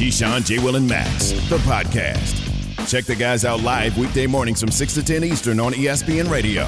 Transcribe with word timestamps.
Keyshawn, 0.00 0.46
J. 0.46 0.58
Will, 0.60 0.76
and 0.76 0.88
Max, 0.88 1.32
the 1.50 1.58
podcast. 1.58 2.88
Check 2.88 3.04
the 3.04 3.14
guys 3.14 3.44
out 3.44 3.60
live 3.60 3.98
weekday 3.98 4.26
mornings 4.26 4.58
from 4.58 4.70
6 4.70 4.94
to 4.94 5.04
10 5.04 5.24
Eastern 5.24 5.60
on 5.60 5.74
ESPN 5.74 6.30
Radio. 6.30 6.66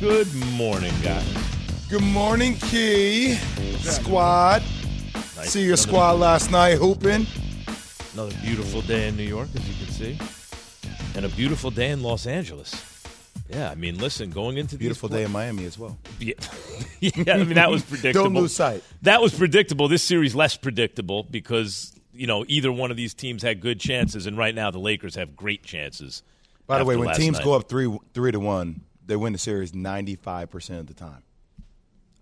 Good 0.00 0.34
morning, 0.56 0.92
guys. 1.04 1.24
Good 1.88 2.02
morning, 2.02 2.56
Key. 2.56 3.34
Squad. 3.78 4.62
Nice. 5.14 5.50
See 5.50 5.60
your 5.60 5.74
Another- 5.74 5.82
squad 5.82 6.12
last 6.14 6.50
night 6.50 6.78
hooping. 6.78 7.28
Another 8.14 8.34
beautiful 8.42 8.80
day 8.82 9.06
in 9.06 9.16
New 9.16 9.22
York, 9.22 9.46
as 9.54 9.68
you 9.68 9.86
can 9.86 9.94
see, 9.94 10.18
and 11.14 11.24
a 11.26 11.28
beautiful 11.28 11.70
day 11.70 11.90
in 11.90 12.02
Los 12.02 12.26
Angeles. 12.26 12.74
Yeah, 13.48 13.70
I 13.70 13.76
mean, 13.76 13.98
listen, 13.98 14.30
going 14.30 14.56
into 14.56 14.74
the 14.74 14.78
Beautiful 14.80 15.08
these 15.08 15.18
day 15.18 15.24
in 15.26 15.30
Miami 15.30 15.64
as 15.64 15.78
well. 15.78 15.96
Yeah, 16.18 16.34
yeah 17.00 17.34
I 17.34 17.44
mean 17.44 17.54
that 17.54 17.70
was 17.70 17.82
predictable. 17.88 18.24
Don't 18.24 18.34
lose 18.34 18.56
sight. 18.56 18.82
That 19.02 19.22
was 19.22 19.32
predictable. 19.32 19.86
This 19.86 20.02
series 20.02 20.34
less 20.34 20.56
predictable 20.56 21.22
because 21.22 21.95
you 22.18 22.26
know 22.26 22.44
either 22.48 22.72
one 22.72 22.90
of 22.90 22.96
these 22.96 23.14
teams 23.14 23.42
had 23.42 23.60
good 23.60 23.80
chances, 23.80 24.26
and 24.26 24.36
right 24.36 24.54
now 24.54 24.70
the 24.70 24.78
Lakers 24.78 25.14
have 25.14 25.36
great 25.36 25.62
chances. 25.62 26.22
By 26.66 26.78
the 26.78 26.84
way, 26.84 26.96
when 26.96 27.14
teams 27.14 27.38
night. 27.38 27.44
go 27.44 27.54
up 27.54 27.68
three 27.68 27.96
three 28.14 28.32
to 28.32 28.40
one, 28.40 28.82
they 29.04 29.16
win 29.16 29.32
the 29.32 29.38
series 29.38 29.74
ninety 29.74 30.16
five 30.16 30.50
percent 30.50 30.80
of 30.80 30.86
the 30.86 30.94
time. 30.94 31.22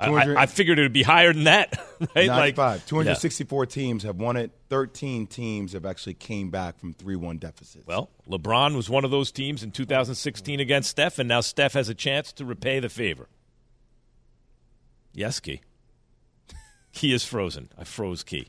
I, 0.00 0.42
I, 0.42 0.47
figured 0.47 0.78
it 0.78 0.83
would 0.83 0.92
be 0.92 1.05
higher 1.05 1.33
than 1.33 1.45
that. 1.45 1.81
Right? 2.15 2.27
Ninety 2.27 2.28
Like, 2.28 2.56
five. 2.56 2.87
Two 2.87 2.97
hundred 2.97 3.17
yeah. 3.22 3.65
teams 3.67 4.03
have 4.03 4.17
won 4.17 4.37
it. 4.37 4.50
Thirteen 4.69 5.27
teams 5.27 5.72
have 5.72 5.87
actually 5.87 6.15
came 6.15 6.50
back 6.50 6.78
from 6.78 6.92
three 6.92 7.17
one 7.17 7.39
deficits. 7.39 7.87
Well, 7.87 8.11
LeBron 8.28 8.77
was 8.77 8.91
one 8.91 9.05
of 9.05 9.11
those 9.11 9.33
teams 9.33 9.62
in 9.62 9.70
2016 9.70 10.61
against 10.61 10.91
Steph, 10.91 11.19
and 11.19 11.28
now 11.28 11.41
Steph 11.41 11.72
has 11.72 11.89
a 11.89 11.95
chance 11.95 12.33
to 12.34 12.45
repay 12.45 12.81
the 12.81 12.89
favor. 12.89 13.28
Yes, 15.15 15.41
Key. 15.41 15.62
Key 16.92 17.15
is 17.15 17.25
frozen. 17.25 17.70
I 17.78 17.84
froze 17.84 18.22
Key. 18.22 18.48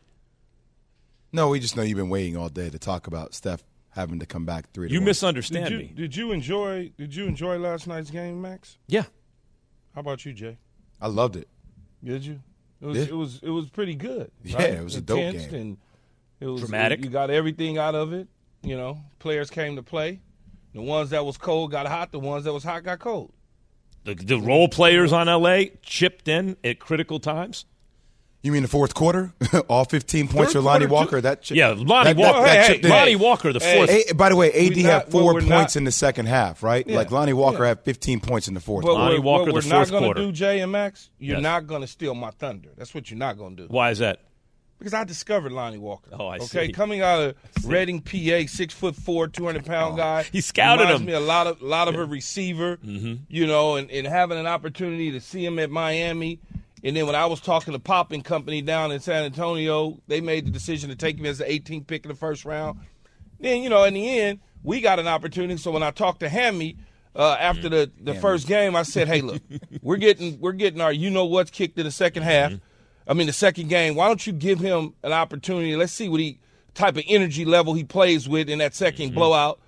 No, 1.36 1.50
we 1.50 1.60
just 1.60 1.76
know 1.76 1.84
you've 1.84 1.98
been 1.98 2.10
waiting 2.10 2.38
all 2.38 2.50
day 2.50 2.70
to 2.70 2.80
talk 2.80 3.08
about 3.08 3.34
Steph 3.34 3.64
having 3.90 4.20
to 4.20 4.26
come 4.26 4.46
back 4.46 4.72
three. 4.74 4.88
To 4.88 4.94
You 4.94 5.00
one. 5.02 5.06
misunderstand 5.06 5.66
Did 5.70 5.72
you, 5.72 5.78
me. 5.80 5.92
did 5.96 6.16
you 6.16 6.32
enjoy? 6.32 6.92
Did 6.98 7.16
you 7.16 7.26
enjoy 7.26 7.58
last 7.58 7.88
night's 7.88 8.10
game, 8.10 8.42
Max? 8.42 8.78
Yeah. 8.88 9.04
How 9.94 10.02
about 10.02 10.26
you, 10.26 10.34
Jay? 10.34 10.58
I 11.00 11.08
loved 11.08 11.36
it. 11.36 11.48
Did 12.04 12.26
you? 12.26 12.40
It 12.82 12.86
was 12.88 12.98
Yeah. 12.98 13.04
it 13.06 13.16
was 13.16 13.40
it 13.44 13.50
was 13.50 13.70
pretty 13.70 13.96
good. 13.96 14.32
Yeah, 14.44 14.62
it 14.62 14.84
was 14.84 14.96
a 14.96 15.02
dope 15.02 15.20
Intense 15.20 15.46
game. 15.48 15.62
and 15.62 15.78
it 16.40 16.48
was 16.48 16.62
Dramatic. 16.62 17.04
You 17.04 17.10
got 17.10 17.30
everything 17.30 17.78
out 17.78 17.96
of 17.96 18.12
it. 18.14 18.28
You 18.64 18.76
know, 18.78 19.00
players 19.20 19.50
came 19.50 19.76
to 19.78 19.84
play. 19.84 20.22
The 20.74 20.82
ones 20.82 21.12
that 21.12 21.26
was 21.26 21.38
cold 21.38 21.72
got 21.72 21.88
hot. 21.88 22.12
The 22.12 22.20
ones 22.20 22.44
that 22.44 22.52
was 22.54 22.64
hot 22.64 22.84
got 22.84 23.00
cold. 23.00 23.32
The, 24.04 24.14
the 24.16 24.38
role 24.40 24.68
players 24.68 25.14
on 25.14 25.28
LA 25.28 25.66
chipped 25.82 26.28
in 26.28 26.58
at 26.64 26.80
critical 26.80 27.20
times. 27.20 27.66
You 28.46 28.52
mean 28.52 28.62
the 28.62 28.68
fourth 28.68 28.94
quarter? 28.94 29.34
all 29.68 29.86
fifteen 29.86 30.28
points 30.28 30.54
Third 30.54 30.60
for 30.60 30.66
Lonnie 30.66 30.86
quarter, 30.86 30.94
Walker. 31.06 31.22
That 31.22 31.44
chi- 31.48 31.56
Yeah, 31.56 31.70
Lonnie 31.70 31.86
that- 31.86 32.04
that- 32.04 32.18
Walker. 32.18 32.42
that 32.44 32.58
hey, 32.68 32.74
chipped 32.74 32.86
hey, 32.86 32.92
Lonnie 32.92 33.16
Walker, 33.16 33.52
the 33.52 33.60
fourth. 33.60 33.90
A- 33.90 34.14
by 34.14 34.30
the 34.30 34.36
way, 34.36 34.52
AD 34.52 34.76
We 34.76 34.84
had 34.84 35.10
four 35.12 35.34
points 35.34 35.48
not- 35.50 35.76
in 35.76 35.84
the 35.86 35.92
second 35.92 36.28
half, 36.28 36.62
right? 36.62 36.86
Yeah, 36.88 36.96
Like 36.98 37.10
Lonnie 37.10 37.34
Walker 37.34 37.64
yeah. 37.64 37.70
had 37.70 37.80
15 37.82 38.20
points 38.20 38.48
in 38.48 38.54
the 38.54 38.60
fourth. 38.60 38.86
But 38.86 38.94
Lonnie 38.94 39.16
what, 39.18 39.24
Walker, 39.26 39.46
what 39.46 39.54
we're 39.56 39.62
the 39.62 39.70
not 39.70 39.78
fourth 39.78 39.92
gonna 39.92 40.06
quarter. 40.06 40.22
do, 40.22 40.32
Jay 40.32 40.60
and 40.60 40.72
Max, 40.72 41.10
you're 41.18 41.38
Yes. 41.38 41.44
not 41.44 41.66
gonna 41.66 41.88
steal 41.88 42.14
my 42.14 42.30
thunder. 42.30 42.70
That's 42.78 42.94
what 42.94 43.10
you're 43.10 43.18
not 43.18 43.36
gonna 43.40 43.56
do. 43.56 43.66
Why 43.68 43.90
is 43.90 43.98
that? 43.98 44.20
Because 44.78 44.94
I 44.94 45.06
discovered 45.06 45.52
Lonnie 45.52 45.80
Walker. 45.80 46.12
Oh, 46.14 46.28
I 46.28 46.36
okay, 46.36 46.68
see. 46.68 46.72
coming 46.72 47.02
out 47.02 47.20
of 47.22 47.36
Reading, 47.66 48.00
PA, 48.02 48.46
six 48.46 48.76
foot 48.76 48.96
four, 48.96 49.28
two 49.28 49.46
hundred 49.46 49.66
pound 49.66 49.96
oh, 49.96 49.98
guy. 49.98 50.24
He 50.32 50.42
scouted 50.42 50.82
Reminds 50.82 51.02
him. 51.02 51.08
me 51.08 51.14
a 51.14 51.20
lot 51.20 51.48
of 51.48 51.62
a 51.62 51.66
lot 51.66 51.88
of 51.88 51.96
a 51.96 52.06
receiver. 52.06 52.78
Mm-hmm. 52.78 53.24
You 53.28 53.48
know, 53.48 53.78
and, 53.78 53.90
and 53.90 54.06
having 54.06 54.38
an 54.38 54.46
opportunity 54.46 55.12
to 55.14 55.20
see 55.22 55.44
him 55.44 55.58
at 55.58 55.72
Miami, 55.72 56.42
and 56.86 56.96
then 56.96 57.06
when 57.06 57.16
I 57.16 57.26
was 57.26 57.42
talking 57.42 57.74
to 57.74 57.80
Popping 57.80 58.22
Company 58.22 58.62
down 58.62 58.92
in 58.92 59.02
San 59.02 59.24
Antonio, 59.24 60.00
they 60.08 60.22
made 60.22 60.46
the 60.46 60.52
decision 60.52 60.90
to 60.90 60.96
take 60.96 61.18
him 61.18 61.26
as 61.26 61.40
the 61.40 61.46
18th 61.46 61.88
pick 61.88 62.06
in 62.06 62.10
the 62.10 62.16
first 62.16 62.46
round. 62.46 62.80
Then 63.40 63.62
you 63.62 63.70
know, 63.70 63.84
in 63.84 63.96
the 63.96 64.20
end, 64.20 64.40
we 64.64 64.80
got 64.80 65.00
an 65.00 65.08
opportunity. 65.08 65.58
So 65.58 65.72
when 65.72 65.84
I 65.84 65.92
talked 65.92 66.22
to 66.22 66.30
Hammy. 66.30 66.78
Uh, 67.18 67.38
after 67.40 67.70
the, 67.70 67.90
the 68.02 68.12
mm-hmm. 68.12 68.20
first 68.20 68.46
game, 68.46 68.76
I 68.76 68.84
said, 68.84 69.08
"Hey, 69.08 69.22
look, 69.22 69.42
we're 69.82 69.96
getting 69.96 70.38
we're 70.42 70.52
getting 70.52 70.82
our 70.82 70.92
you 70.92 71.10
know 71.10 71.24
what's 71.24 71.50
kicked 71.50 71.80
in 71.80 71.86
the 71.86 71.92
second 71.92 72.24
mm-hmm. 72.24 72.30
half. 72.30 72.54
I 73.08 73.14
mean, 73.14 73.28
the 73.28 73.32
second 73.32 73.70
game. 73.70 73.96
Why 73.96 74.10
don't 74.10 74.28
you 74.28 74.34
give 74.34 74.60
him 74.60 74.96
an 75.02 75.14
opportunity? 75.14 75.78
Let's 75.78 75.94
see 75.94 76.10
what 76.10 76.20
he 76.20 76.40
type 76.76 76.98
of 76.98 77.04
energy 77.08 77.46
level 77.46 77.74
he 77.74 77.84
plays 77.84 78.30
with 78.30 78.50
in 78.50 78.60
that 78.60 78.74
2nd 78.74 78.98
mm-hmm. 78.98 79.16
blowout. 79.16 79.60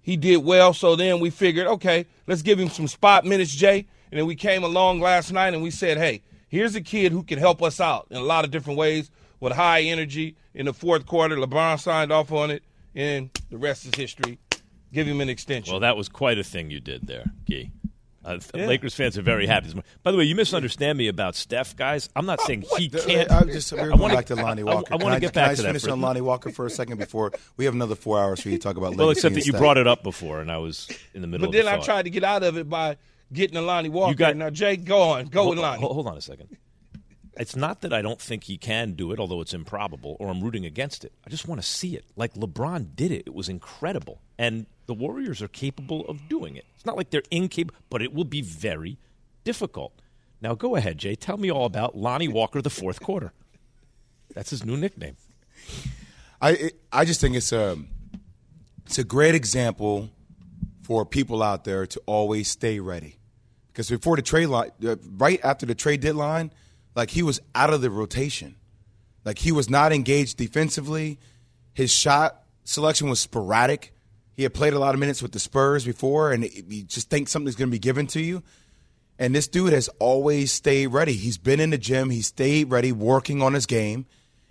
He 0.00 0.16
did 0.16 0.38
well, 0.38 0.72
so 0.72 0.96
then 0.96 1.20
we 1.20 1.30
figured, 1.30 1.66
okay, 1.66 2.06
let's 2.26 2.42
give 2.42 2.58
him 2.58 2.68
some 2.68 2.88
spot 2.88 3.24
minutes, 3.24 3.54
Jay. 3.54 3.86
And 4.10 4.18
then 4.18 4.26
we 4.26 4.34
came 4.34 4.64
along 4.64 5.00
last 5.00 5.32
night 5.32 5.54
and 5.54 5.62
we 5.62 5.70
said, 5.70 5.96
hey, 5.96 6.22
here's 6.52 6.76
a 6.76 6.80
kid 6.80 7.10
who 7.10 7.24
can 7.24 7.38
help 7.40 7.60
us 7.62 7.80
out 7.80 8.06
in 8.10 8.16
a 8.18 8.22
lot 8.22 8.44
of 8.44 8.52
different 8.52 8.78
ways 8.78 9.10
with 9.40 9.52
high 9.54 9.80
energy. 9.82 10.36
In 10.54 10.66
the 10.66 10.72
fourth 10.74 11.06
quarter, 11.06 11.34
LeBron 11.36 11.80
signed 11.80 12.12
off 12.12 12.30
on 12.30 12.50
it, 12.52 12.62
and 12.94 13.30
the 13.50 13.58
rest 13.58 13.86
is 13.86 13.92
history. 13.96 14.38
Give 14.92 15.06
him 15.06 15.20
an 15.22 15.28
extension. 15.30 15.72
Well, 15.72 15.80
that 15.80 15.96
was 15.96 16.08
quite 16.08 16.38
a 16.38 16.44
thing 16.44 16.70
you 16.70 16.78
did 16.78 17.06
there, 17.06 17.24
Key. 17.46 17.70
Uh, 18.24 18.38
Yeah. 18.54 18.66
Lakers 18.66 18.94
fans 18.94 19.18
are 19.18 19.22
very 19.22 19.48
happy. 19.48 19.72
By 20.04 20.12
the 20.12 20.18
way, 20.18 20.22
you 20.24 20.36
misunderstand 20.36 20.96
me 20.96 21.08
about 21.08 21.34
Steph, 21.34 21.74
guys. 21.74 22.08
I'm 22.14 22.24
not 22.26 22.40
saying 22.42 22.64
he 22.78 22.88
can't. 22.88 23.28
I 23.32 23.42
just, 23.44 23.72
we're 23.72 23.80
I 23.80 23.86
going 23.88 23.98
wanna- 23.98 24.14
back 24.14 24.26
to 24.26 24.36
Lonnie 24.36 24.62
I- 24.62 24.64
Walker. 24.66 24.94
I, 24.94 24.96
Can 24.98 25.04
want 25.04 25.14
to 25.16 25.20
get 25.20 25.32
can 25.32 25.42
back 25.42 25.50
I 25.50 25.54
to 25.56 25.62
that. 25.62 25.68
finish 25.70 25.86
on 25.88 26.00
Lonnie 26.00 26.20
Walker 26.20 26.50
for 26.50 26.64
a 26.66 26.70
second 26.70 26.98
before 26.98 27.32
we 27.56 27.64
have 27.64 27.74
another 27.74 27.96
four 27.96 28.20
hours 28.20 28.40
for 28.40 28.50
you 28.50 28.58
to 28.58 28.62
talk 28.62 28.76
about 28.76 28.94
well, 28.94 29.08
legacy 29.08 29.18
except 29.20 29.34
that 29.34 29.46
you 29.46 29.52
stuff. 29.52 29.60
brought 29.60 29.76
it 29.78 29.88
up 29.88 30.04
before, 30.04 30.40
and 30.40 30.52
I 30.52 30.58
was 30.58 30.88
in 31.14 31.20
the 31.22 31.26
middle. 31.26 31.48
but 31.48 31.56
of 31.58 31.64
then 31.64 31.74
the 31.74 31.80
I 31.80 31.84
tried 31.84 32.02
to 32.04 32.10
get 32.10 32.22
out 32.22 32.44
of 32.44 32.56
it 32.58 32.68
by 32.68 32.96
getting 33.32 33.56
a 33.56 33.62
Lonnie 33.62 33.88
Walker. 33.88 34.14
got- 34.14 34.36
now, 34.36 34.50
Jay, 34.50 34.76
go 34.76 35.00
on. 35.00 35.26
Go 35.26 35.42
Hold, 35.44 35.56
with 35.56 35.62
Lonnie. 35.62 35.80
hold- 35.80 35.92
hold 35.94 36.06
on 36.06 36.16
a 36.16 36.20
second. 36.20 36.56
It's 37.38 37.56
not 37.56 37.80
that 37.80 37.92
I 37.94 38.02
don't 38.02 38.20
think 38.20 38.44
he 38.44 38.58
can 38.58 38.92
do 38.92 39.10
it, 39.10 39.18
although 39.18 39.40
it's 39.40 39.54
improbable, 39.54 40.16
or 40.20 40.28
I'm 40.28 40.42
rooting 40.42 40.66
against 40.66 41.02
it. 41.02 41.12
I 41.26 41.30
just 41.30 41.48
want 41.48 41.62
to 41.62 41.66
see 41.66 41.96
it. 41.96 42.04
Like 42.14 42.34
LeBron 42.34 42.94
did 42.94 43.10
it. 43.10 43.22
It 43.26 43.34
was 43.34 43.48
incredible. 43.48 44.20
And 44.38 44.66
the 44.86 44.92
Warriors 44.92 45.40
are 45.40 45.48
capable 45.48 46.06
of 46.08 46.28
doing 46.28 46.56
it. 46.56 46.66
It's 46.76 46.84
not 46.84 46.94
like 46.96 47.08
they're 47.08 47.22
incapable, 47.30 47.80
but 47.88 48.02
it 48.02 48.12
will 48.12 48.24
be 48.24 48.42
very 48.42 48.98
difficult. 49.44 49.94
Now 50.42 50.54
go 50.54 50.76
ahead, 50.76 50.98
Jay. 50.98 51.14
Tell 51.14 51.38
me 51.38 51.50
all 51.50 51.64
about 51.64 51.96
Lonnie 51.96 52.28
Walker, 52.28 52.60
the 52.60 52.68
fourth 52.68 53.00
quarter. 53.00 53.32
That's 54.34 54.50
his 54.50 54.62
new 54.64 54.76
nickname. 54.76 55.16
I 56.40 56.50
it- 56.52 56.80
I 56.92 57.04
just 57.06 57.20
think 57.20 57.34
it's 57.36 57.52
a 57.52 57.78
it's 58.84 58.98
a 58.98 59.04
great 59.04 59.34
example 59.34 60.10
for 60.82 61.06
people 61.06 61.42
out 61.42 61.64
there 61.64 61.86
to 61.86 62.00
always 62.06 62.48
stay 62.50 62.78
ready. 62.80 63.16
Because 63.72 63.88
before 63.88 64.16
the 64.16 64.22
trade 64.22 64.46
line, 64.46 64.70
uh, 64.86 64.96
right 65.16 65.40
after 65.42 65.64
the 65.64 65.74
trade 65.74 66.00
deadline, 66.00 66.52
like 66.94 67.10
he 67.10 67.22
was 67.22 67.40
out 67.54 67.72
of 67.72 67.80
the 67.80 67.90
rotation, 67.90 68.56
like 69.24 69.38
he 69.38 69.52
was 69.52 69.70
not 69.70 69.92
engaged 69.92 70.36
defensively. 70.36 71.18
His 71.72 71.90
shot 71.90 72.42
selection 72.64 73.08
was 73.08 73.20
sporadic. 73.20 73.94
He 74.34 74.42
had 74.42 74.54
played 74.54 74.72
a 74.72 74.78
lot 74.78 74.94
of 74.94 75.00
minutes 75.00 75.22
with 75.22 75.32
the 75.32 75.38
Spurs 75.38 75.84
before, 75.84 76.32
and 76.32 76.44
you 76.44 76.84
just 76.84 77.10
think 77.10 77.28
something's 77.28 77.56
going 77.56 77.68
to 77.68 77.72
be 77.72 77.78
given 77.78 78.06
to 78.08 78.20
you. 78.20 78.42
And 79.18 79.34
this 79.34 79.46
dude 79.46 79.72
has 79.72 79.88
always 79.98 80.52
stayed 80.52 80.88
ready. 80.88 81.12
He's 81.12 81.38
been 81.38 81.60
in 81.60 81.70
the 81.70 81.78
gym. 81.78 82.10
He 82.10 82.22
stayed 82.22 82.70
ready, 82.70 82.92
working 82.92 83.42
on 83.42 83.54
his 83.54 83.66
game. 83.66 84.06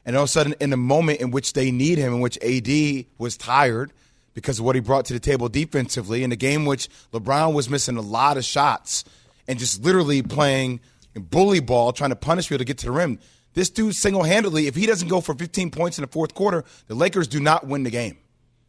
And 0.05 0.15
all 0.15 0.23
of 0.23 0.29
a 0.29 0.31
sudden, 0.31 0.55
in 0.59 0.69
the 0.69 0.77
moment 0.77 1.19
in 1.19 1.31
which 1.31 1.53
they 1.53 1.71
need 1.71 1.97
him, 1.97 2.13
in 2.13 2.21
which 2.21 2.37
AD 2.43 3.05
was 3.17 3.37
tired 3.37 3.91
because 4.33 4.59
of 4.59 4.65
what 4.65 4.75
he 4.75 4.81
brought 4.81 5.05
to 5.05 5.13
the 5.13 5.19
table 5.19 5.49
defensively, 5.49 6.23
in 6.23 6.29
the 6.29 6.35
game 6.35 6.65
which 6.65 6.89
LeBron 7.11 7.53
was 7.53 7.69
missing 7.69 7.97
a 7.97 8.01
lot 8.01 8.37
of 8.37 8.45
shots 8.45 9.03
and 9.47 9.59
just 9.59 9.83
literally 9.83 10.21
playing 10.21 10.79
bully 11.15 11.59
ball, 11.59 11.91
trying 11.91 12.11
to 12.11 12.15
punish 12.15 12.47
people 12.47 12.59
to 12.59 12.65
get 12.65 12.77
to 12.79 12.85
the 12.85 12.91
rim. 12.91 13.19
This 13.53 13.69
dude 13.69 13.95
single 13.95 14.23
handedly, 14.23 14.67
if 14.67 14.75
he 14.75 14.85
doesn't 14.85 15.09
go 15.09 15.19
for 15.19 15.33
15 15.33 15.71
points 15.71 15.97
in 15.97 16.03
the 16.03 16.07
fourth 16.07 16.33
quarter, 16.33 16.63
the 16.87 16.95
Lakers 16.95 17.27
do 17.27 17.39
not 17.39 17.67
win 17.67 17.83
the 17.83 17.89
game. 17.89 18.17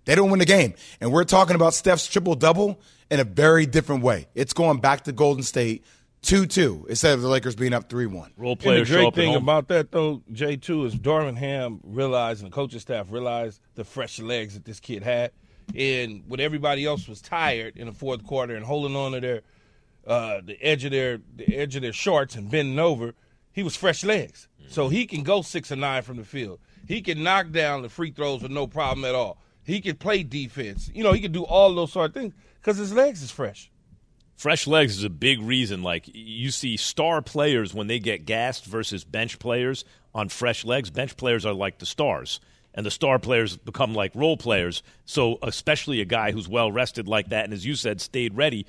They 0.05 0.17
don't 0.17 0.31
win 0.31 0.41
the 0.41 0.47
game. 0.47 0.75
And 1.01 1.13
we're 1.13 1.25
talking 1.25 1.55
about 1.55 1.75
Steph's 1.75 2.09
triple 2.09 2.35
double 2.35 2.81
in 3.11 3.21
a 3.21 3.25
very 3.25 3.67
different 3.67 4.03
way. 4.03 4.27
It's 4.35 4.53
going 4.53 4.81
back 4.81 5.05
to 5.05 5.13
Golden 5.13 5.45
State 5.45 5.85
2 6.23 6.47
2 6.47 6.87
instead 6.89 7.15
of 7.15 7.23
the 7.23 7.29
Lakers 7.29 7.55
being 7.55 7.73
up 7.73 7.89
3 7.89 8.07
1. 8.07 8.33
Role 8.37 8.53
And 8.53 8.61
the 8.61 8.63
players 8.65 8.89
show 8.89 8.95
great 8.95 9.07
up 9.09 9.15
thing 9.15 9.35
about 9.37 9.69
that, 9.69 9.93
though, 9.93 10.23
Jay, 10.33 10.57
too, 10.57 10.85
is 10.85 10.97
Darvin 10.97 11.37
Ham 11.37 11.81
realized 11.85 12.43
and 12.43 12.51
the 12.51 12.55
coaching 12.55 12.81
staff 12.81 13.07
realized 13.11 13.61
the 13.75 13.85
fresh 13.85 14.19
legs 14.19 14.55
that 14.55 14.65
this 14.65 14.81
kid 14.81 15.05
had. 15.05 15.31
And 15.77 16.25
when 16.27 16.41
everybody 16.41 16.85
else 16.85 17.07
was 17.07 17.21
tired 17.21 17.77
in 17.77 17.87
the 17.87 17.93
fourth 17.93 18.25
quarter 18.25 18.57
and 18.57 18.65
holding 18.65 18.97
on 18.97 19.13
to 19.13 19.21
their 19.21 19.43
uh, 20.07 20.41
the 20.45 20.61
edge 20.63 20.85
of 20.85 20.91
their 20.91 21.21
the 21.37 21.57
edge 21.57 21.77
of 21.77 21.83
their 21.83 21.93
shorts 21.93 22.35
and 22.35 22.51
bending 22.51 22.79
over, 22.79 23.15
he 23.53 23.63
was 23.63 23.77
fresh 23.77 24.05
legs. 24.05 24.49
So 24.69 24.89
he 24.89 25.07
can 25.07 25.23
go 25.23 25.43
six 25.43 25.71
or 25.71 25.77
nine 25.77 26.03
from 26.03 26.17
the 26.17 26.25
field. 26.25 26.59
He 26.89 27.03
can 27.03 27.23
knock 27.23 27.51
down 27.51 27.83
the 27.83 27.89
free 27.89 28.11
throws 28.11 28.43
with 28.43 28.51
no 28.51 28.67
problem 28.67 29.05
at 29.05 29.15
all. 29.15 29.39
He 29.65 29.81
can 29.81 29.97
play 29.97 30.23
defense. 30.23 30.91
You 30.95 31.05
know, 31.05 31.13
he 31.13 31.21
can 31.21 31.33
do 31.33 31.45
all 31.45 31.75
those 31.75 31.93
sort 31.93 32.11
of 32.11 32.15
things 32.15 32.35
because 32.61 32.79
his 32.79 32.93
legs 32.93 33.23
is 33.23 33.31
fresh. 33.31 33.71
Fresh 34.37 34.67
legs 34.67 34.97
is 34.97 35.05
a 35.05 35.11
big 35.11 35.41
reason. 35.41 35.83
Like 35.83 36.05
you 36.13 36.51
see 36.51 36.77
star 36.77 37.23
players 37.23 37.73
when 37.75 37.87
they 37.87 37.99
get 37.99 38.25
gassed 38.25 38.65
versus 38.65 39.05
bench 39.05 39.39
players 39.39 39.85
on 40.15 40.29
fresh 40.29 40.65
legs. 40.65 40.91
Bench 40.91 41.17
players 41.17 41.47
are 41.47 41.53
like 41.53 41.79
the 41.79 41.87
stars, 41.87 42.41
and 42.75 42.85
the 42.85 42.91
star 42.91 43.19
players 43.19 43.57
become 43.57 43.95
like 43.95 44.13
role 44.15 44.37
players. 44.37 44.83
So, 45.05 45.39
especially 45.43 46.01
a 46.01 46.07
guy 46.07 46.33
who's 46.33 46.49
well 46.49 46.73
rested 46.73 47.07
like 47.07 47.29
that, 47.29 47.45
and 47.45 47.53
as 47.53 47.65
you 47.65 47.77
said, 47.77 48.01
stayed 48.01 48.37
ready. 48.37 48.67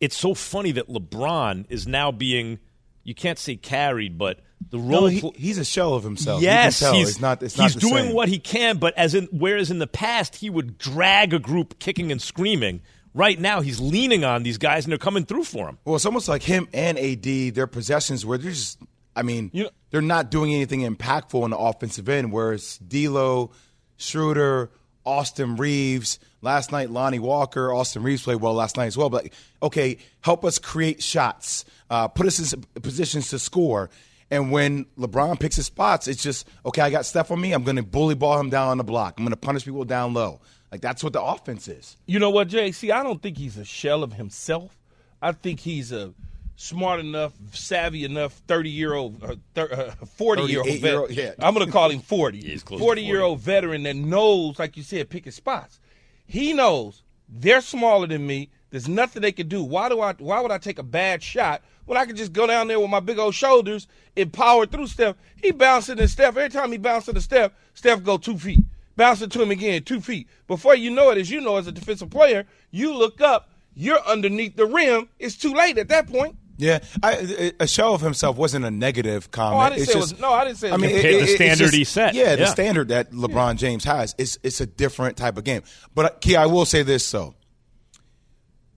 It's 0.00 0.16
so 0.16 0.34
funny 0.34 0.72
that 0.72 0.88
LeBron 0.88 1.66
is 1.68 1.86
now 1.86 2.10
being, 2.12 2.58
you 3.02 3.14
can't 3.14 3.38
say 3.38 3.56
carried, 3.56 4.18
but 4.18 4.40
the 4.70 4.78
role. 4.78 5.02
No, 5.02 5.06
he, 5.06 5.32
he's 5.36 5.58
a 5.58 5.64
shell 5.64 5.94
of 5.94 6.02
himself. 6.04 6.42
Yes, 6.42 6.80
he's 6.80 6.90
he's 7.08 7.20
not. 7.20 7.42
It's 7.42 7.54
he's 7.54 7.76
not 7.76 7.80
doing 7.80 8.04
same. 8.06 8.14
what 8.14 8.28
he 8.28 8.38
can, 8.38 8.78
but 8.78 8.94
as 8.96 9.14
in 9.14 9.26
whereas 9.30 9.70
in 9.70 9.78
the 9.78 9.86
past 9.86 10.36
he 10.36 10.50
would 10.50 10.78
drag 10.78 11.34
a 11.34 11.38
group 11.38 11.78
kicking 11.78 12.10
and 12.10 12.20
screaming. 12.20 12.80
Right 13.12 13.38
now 13.38 13.60
he's 13.60 13.78
leaning 13.80 14.24
on 14.24 14.42
these 14.42 14.58
guys 14.58 14.84
and 14.84 14.90
they're 14.90 14.98
coming 14.98 15.24
through 15.24 15.44
for 15.44 15.68
him. 15.68 15.78
Well, 15.84 15.94
it's 15.96 16.06
almost 16.06 16.28
like 16.28 16.42
him 16.42 16.68
and 16.72 16.98
AD. 16.98 17.54
Their 17.54 17.66
possessions 17.66 18.26
where 18.26 18.38
they're 18.38 18.50
just. 18.52 18.78
I 19.16 19.22
mean, 19.22 19.50
You 19.52 19.64
know- 19.64 19.70
they're 19.90 20.02
not 20.02 20.30
doing 20.32 20.52
anything 20.52 20.80
impactful 20.80 21.40
on 21.40 21.50
the 21.50 21.56
offensive 21.58 22.08
end. 22.08 22.32
Whereas 22.32 22.78
D'Lo, 22.78 23.52
Schroeder, 23.96 24.70
Austin 25.04 25.56
Reaves, 25.56 26.18
last 26.42 26.72
night 26.72 26.90
Lonnie 26.90 27.18
Walker, 27.18 27.72
Austin 27.72 28.02
Reaves 28.02 28.22
played 28.22 28.40
well 28.40 28.54
last 28.54 28.76
night 28.76 28.86
as 28.86 28.96
well. 28.96 29.10
But 29.10 29.28
okay, 29.62 29.98
help 30.20 30.44
us 30.44 30.58
create 30.58 31.02
shots, 31.02 31.64
uh, 31.90 32.08
put 32.08 32.26
us 32.26 32.52
in 32.52 32.62
positions 32.80 33.28
to 33.30 33.38
score. 33.38 33.90
And 34.30 34.50
when 34.50 34.86
LeBron 34.98 35.38
picks 35.38 35.56
his 35.56 35.66
spots, 35.66 36.08
it's 36.08 36.22
just 36.22 36.48
okay. 36.64 36.82
I 36.82 36.90
got 36.90 37.06
Steph 37.06 37.30
on 37.30 37.40
me. 37.40 37.52
I'm 37.52 37.62
going 37.62 37.76
to 37.76 37.82
bully 37.82 38.14
ball 38.14 38.40
him 38.40 38.50
down 38.50 38.68
on 38.68 38.78
the 38.78 38.84
block. 38.84 39.14
I'm 39.18 39.24
going 39.24 39.30
to 39.32 39.36
punish 39.36 39.64
people 39.64 39.84
down 39.84 40.14
low. 40.14 40.40
Like 40.72 40.80
that's 40.80 41.04
what 41.04 41.12
the 41.12 41.22
offense 41.22 41.68
is. 41.68 41.96
You 42.06 42.18
know 42.18 42.30
what, 42.30 42.48
Jay? 42.48 42.72
See, 42.72 42.90
I 42.90 43.02
don't 43.02 43.22
think 43.22 43.38
he's 43.38 43.56
a 43.56 43.64
shell 43.64 44.02
of 44.02 44.14
himself. 44.14 44.76
I 45.22 45.32
think 45.32 45.60
he's 45.60 45.92
a 45.92 46.12
smart 46.56 47.00
enough, 47.00 47.32
savvy 47.52 48.04
enough, 48.04 48.32
thirty 48.46 48.70
year 48.70 48.94
old, 48.94 49.22
uh, 49.22 49.36
thir- 49.54 49.94
uh, 50.00 50.04
forty 50.06 50.44
year 50.44 50.60
old 50.60 50.78
veteran. 50.80 51.12
yeah. 51.12 51.32
I'm 51.38 51.54
going 51.54 51.66
to 51.66 51.72
call 51.72 51.90
him 51.90 52.00
forty. 52.00 52.40
he's 52.40 52.62
close 52.62 52.78
to 52.78 52.84
forty 52.84 53.02
year 53.02 53.20
old 53.22 53.40
veteran 53.40 53.82
that 53.84 53.96
knows, 53.96 54.58
like 54.58 54.76
you 54.76 54.82
said, 54.82 55.10
pick 55.10 55.24
his 55.24 55.34
spots. 55.34 55.80
He 56.26 56.52
knows 56.52 57.02
they're 57.28 57.60
smaller 57.60 58.06
than 58.06 58.26
me. 58.26 58.50
There's 58.70 58.88
nothing 58.88 59.22
they 59.22 59.32
can 59.32 59.48
do. 59.48 59.62
Why 59.62 59.88
do 59.88 60.00
I? 60.00 60.14
Why 60.14 60.40
would 60.40 60.50
I 60.50 60.58
take 60.58 60.78
a 60.78 60.82
bad 60.84 61.22
shot 61.22 61.62
when 61.86 61.96
I 61.96 62.06
could 62.06 62.16
just 62.16 62.32
go 62.32 62.46
down 62.46 62.66
there 62.68 62.80
with 62.80 62.90
my 62.90 63.00
big 63.00 63.18
old 63.18 63.34
shoulders 63.34 63.86
and 64.16 64.32
power 64.32 64.66
through 64.66 64.88
Steph? 64.88 65.16
He 65.40 65.52
bouncing 65.52 65.96
to 65.98 66.08
Steph. 66.08 66.36
Every 66.36 66.48
time 66.48 66.72
he 66.72 66.78
bounces 66.78 67.14
to 67.14 67.20
Steph, 67.20 67.52
Steph 67.74 68.02
go 68.02 68.16
two 68.16 68.36
feet. 68.38 68.60
Bouncing 68.96 69.28
to 69.28 69.42
him 69.42 69.50
again, 69.50 69.82
two 69.82 70.00
feet. 70.00 70.28
Before 70.46 70.74
you 70.74 70.90
know 70.90 71.10
it, 71.10 71.18
as 71.18 71.30
you 71.30 71.40
know, 71.40 71.56
as 71.56 71.66
a 71.66 71.72
defensive 71.72 72.10
player, 72.10 72.46
you 72.70 72.94
look 72.96 73.20
up, 73.20 73.50
you're 73.74 74.00
underneath 74.06 74.54
the 74.56 74.66
rim. 74.66 75.08
It's 75.18 75.36
too 75.36 75.52
late 75.52 75.78
at 75.78 75.88
that 75.88 76.06
point. 76.06 76.36
Yeah, 76.56 76.78
I, 77.02 77.52
a 77.58 77.66
show 77.66 77.94
of 77.94 78.00
himself 78.00 78.36
wasn't 78.36 78.64
a 78.64 78.70
negative 78.70 79.30
comment. 79.32 79.56
Oh, 79.56 79.58
I 79.60 79.68
didn't 79.70 79.82
It's 79.82 79.92
say 79.92 79.98
it 79.98 80.02
was- 80.02 80.20
no, 80.20 80.32
I 80.32 80.44
didn't 80.44 80.58
say 80.58 80.68
it 80.68 80.72
I 80.72 80.76
mean, 80.76 80.90
Compared 80.90 81.04
it- 81.14 81.16
the 81.16 81.18
it- 81.18 81.22
it's 81.24 81.34
standard 81.34 81.58
just- 81.64 81.74
he 81.74 81.84
set. 81.84 82.14
Yeah, 82.14 82.36
the 82.36 82.46
standard 82.46 82.88
that 82.88 83.10
LeBron 83.10 83.56
James 83.56 83.82
has 83.84 84.14
is 84.18 84.38
it's 84.42 84.60
a 84.60 84.66
different 84.66 85.16
type 85.16 85.36
of 85.36 85.42
game. 85.44 85.62
But 85.94 86.04
uh, 86.04 86.10
Key, 86.20 86.36
I 86.36 86.46
will 86.46 86.64
say 86.64 86.82
this 86.82 87.10
though. 87.10 87.34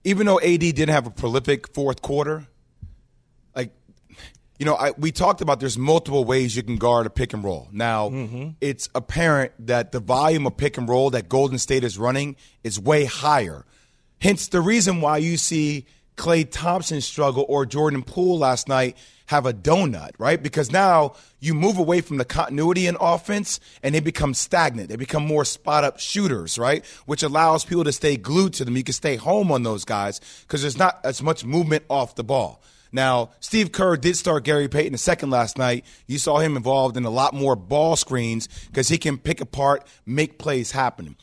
Even 0.04 0.26
though 0.26 0.40
AD 0.40 0.58
didn't 0.60 0.88
have 0.90 1.06
a 1.06 1.10
prolific 1.10 1.72
fourth 1.74 2.02
quarter, 2.02 2.46
like 3.54 3.72
you 4.58 4.64
know, 4.66 4.74
I, 4.74 4.92
we 4.98 5.12
talked 5.12 5.40
about 5.40 5.60
there's 5.60 5.76
multiple 5.78 6.24
ways 6.24 6.56
you 6.56 6.62
can 6.62 6.76
guard 6.78 7.06
a 7.06 7.10
pick 7.10 7.32
and 7.32 7.44
roll. 7.44 7.68
Now, 7.72 8.10
it's 8.60 8.88
apparent 8.94 9.52
that 9.66 9.92
the 9.92 10.00
volume 10.00 10.46
of 10.46 10.56
pick 10.56 10.78
and 10.78 10.88
roll 10.88 11.10
that 11.10 11.28
Golden 11.28 11.58
State 11.58 11.84
is 11.84 11.96
running 11.98 12.36
is 12.64 12.80
way 12.80 13.04
higher. 13.04 13.64
Hence 14.20 14.48
the 14.48 14.60
reason 14.60 15.00
why 15.00 15.18
you 15.18 15.36
see 15.36 15.86
Klay 16.18 16.46
Thompson 16.50 17.00
struggle 17.00 17.46
or 17.48 17.64
Jordan 17.64 18.02
Poole 18.02 18.38
last 18.38 18.68
night 18.68 18.96
have 19.26 19.46
a 19.46 19.52
donut, 19.52 20.10
right? 20.18 20.42
Because 20.42 20.72
now 20.72 21.14
you 21.38 21.54
move 21.54 21.78
away 21.78 22.00
from 22.00 22.16
the 22.16 22.24
continuity 22.24 22.86
in 22.86 22.96
offense 23.00 23.60
and 23.82 23.94
they 23.94 24.00
become 24.00 24.34
stagnant. 24.34 24.88
They 24.88 24.96
become 24.96 25.24
more 25.24 25.44
spot 25.44 25.84
up 25.84 26.00
shooters, 26.00 26.58
right? 26.58 26.84
Which 27.06 27.22
allows 27.22 27.64
people 27.64 27.84
to 27.84 27.92
stay 27.92 28.16
glued 28.16 28.54
to 28.54 28.64
them. 28.64 28.76
You 28.76 28.84
can 28.84 28.94
stay 28.94 29.16
home 29.16 29.52
on 29.52 29.62
those 29.62 29.84
guys 29.84 30.20
because 30.42 30.62
there's 30.62 30.78
not 30.78 30.98
as 31.04 31.22
much 31.22 31.44
movement 31.44 31.84
off 31.88 32.14
the 32.14 32.24
ball. 32.24 32.62
Now, 32.90 33.30
Steve 33.40 33.70
Kerr 33.70 33.96
did 33.96 34.16
start 34.16 34.44
Gary 34.44 34.68
Payton 34.68 34.92
the 34.92 34.98
second 34.98 35.30
last 35.30 35.58
night. 35.58 35.84
You 36.06 36.18
saw 36.18 36.38
him 36.38 36.56
involved 36.56 36.96
in 36.96 37.04
a 37.04 37.10
lot 37.10 37.34
more 37.34 37.54
ball 37.54 37.96
screens 37.96 38.48
because 38.66 38.88
he 38.88 38.98
can 38.98 39.18
pick 39.18 39.40
apart, 39.40 39.86
make 40.06 40.38
plays 40.38 40.72
happen. 40.72 41.16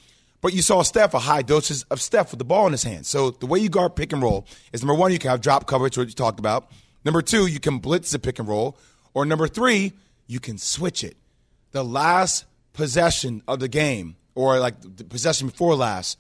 But 0.46 0.54
you 0.54 0.62
saw 0.62 0.84
Steph 0.84 1.16
a 1.16 1.20
high 1.20 1.42
doses 1.42 1.86
of 1.90 2.00
Steph 2.00 2.30
with 2.30 2.38
the 2.38 2.46
ball 2.46 2.68
in 2.68 2.72
his 2.72 2.84
hand. 2.84 3.08
So 3.08 3.32
the 3.32 3.48
way 3.48 3.58
you 3.58 3.68
guard 3.68 3.96
pick 3.96 4.14
and 4.14 4.22
roll 4.22 4.46
is 4.72 4.84
number 4.84 4.94
one, 4.94 5.12
you 5.12 5.18
can 5.18 5.32
have 5.32 5.42
drop 5.42 5.66
coverage, 5.66 5.98
what 5.98 6.06
you 6.08 6.14
talked 6.14 6.38
about. 6.38 6.70
Number 7.04 7.24
two, 7.24 7.48
you 7.48 7.60
can 7.60 7.80
blitz 7.80 8.12
the 8.12 8.20
pick 8.20 8.38
and 8.38 8.48
roll. 8.48 8.78
Or 9.16 9.26
number 9.26 9.48
three, 9.48 9.94
you 10.28 10.40
can 10.40 10.60
switch 10.60 11.04
it. 11.04 11.18
The 11.72 11.84
last 11.84 12.46
possession 12.74 13.42
of 13.48 13.60
the 13.60 13.68
game, 13.68 14.18
or 14.36 14.60
like 14.60 14.76
the 14.82 15.04
possession 15.04 15.48
before 15.48 15.74
last, 15.74 16.20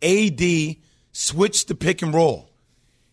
AD 0.00 0.76
switched 1.10 1.66
the 1.66 1.74
pick 1.74 2.02
and 2.02 2.14
roll. 2.14 2.48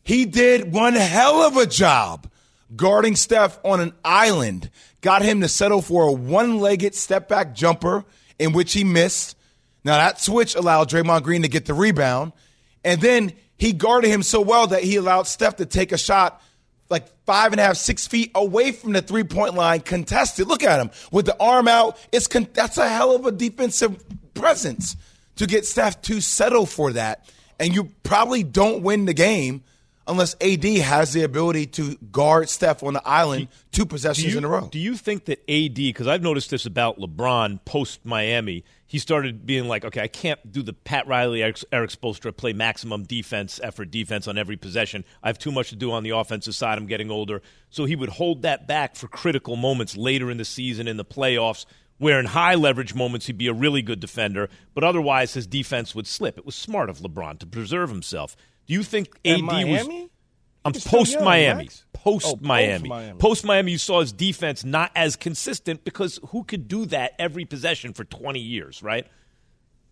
He 0.03 0.25
did 0.25 0.71
one 0.71 0.93
hell 0.93 1.41
of 1.41 1.57
a 1.57 1.65
job 1.65 2.29
guarding 2.75 3.15
Steph 3.15 3.57
on 3.65 3.79
an 3.79 3.93
island, 4.05 4.69
got 5.01 5.23
him 5.23 5.41
to 5.41 5.47
settle 5.47 5.81
for 5.81 6.03
a 6.03 6.11
one 6.11 6.59
legged 6.59 6.93
step 6.93 7.27
back 7.27 7.55
jumper 7.55 8.05
in 8.37 8.53
which 8.53 8.73
he 8.73 8.83
missed. 8.83 9.35
Now, 9.83 9.97
that 9.97 10.21
switch 10.21 10.55
allowed 10.55 10.89
Draymond 10.89 11.23
Green 11.23 11.41
to 11.41 11.47
get 11.47 11.65
the 11.65 11.73
rebound. 11.73 12.33
And 12.83 13.01
then 13.01 13.33
he 13.57 13.73
guarded 13.73 14.09
him 14.09 14.23
so 14.23 14.41
well 14.41 14.67
that 14.67 14.83
he 14.83 14.95
allowed 14.95 15.23
Steph 15.23 15.57
to 15.57 15.65
take 15.65 15.91
a 15.91 15.97
shot 15.97 16.41
like 16.89 17.07
five 17.25 17.53
and 17.53 17.59
a 17.59 17.63
half, 17.63 17.77
six 17.77 18.05
feet 18.05 18.31
away 18.35 18.73
from 18.73 18.91
the 18.91 19.01
three 19.01 19.23
point 19.23 19.55
line, 19.55 19.79
contested. 19.79 20.47
Look 20.47 20.63
at 20.63 20.79
him 20.79 20.91
with 21.11 21.25
the 21.25 21.39
arm 21.39 21.67
out. 21.67 21.97
It's 22.11 22.27
con- 22.27 22.49
that's 22.53 22.77
a 22.77 22.87
hell 22.87 23.15
of 23.15 23.25
a 23.25 23.31
defensive 23.31 24.03
presence 24.33 24.97
to 25.37 25.47
get 25.47 25.65
Steph 25.65 26.01
to 26.03 26.21
settle 26.21 26.65
for 26.65 26.91
that. 26.93 27.31
And 27.59 27.73
you 27.73 27.91
probably 28.03 28.43
don't 28.43 28.83
win 28.83 29.05
the 29.05 29.13
game 29.13 29.63
unless 30.11 30.35
AD 30.41 30.63
has 30.63 31.13
the 31.13 31.23
ability 31.23 31.65
to 31.65 31.95
guard 32.11 32.49
Steph 32.49 32.83
on 32.83 32.93
the 32.93 33.07
island 33.07 33.47
two 33.71 33.85
possessions 33.85 34.33
you, 34.33 34.37
in 34.37 34.43
a 34.43 34.47
row. 34.47 34.67
Do 34.71 34.77
you 34.77 34.95
think 34.95 35.25
that 35.25 35.39
AD, 35.49 35.75
because 35.75 36.07
I've 36.07 36.21
noticed 36.21 36.51
this 36.51 36.65
about 36.65 36.99
LeBron 36.99 37.63
post 37.65 38.05
Miami, 38.05 38.63
he 38.85 38.99
started 38.99 39.45
being 39.45 39.67
like, 39.69 39.85
okay, 39.85 40.01
I 40.01 40.07
can't 40.07 40.51
do 40.51 40.61
the 40.61 40.73
Pat 40.73 41.07
Riley, 41.07 41.41
Erik, 41.41 41.63
Erik 41.71 41.89
Spoelstra 41.89 42.35
play 42.35 42.51
maximum 42.51 43.03
defense, 43.03 43.59
effort 43.63 43.89
defense 43.89 44.27
on 44.27 44.37
every 44.37 44.57
possession. 44.57 45.05
I 45.23 45.29
have 45.29 45.39
too 45.39 45.51
much 45.51 45.69
to 45.69 45.75
do 45.77 45.91
on 45.91 46.03
the 46.03 46.09
offensive 46.09 46.53
side. 46.53 46.77
I'm 46.77 46.87
getting 46.87 47.09
older. 47.09 47.41
So 47.69 47.85
he 47.85 47.95
would 47.95 48.09
hold 48.09 48.41
that 48.41 48.67
back 48.67 48.97
for 48.97 49.07
critical 49.07 49.55
moments 49.55 49.95
later 49.95 50.29
in 50.29 50.37
the 50.37 50.45
season, 50.45 50.87
in 50.89 50.97
the 50.97 51.05
playoffs, 51.05 51.65
where 51.99 52.19
in 52.19 52.25
high 52.25 52.55
leverage 52.55 52.93
moments 52.93 53.27
he'd 53.27 53.37
be 53.37 53.47
a 53.47 53.53
really 53.53 53.81
good 53.81 53.99
defender, 53.99 54.49
but 54.73 54.83
otherwise 54.83 55.35
his 55.35 55.47
defense 55.47 55.95
would 55.95 56.07
slip. 56.07 56.37
It 56.37 56.45
was 56.45 56.55
smart 56.55 56.89
of 56.89 56.97
LeBron 56.97 57.39
to 57.39 57.45
preserve 57.45 57.89
himself. 57.89 58.35
Do 58.71 58.75
you 58.77 58.83
think 58.83 59.09
AD 59.25 59.41
Miami? 59.41 60.01
was. 60.03 60.09
I'm 60.63 60.71
post 60.71 61.19
Miami. 61.19 61.69
Post 61.91 62.25
Oh, 62.25 62.39
Miami. 62.39 63.13
post-Miami. 63.19 63.73
You 63.73 63.77
saw 63.77 63.99
his 63.99 64.13
defense 64.13 64.63
not 64.63 64.91
as 64.95 65.17
consistent 65.17 65.83
because 65.83 66.21
who 66.29 66.45
could 66.45 66.69
do 66.69 66.85
that 66.85 67.11
every 67.19 67.43
possession 67.43 67.91
for 67.91 68.05
20 68.05 68.39
years, 68.39 68.81
right? 68.81 69.05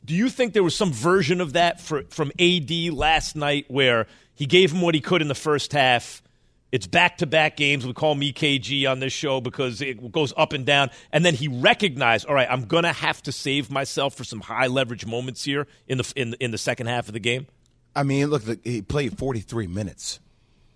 Do 0.05 0.15
you 0.15 0.29
think 0.29 0.53
there 0.53 0.63
was 0.63 0.75
some 0.77 0.93
version 0.93 1.41
of 1.41 1.53
that 1.53 1.81
for, 1.81 2.03
from 2.09 2.31
AD 2.39 2.71
last 2.93 3.35
night 3.35 3.65
where 3.67 4.07
he 4.33 4.45
gave 4.45 4.71
him 4.71 4.79
what 4.79 4.95
he 4.95 5.01
could 5.01 5.21
in 5.21 5.27
the 5.27 5.35
first 5.35 5.73
half? 5.73 6.23
It's 6.71 6.87
back 6.87 7.17
to 7.17 7.27
back 7.27 7.57
games. 7.57 7.85
We 7.85 7.91
call 7.91 8.15
me 8.15 8.31
KG 8.31 8.89
on 8.89 9.01
this 9.01 9.11
show 9.11 9.41
because 9.41 9.81
it 9.81 10.09
goes 10.13 10.33
up 10.37 10.53
and 10.53 10.65
down. 10.65 10.89
And 11.11 11.25
then 11.25 11.33
he 11.33 11.49
recognized, 11.49 12.27
all 12.27 12.33
right, 12.33 12.47
I'm 12.49 12.63
going 12.63 12.83
to 12.85 12.93
have 12.93 13.21
to 13.23 13.33
save 13.33 13.69
myself 13.69 14.15
for 14.15 14.23
some 14.23 14.39
high 14.39 14.67
leverage 14.67 15.05
moments 15.05 15.43
here 15.43 15.67
in 15.87 15.97
the, 15.97 16.13
in, 16.15 16.29
the- 16.29 16.43
in 16.43 16.51
the 16.51 16.57
second 16.57 16.87
half 16.87 17.07
of 17.09 17.13
the 17.13 17.19
game. 17.19 17.47
I 17.95 18.03
mean, 18.03 18.27
look, 18.27 18.43
he 18.63 18.81
played 18.81 19.17
43 19.17 19.67
minutes. 19.67 20.19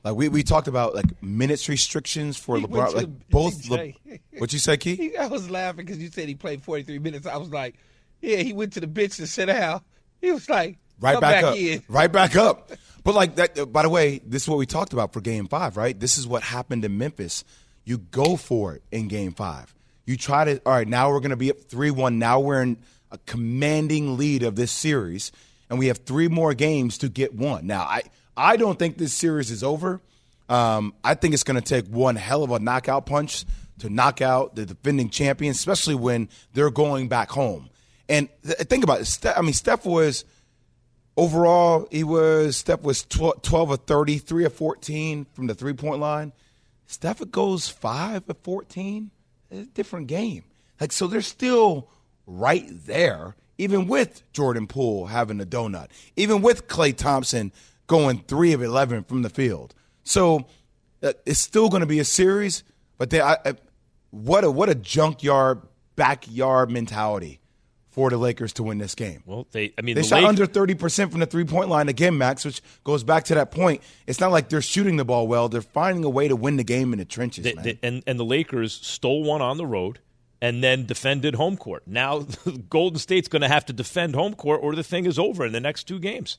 Like 0.04 0.16
we, 0.16 0.28
we 0.30 0.44
talked 0.44 0.68
about 0.68 0.96
like 0.96 1.22
minutes 1.24 1.70
restrictions 1.70 2.36
for 2.38 2.58
He 2.58 2.66
LeBron. 2.66 2.94
Like 2.94 3.06
the- 3.06 3.08
both. 3.30 3.70
Le- 3.70 3.94
what 4.38 4.52
you 4.52 4.60
say, 4.60 4.76
Key? 4.78 5.16
I 5.20 5.28
was 5.28 5.50
laughing 5.50 5.86
because 5.86 6.00
you 6.02 6.10
said 6.10 6.28
he 6.28 6.36
played 6.36 6.62
43 6.62 7.00
minutes. 7.00 7.26
I 7.26 7.38
was 7.38 7.50
like, 7.50 7.76
yeah, 8.22 8.38
he 8.38 8.52
went 8.54 8.74
to 8.74 8.80
the 8.82 8.88
bench 8.88 9.18
to 9.18 9.28
sit 9.28 9.46
down. 9.46 9.82
He 10.22 10.32
was 10.32 10.50
like, 10.50 10.78
right 11.00 11.14
come 11.14 11.22
back, 11.22 11.44
up, 11.44 11.56
in. 11.56 11.84
right 11.88 12.12
back 12.12 12.36
up. 12.36 12.72
But 13.04 13.16
like 13.16 13.36
that. 13.36 13.58
uh, 13.58 13.66
By 13.66 13.84
the 13.84 13.90
way, 13.90 14.20
this 14.26 14.44
is 14.44 14.50
what 14.50 14.58
we 14.58 14.66
talked 14.66 14.94
about 14.94 15.14
for 15.14 15.22
Game 15.22 15.48
Five, 15.48 15.78
right? 15.78 15.98
This 15.98 16.18
is 16.18 16.28
what 16.28 16.44
happened 16.44 16.84
in 16.86 16.98
Memphis. 16.98 17.44
You 17.86 17.98
go 17.98 18.36
for 18.38 18.76
it 18.76 18.84
in 18.92 19.08
Game 19.08 19.34
Five. 19.34 19.74
You 20.06 20.18
try 20.18 20.44
to. 20.46 20.62
All 20.66 20.74
right, 20.74 20.88
now 20.88 21.10
we're 21.12 21.20
going 21.20 21.30
to 21.32 21.38
be 21.38 21.50
up 21.52 21.60
three-one. 21.60 22.20
Now 22.20 22.40
we're 22.42 22.62
in 22.62 22.78
a 23.12 23.18
commanding 23.26 24.18
lead 24.18 24.44
of 24.44 24.56
this 24.56 24.72
series, 24.72 25.32
and 25.74 25.80
we 25.80 25.88
have 25.88 25.98
three 25.98 26.28
more 26.28 26.54
games 26.54 27.00
to 27.00 27.10
get 27.10 27.34
one. 27.34 27.66
Now, 27.66 27.82
I 27.82 28.04
I 28.38 28.58
don't 28.58 28.78
think 28.78 29.00
this 29.00 29.12
series 29.12 29.50
is 29.50 29.64
over. 29.64 30.02
Um, 30.48 30.94
I 31.04 31.16
think 31.16 31.34
it's 31.34 31.44
going 31.44 31.60
to 31.60 31.68
take 31.68 31.88
one 31.88 32.16
hell 32.16 32.44
of 32.44 32.52
a 32.52 32.60
knockout 32.60 33.08
punch 33.08 33.44
to 33.80 33.90
knock 33.90 34.22
out 34.22 34.56
the 34.56 34.68
defending 34.68 35.10
champion, 35.10 35.50
especially 35.50 35.96
when 35.96 36.30
they're 36.54 36.70
going 36.70 37.08
back 37.08 37.32
home. 37.32 37.72
And 38.08 38.30
th- 38.46 38.58
think 38.68 38.84
about 38.84 39.02
it. 39.02 39.06
Steph, 39.06 39.36
I 39.36 39.42
mean, 39.42 39.54
Steph 39.54 39.84
was 39.84 40.26
overall, 41.18 41.88
he 41.90 42.04
was 42.04 42.56
Steph 42.58 42.84
was 42.84 43.04
12, 43.06 43.42
12 43.42 43.72
of 43.72 43.80
30, 43.86 44.20
3 44.20 44.46
of 44.46 44.54
14 44.54 45.26
from 45.34 45.48
the 45.48 45.56
three 45.56 45.74
point 45.74 46.00
line. 46.00 46.34
Steph 46.86 47.20
goes 47.32 47.68
5 47.68 48.30
of 48.30 48.38
14. 48.44 49.10
It's 49.50 49.68
a 49.68 49.72
different 49.72 50.06
game. 50.06 50.44
Like, 50.80 50.92
so 50.92 51.08
they're 51.08 51.22
still 51.22 51.90
right 52.28 52.68
there, 52.70 53.36
even 53.58 53.88
with 53.88 54.24
Jordan 54.34 54.68
Poole 54.68 55.08
having 55.08 55.40
a 55.42 55.46
donut, 55.46 55.88
even 56.16 56.42
with 56.42 56.68
Klay 56.68 56.96
Thompson 56.96 57.52
going 57.88 58.20
3 58.28 58.54
of 58.54 58.62
11 58.64 59.04
from 59.04 59.22
the 59.22 59.30
field. 59.30 59.74
So 60.04 60.46
uh, 61.02 61.14
it's 61.26 61.40
still 61.40 61.70
going 61.70 61.82
to 61.82 61.86
be 61.88 62.00
a 62.00 62.06
series, 62.06 62.64
but 62.98 63.10
they, 63.10 63.22
I, 63.22 63.34
I, 63.46 63.54
what 64.12 64.44
a 64.44 64.52
what 64.52 64.70
a 64.70 64.76
junkyard 64.76 65.62
backyard 65.96 66.70
mentality 66.72 67.40
for 67.92 68.10
the 68.10 68.18
Lakers 68.18 68.54
to 68.54 68.64
win 68.64 68.80
this 68.80 68.96
game. 68.96 69.22
Well, 69.26 69.48
they 69.52 69.74
I 69.78 69.82
mean 69.82 69.96
they 69.96 70.02
the 70.02 70.08
shot 70.08 70.20
Lake- 70.22 70.28
under 70.30 70.46
thirty 70.46 70.76
percent 70.76 71.12
from 71.12 71.20
the 71.20 71.26
three 71.26 71.46
point 71.46 71.70
line 71.70 71.90
again, 71.90 72.18
Max, 72.18 72.44
which 72.46 72.62
goes 72.84 73.04
back 73.04 73.26
to 73.26 73.36
that 73.36 73.52
point. 73.52 73.82
It's 74.08 74.20
not 74.20 74.32
like 74.32 74.50
they're 74.50 74.62
shooting 74.62 74.98
the 74.98 75.06
ball 75.06 75.28
well; 75.28 75.48
they're 75.50 75.62
finding 75.62 76.04
a 76.04 76.10
way 76.10 76.28
to 76.28 76.36
win 76.36 76.58
the 76.58 76.64
game 76.64 76.92
in 76.94 77.00
the 77.00 77.06
trenches, 77.06 77.44
they- 77.44 77.54
man. 77.54 77.64
they- 77.64 77.80
and 77.84 78.04
and 78.08 78.20
the 78.20 78.26
Lakers 78.26 78.74
stole 78.74 79.24
one 79.24 79.42
on 79.42 79.58
the 79.58 79.66
road 79.66 80.00
and 80.44 80.64
then 80.64 80.86
defended 80.86 81.36
home 81.36 81.56
court. 81.58 81.84
Now 81.88 82.20
Golden 82.70 83.00
State's 83.00 83.28
going 83.30 83.42
to 83.44 83.48
have 83.48 83.66
to 83.68 83.74
defend 83.74 84.14
home 84.14 84.34
court, 84.36 84.60
or 84.62 84.76
the 84.76 84.84
thing 84.84 85.06
is 85.06 85.18
over 85.18 85.46
in 85.46 85.54
the 85.54 85.60
next 85.62 85.86
two 85.86 86.00
games. 86.00 86.38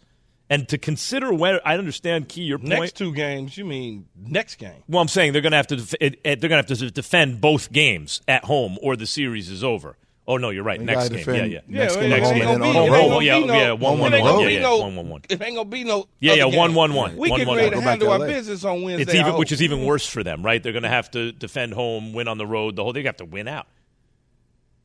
And 0.50 0.68
to 0.68 0.76
consider 0.76 1.32
where 1.32 1.58
I 1.66 1.78
understand, 1.78 2.28
Key, 2.28 2.42
your 2.42 2.58
point. 2.58 2.68
Next 2.68 2.96
two 2.96 3.14
games, 3.14 3.56
you 3.56 3.64
mean 3.64 4.06
next 4.14 4.56
game? 4.56 4.82
Well, 4.86 5.00
I'm 5.00 5.08
saying 5.08 5.32
they're 5.32 5.40
going 5.40 5.52
to 5.52 5.56
have 5.56 5.68
to 5.68 5.76
def- 5.76 5.94
it, 6.02 6.20
it, 6.22 6.40
they're 6.42 6.50
going 6.50 6.62
to 6.62 6.68
have 6.70 6.78
to 6.78 6.90
defend 6.90 7.40
both 7.40 7.72
games 7.72 8.20
at 8.28 8.44
home, 8.44 8.76
or 8.82 8.94
the 8.94 9.06
series 9.06 9.48
is 9.50 9.64
over. 9.64 9.96
Oh 10.26 10.36
no, 10.38 10.48
you're 10.50 10.64
right. 10.64 10.78
They 10.78 10.86
Next 10.86 11.10
game, 11.10 11.24
yeah, 11.28 11.44
yeah. 11.44 11.60
next 11.68 11.96
Yeah, 11.96 12.00
game 12.02 12.12
it 12.12 12.14
at 12.14 12.22
oh, 12.22 12.24
oh, 12.24 12.28
oh, 12.28 12.32
ain't 12.34 12.42
home 12.42 12.42
and 12.42 12.42
gonna 12.42 12.58
then 12.58 12.60
be- 12.60 12.64
on 12.64 12.70
it 12.70 12.72
the 12.74 12.80
ain't 12.80 12.92
road. 12.92 13.08
gonna 13.08 13.18
be 13.20 13.24
Yeah, 13.26 13.38
no- 13.40 13.54
yeah, 13.54 13.72
one, 13.72 13.98
it 13.98 14.00
one, 14.00 14.14
ain't 14.14 14.22
one. 14.24 14.32
gonna 14.32 14.42
Yeah, 14.42 14.48
be 14.48 14.54
yeah, 14.54 14.60
no- 14.60 14.76
one, 14.78 14.96
one, 14.96 15.08
one. 15.08 15.20
It 15.30 15.42
ain't 15.42 15.56
gonna 15.56 15.64
be 15.68 15.84
no. 15.84 16.08
Yeah, 16.20 16.32
other 16.32 16.38
yeah, 16.40 16.48
game. 16.50 16.58
one, 16.58 16.74
one, 16.74 16.94
one. 16.94 17.16
We 17.16 17.30
One, 17.30 17.38
getting 17.40 17.48
one, 17.48 17.56
ready 17.58 17.68
one. 17.68 17.72
to 17.72 17.76
Go 17.76 17.80
back 17.84 17.88
handle 17.90 18.08
to 18.08 18.12
our 18.12 18.18
LA. 18.20 18.26
business 18.26 18.64
on 18.64 18.82
Wednesday. 18.82 19.02
It's 19.02 19.12
I 19.12 19.16
even, 19.16 19.30
hope. 19.32 19.38
which 19.38 19.52
is 19.52 19.62
even 19.62 19.84
worse 19.84 20.06
for 20.06 20.22
them, 20.22 20.42
right? 20.42 20.62
They're 20.62 20.72
going 20.72 20.82
to 20.84 20.88
have 20.90 21.10
to 21.12 21.32
defend 21.32 21.72
home, 21.74 22.12
win 22.14 22.28
on 22.28 22.38
the 22.38 22.46
road. 22.46 22.76
The 22.76 22.82
whole 22.84 22.92
they 22.94 23.02
have 23.02 23.16
to 23.18 23.24
win 23.26 23.48
out. 23.48 23.66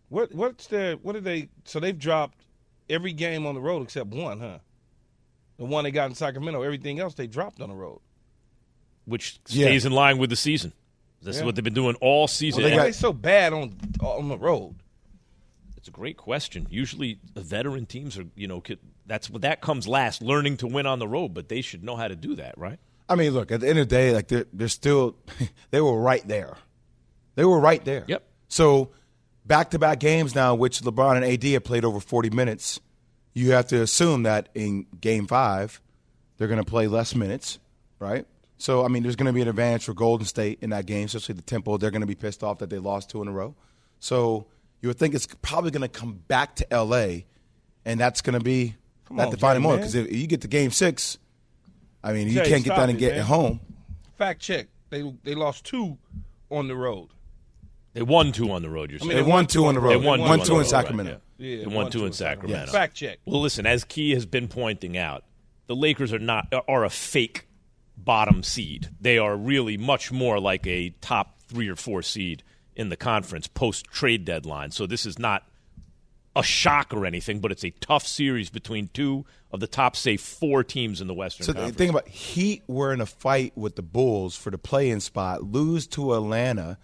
What 0.09 0.33
what's 0.33 0.67
their 0.67 0.95
what 0.97 1.13
did 1.13 1.23
they 1.23 1.49
so 1.65 1.79
they've 1.79 1.97
dropped 1.97 2.39
every 2.89 3.13
game 3.13 3.45
on 3.45 3.55
the 3.55 3.61
road 3.61 3.83
except 3.83 4.09
one, 4.09 4.39
huh? 4.39 4.57
The 5.57 5.65
one 5.65 5.83
they 5.83 5.91
got 5.91 6.09
in 6.09 6.15
Sacramento, 6.15 6.61
everything 6.63 6.99
else 6.99 7.13
they 7.15 7.27
dropped 7.27 7.61
on 7.61 7.69
the 7.69 7.75
road. 7.75 7.99
which 9.05 9.39
Yeah. 9.47 9.65
stays 9.67 9.85
in 9.85 9.91
line 9.91 10.17
with 10.19 10.29
the 10.29 10.35
season. 10.35 10.71
This 11.21 11.37
is 11.37 11.43
what 11.43 11.55
they've 11.55 11.63
been 11.63 11.73
doing 11.73 11.95
all 11.95 12.27
season. 12.27 12.61
Well, 12.61 12.69
they 12.69 12.77
Why 12.77 12.85
And 12.85 12.93
they 12.93 12.97
so 12.97 13.11
bad 13.13 13.53
on 13.53 13.75
on 14.01 14.29
the 14.29 14.37
road? 14.37 14.75
it's 15.77 15.87
a 15.87 15.91
great 15.91 16.17
question. 16.17 16.67
Usually, 16.69 17.19
the 17.33 17.41
veteran 17.41 17.85
teams 17.85 18.17
are, 18.17 18.25
you 18.35 18.47
know, 18.47 18.61
that's 19.05 19.29
what 19.29 19.41
that 19.43 19.61
comes 19.61 19.87
last, 19.87 20.21
learning 20.21 20.57
to 20.57 20.67
win 20.67 20.85
on 20.85 20.99
the 20.99 21.07
road. 21.07 21.29
But 21.33 21.49
they 21.49 21.61
should 21.61 21.83
know 21.83 21.95
how 21.95 22.07
to 22.07 22.15
do 22.15 22.35
that, 22.35 22.57
right? 22.57 22.79
I 23.07 23.15
mean, 23.15 23.31
look 23.33 23.51
at 23.51 23.61
the 23.61 23.67
end 23.69 23.79
of 23.79 23.89
the 23.89 23.95
day, 23.95 24.13
like 24.13 24.27
they're 24.27 24.45
they're 24.53 24.67
still 24.67 25.15
they 25.71 25.81
were 25.81 25.99
right 25.99 26.25
there. 26.27 26.57
They 27.35 27.45
were 27.45 27.59
right 27.59 27.83
there. 27.83 28.05
Yep. 28.07 28.23
So 28.49 28.89
back 29.49 29.71
to 29.71 29.79
back 29.79 29.99
games 29.99 30.33
now, 30.33 30.55
which 30.55 30.79
LeBron 30.79 31.17
and 31.17 31.25
AD 31.25 31.43
have 31.51 31.65
played 31.65 31.83
over 31.83 31.99
forty 31.99 32.29
minutes. 32.29 32.79
You 33.33 33.51
have 33.51 33.67
to 33.67 33.81
assume 33.81 34.23
that 34.23 34.47
in 34.55 34.85
Game 35.01 35.27
Five, 35.27 35.81
they're 36.37 36.47
going 36.47 36.63
to 36.63 36.69
play 36.69 36.87
less 36.87 37.13
minutes, 37.13 37.59
right? 37.99 38.25
So 38.57 38.85
I 38.85 38.87
mean, 38.87 39.03
there's 39.03 39.17
going 39.17 39.27
to 39.27 39.33
be 39.33 39.41
an 39.41 39.49
advantage 39.49 39.83
for 39.83 39.93
Golden 39.93 40.25
State 40.25 40.59
in 40.61 40.69
that 40.69 40.85
game, 40.85 41.05
especially 41.07 41.35
the 41.35 41.41
tempo. 41.41 41.77
They're 41.77 41.91
going 41.91 42.01
to 42.01 42.07
be 42.07 42.15
pissed 42.15 42.43
off 42.43 42.59
that 42.59 42.69
they 42.69 42.79
lost 42.79 43.09
two 43.09 43.21
in 43.21 43.27
a 43.27 43.31
row. 43.31 43.55
So 43.99 44.47
you 44.81 44.87
would 44.87 44.97
think 44.97 45.13
it's 45.13 45.27
probably 45.41 45.71
going 45.71 45.81
to 45.81 45.89
come 45.89 46.21
back 46.27 46.55
to 46.55 46.67
LA, 46.71 47.23
and 47.83 47.99
that's 47.99 48.21
going 48.21 48.37
to 48.37 48.43
be 48.43 48.75
that 49.11 49.27
on, 49.27 49.31
defining 49.31 49.63
moment. 49.63 49.81
Because 49.81 49.95
if 49.95 50.13
you 50.13 50.27
get 50.27 50.41
to 50.41 50.47
Game 50.47 50.71
Six, 50.71 51.17
I 52.03 52.13
mean, 52.13 52.27
you 52.27 52.35
Jay, 52.35 52.49
can't 52.49 52.63
get 52.63 52.77
that 52.77 52.89
and 52.89 52.97
get 52.97 53.17
it 53.17 53.23
home. 53.23 53.59
Fact 54.17 54.41
check. 54.41 54.67
They 54.89 55.01
they 55.23 55.35
lost 55.35 55.65
two 55.65 55.97
on 56.49 56.67
the 56.67 56.75
road. 56.75 57.09
They 57.93 58.01
won 58.03 58.31
two 58.31 58.51
on 58.51 58.61
the 58.61 58.69
road. 58.69 58.91
You're 58.91 58.97
I 59.01 59.05
saying 59.05 59.15
mean, 59.15 59.25
They 59.25 59.31
won 59.31 59.47
two 59.47 59.65
on 59.65 59.73
the 59.75 59.81
road. 59.81 59.91
They 59.91 60.05
won, 60.05 60.19
one 60.21 60.39
two 60.39 60.45
two 60.45 60.51
on 60.55 60.61
in 60.61 60.63
the 60.63 60.63
road, 60.63 60.69
Sacramento. 60.69 61.11
right, 61.11 61.21
Yeah, 61.37 61.57
they 61.57 61.65
won 61.67 61.91
two 61.91 62.05
in 62.05 62.13
Sacramento. 62.13 62.71
Fact 62.71 62.95
check. 62.95 63.19
Well, 63.25 63.41
listen, 63.41 63.65
as 63.65 63.83
Key 63.83 64.11
has 64.13 64.25
been 64.25 64.47
pointing 64.47 64.97
out, 64.97 65.23
the 65.67 65.75
Lakers 65.75 66.13
are 66.13 66.19
not 66.19 66.53
are 66.67 66.83
a 66.83 66.89
fake 66.89 67.47
bottom 67.97 68.43
seed. 68.43 68.89
They 69.01 69.17
are 69.17 69.35
really 69.35 69.77
much 69.77 70.11
more 70.11 70.39
like 70.39 70.65
a 70.67 70.91
top 71.01 71.39
three 71.41 71.67
or 71.67 71.75
four 71.75 72.01
seed 72.01 72.43
in 72.75 72.89
the 72.89 72.95
conference 72.95 73.47
post 73.47 73.85
trade 73.85 74.23
deadline. 74.25 74.71
So 74.71 74.85
this 74.85 75.05
is 75.05 75.19
not 75.19 75.43
a 76.35 76.43
shock 76.43 76.93
or 76.93 77.05
anything, 77.05 77.39
but 77.39 77.51
it's 77.51 77.65
a 77.65 77.71
tough 77.71 78.05
series 78.07 78.49
between 78.49 78.87
two 78.93 79.25
of 79.51 79.59
the 79.59 79.67
top, 79.67 79.95
say, 79.95 80.15
four 80.15 80.63
teams 80.63 81.01
in 81.01 81.07
the 81.07 81.13
Western 81.13 81.45
So 81.45 81.51
the 81.53 81.57
Conference. 81.59 81.77
thing 81.77 81.89
about 81.89 82.07
Heat 82.07 82.61
were 82.67 82.93
in 82.93 83.01
a 83.01 83.05
fight 83.07 83.51
with 83.57 83.75
the 83.75 83.81
Bulls 83.81 84.35
for 84.37 84.51
the 84.51 84.59
play-in 84.59 85.01
spot, 85.01 85.43
lose 85.43 85.87
to 85.87 86.13
Atlanta, 86.13 86.77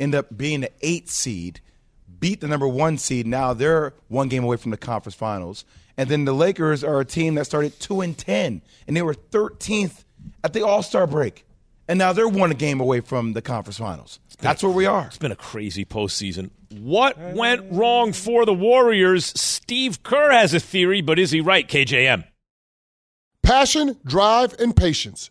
end 0.00 0.14
up 0.14 0.36
being 0.36 0.62
the 0.62 0.72
eighth 0.80 1.10
seed, 1.10 1.60
beat 2.18 2.40
the 2.40 2.48
number 2.48 2.66
one 2.66 2.98
seed. 2.98 3.26
Now 3.26 3.52
they're 3.54 3.92
one 4.08 4.28
game 4.28 4.42
away 4.42 4.56
from 4.56 4.72
the 4.72 4.76
conference 4.76 5.14
finals, 5.14 5.64
and 5.96 6.08
then 6.08 6.24
the 6.24 6.32
Lakers 6.32 6.82
are 6.82 6.98
a 7.00 7.04
team 7.04 7.36
that 7.36 7.44
started 7.44 7.78
two 7.78 8.00
and 8.00 8.16
ten, 8.16 8.62
and 8.88 8.96
they 8.96 9.02
were 9.02 9.14
thirteenth 9.14 10.04
at 10.42 10.52
the 10.52 10.64
All 10.66 10.82
Star 10.82 11.06
break, 11.06 11.44
and 11.86 11.98
now 11.98 12.12
they're 12.12 12.28
one 12.28 12.50
game 12.52 12.80
away 12.80 13.00
from 13.00 13.34
the 13.34 13.42
conference 13.42 13.78
finals. 13.78 14.18
That's 14.40 14.62
where 14.62 14.72
we 14.72 14.86
are. 14.86 15.06
It's 15.06 15.18
been 15.18 15.32
a 15.32 15.36
crazy 15.36 15.84
postseason. 15.84 16.50
What 16.70 17.18
went 17.18 17.70
wrong 17.70 18.12
for 18.12 18.46
the 18.46 18.54
Warriors? 18.54 19.26
Steve 19.38 20.02
Kerr 20.02 20.30
has 20.30 20.54
a 20.54 20.60
theory, 20.60 21.02
but 21.02 21.18
is 21.18 21.30
he 21.30 21.40
right, 21.40 21.68
KJM? 21.68 22.24
Passion, 23.42 23.98
drive, 24.04 24.54
and 24.58 24.74
patience. 24.74 25.30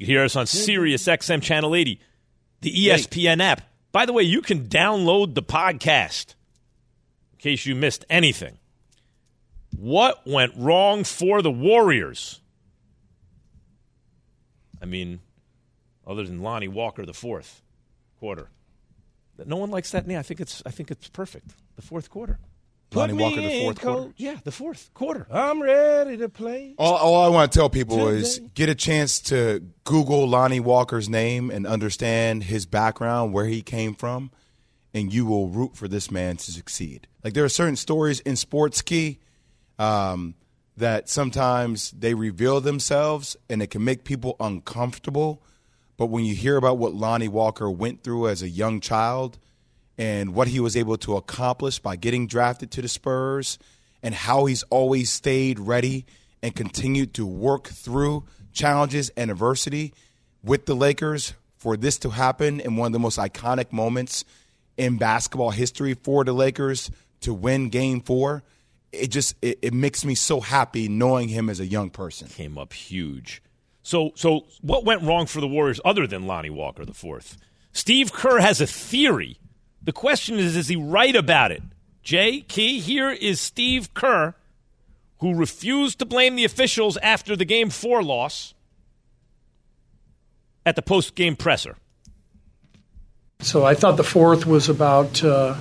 You 0.00 0.06
can 0.06 0.14
hear 0.14 0.24
us 0.24 0.34
on 0.34 0.46
Sirius 0.46 1.02
mm-hmm. 1.02 1.32
XM 1.32 1.42
Channel 1.42 1.74
80, 1.74 2.00
the 2.62 2.72
ESPN 2.72 3.42
app. 3.42 3.60
By 3.92 4.06
the 4.06 4.14
way, 4.14 4.22
you 4.22 4.40
can 4.40 4.66
download 4.66 5.34
the 5.34 5.42
podcast 5.42 6.36
in 7.34 7.38
case 7.38 7.66
you 7.66 7.74
missed 7.74 8.06
anything. 8.08 8.56
What 9.76 10.26
went 10.26 10.54
wrong 10.56 11.04
for 11.04 11.42
the 11.42 11.50
Warriors? 11.50 12.40
I 14.80 14.86
mean, 14.86 15.20
other 16.06 16.24
than 16.24 16.40
Lonnie 16.40 16.66
Walker, 16.66 17.04
the 17.04 17.12
fourth 17.12 17.60
quarter. 18.18 18.48
No 19.44 19.58
one 19.58 19.70
likes 19.70 19.90
that. 19.90 20.08
Yeah, 20.08 20.20
I 20.20 20.22
think 20.22 20.40
it's. 20.40 20.62
I 20.64 20.70
think 20.70 20.90
it's 20.90 21.08
perfect. 21.08 21.50
The 21.76 21.82
fourth 21.82 22.08
quarter. 22.08 22.38
Put 22.90 22.98
Lonnie 22.98 23.12
Walker, 23.12 23.36
the 23.36 23.50
in, 23.50 23.62
fourth 23.62 23.80
quarter. 23.80 24.12
Yeah, 24.16 24.36
the 24.42 24.50
fourth 24.50 24.90
quarter. 24.94 25.26
I'm 25.30 25.62
ready 25.62 26.16
to 26.16 26.28
play. 26.28 26.74
All, 26.76 26.96
all 26.96 27.24
I 27.24 27.28
want 27.28 27.52
to 27.52 27.56
tell 27.58 27.70
people 27.70 28.08
is 28.08 28.40
get 28.54 28.68
a 28.68 28.74
chance 28.74 29.20
to 29.22 29.62
Google 29.84 30.28
Lonnie 30.28 30.58
Walker's 30.58 31.08
name 31.08 31.50
and 31.50 31.68
understand 31.68 32.44
his 32.44 32.66
background, 32.66 33.32
where 33.32 33.46
he 33.46 33.62
came 33.62 33.94
from, 33.94 34.32
and 34.92 35.12
you 35.14 35.24
will 35.24 35.46
root 35.46 35.76
for 35.76 35.86
this 35.86 36.10
man 36.10 36.36
to 36.38 36.50
succeed. 36.50 37.06
Like 37.22 37.34
there 37.34 37.44
are 37.44 37.48
certain 37.48 37.76
stories 37.76 38.18
in 38.20 38.34
sports 38.34 38.82
key 38.82 39.20
um, 39.78 40.34
that 40.76 41.08
sometimes 41.08 41.92
they 41.92 42.14
reveal 42.14 42.60
themselves 42.60 43.36
and 43.48 43.62
it 43.62 43.68
can 43.68 43.84
make 43.84 44.02
people 44.02 44.34
uncomfortable. 44.40 45.42
But 45.96 46.06
when 46.06 46.24
you 46.24 46.34
hear 46.34 46.56
about 46.56 46.78
what 46.78 46.94
Lonnie 46.94 47.28
Walker 47.28 47.70
went 47.70 48.02
through 48.02 48.28
as 48.28 48.42
a 48.42 48.48
young 48.48 48.80
child 48.80 49.38
and 50.00 50.34
what 50.34 50.48
he 50.48 50.60
was 50.60 50.78
able 50.78 50.96
to 50.96 51.14
accomplish 51.16 51.78
by 51.78 51.94
getting 51.94 52.26
drafted 52.26 52.70
to 52.70 52.80
the 52.80 52.88
Spurs 52.88 53.58
and 54.02 54.14
how 54.14 54.46
he's 54.46 54.62
always 54.64 55.10
stayed 55.10 55.58
ready 55.58 56.06
and 56.42 56.56
continued 56.56 57.12
to 57.12 57.26
work 57.26 57.68
through 57.68 58.24
challenges 58.50 59.10
and 59.14 59.30
adversity 59.30 59.92
with 60.42 60.64
the 60.64 60.74
Lakers 60.74 61.34
for 61.58 61.76
this 61.76 61.98
to 61.98 62.08
happen 62.08 62.60
in 62.60 62.76
one 62.76 62.86
of 62.86 62.92
the 62.94 62.98
most 62.98 63.18
iconic 63.18 63.72
moments 63.72 64.24
in 64.78 64.96
basketball 64.96 65.50
history 65.50 65.92
for 65.92 66.24
the 66.24 66.32
Lakers 66.32 66.90
to 67.20 67.34
win 67.34 67.68
game 67.68 68.00
4 68.00 68.42
it 68.92 69.08
just 69.08 69.36
it, 69.42 69.58
it 69.60 69.74
makes 69.74 70.02
me 70.02 70.14
so 70.14 70.40
happy 70.40 70.88
knowing 70.88 71.28
him 71.28 71.50
as 71.50 71.60
a 71.60 71.66
young 71.66 71.90
person 71.90 72.26
Came 72.28 72.56
up 72.56 72.72
huge. 72.72 73.42
So, 73.82 74.12
so 74.14 74.46
what 74.62 74.86
went 74.86 75.02
wrong 75.02 75.26
for 75.26 75.42
the 75.42 75.46
Warriors 75.46 75.80
other 75.84 76.06
than 76.06 76.26
Lonnie 76.26 76.50
Walker 76.50 76.86
the 76.86 76.94
fourth? 76.94 77.36
Steve 77.72 78.12
Kerr 78.12 78.40
has 78.40 78.60
a 78.62 78.66
theory. 78.66 79.38
The 79.82 79.92
question 79.92 80.38
is, 80.38 80.56
is 80.56 80.68
he 80.68 80.76
right 80.76 81.16
about 81.16 81.52
it? 81.52 81.62
Jay 82.02 82.40
Key, 82.40 82.80
here 82.80 83.10
is 83.10 83.40
Steve 83.40 83.94
Kerr, 83.94 84.34
who 85.18 85.34
refused 85.34 85.98
to 85.98 86.06
blame 86.06 86.36
the 86.36 86.44
officials 86.44 86.96
after 86.98 87.36
the 87.36 87.44
game 87.44 87.70
four 87.70 88.02
loss 88.02 88.54
at 90.64 90.76
the 90.76 90.82
post 90.82 91.14
game 91.14 91.36
presser. 91.36 91.76
So 93.40 93.64
I 93.64 93.74
thought 93.74 93.96
the 93.96 94.04
fourth 94.04 94.46
was 94.46 94.68
about 94.68 95.22
uh, 95.24 95.56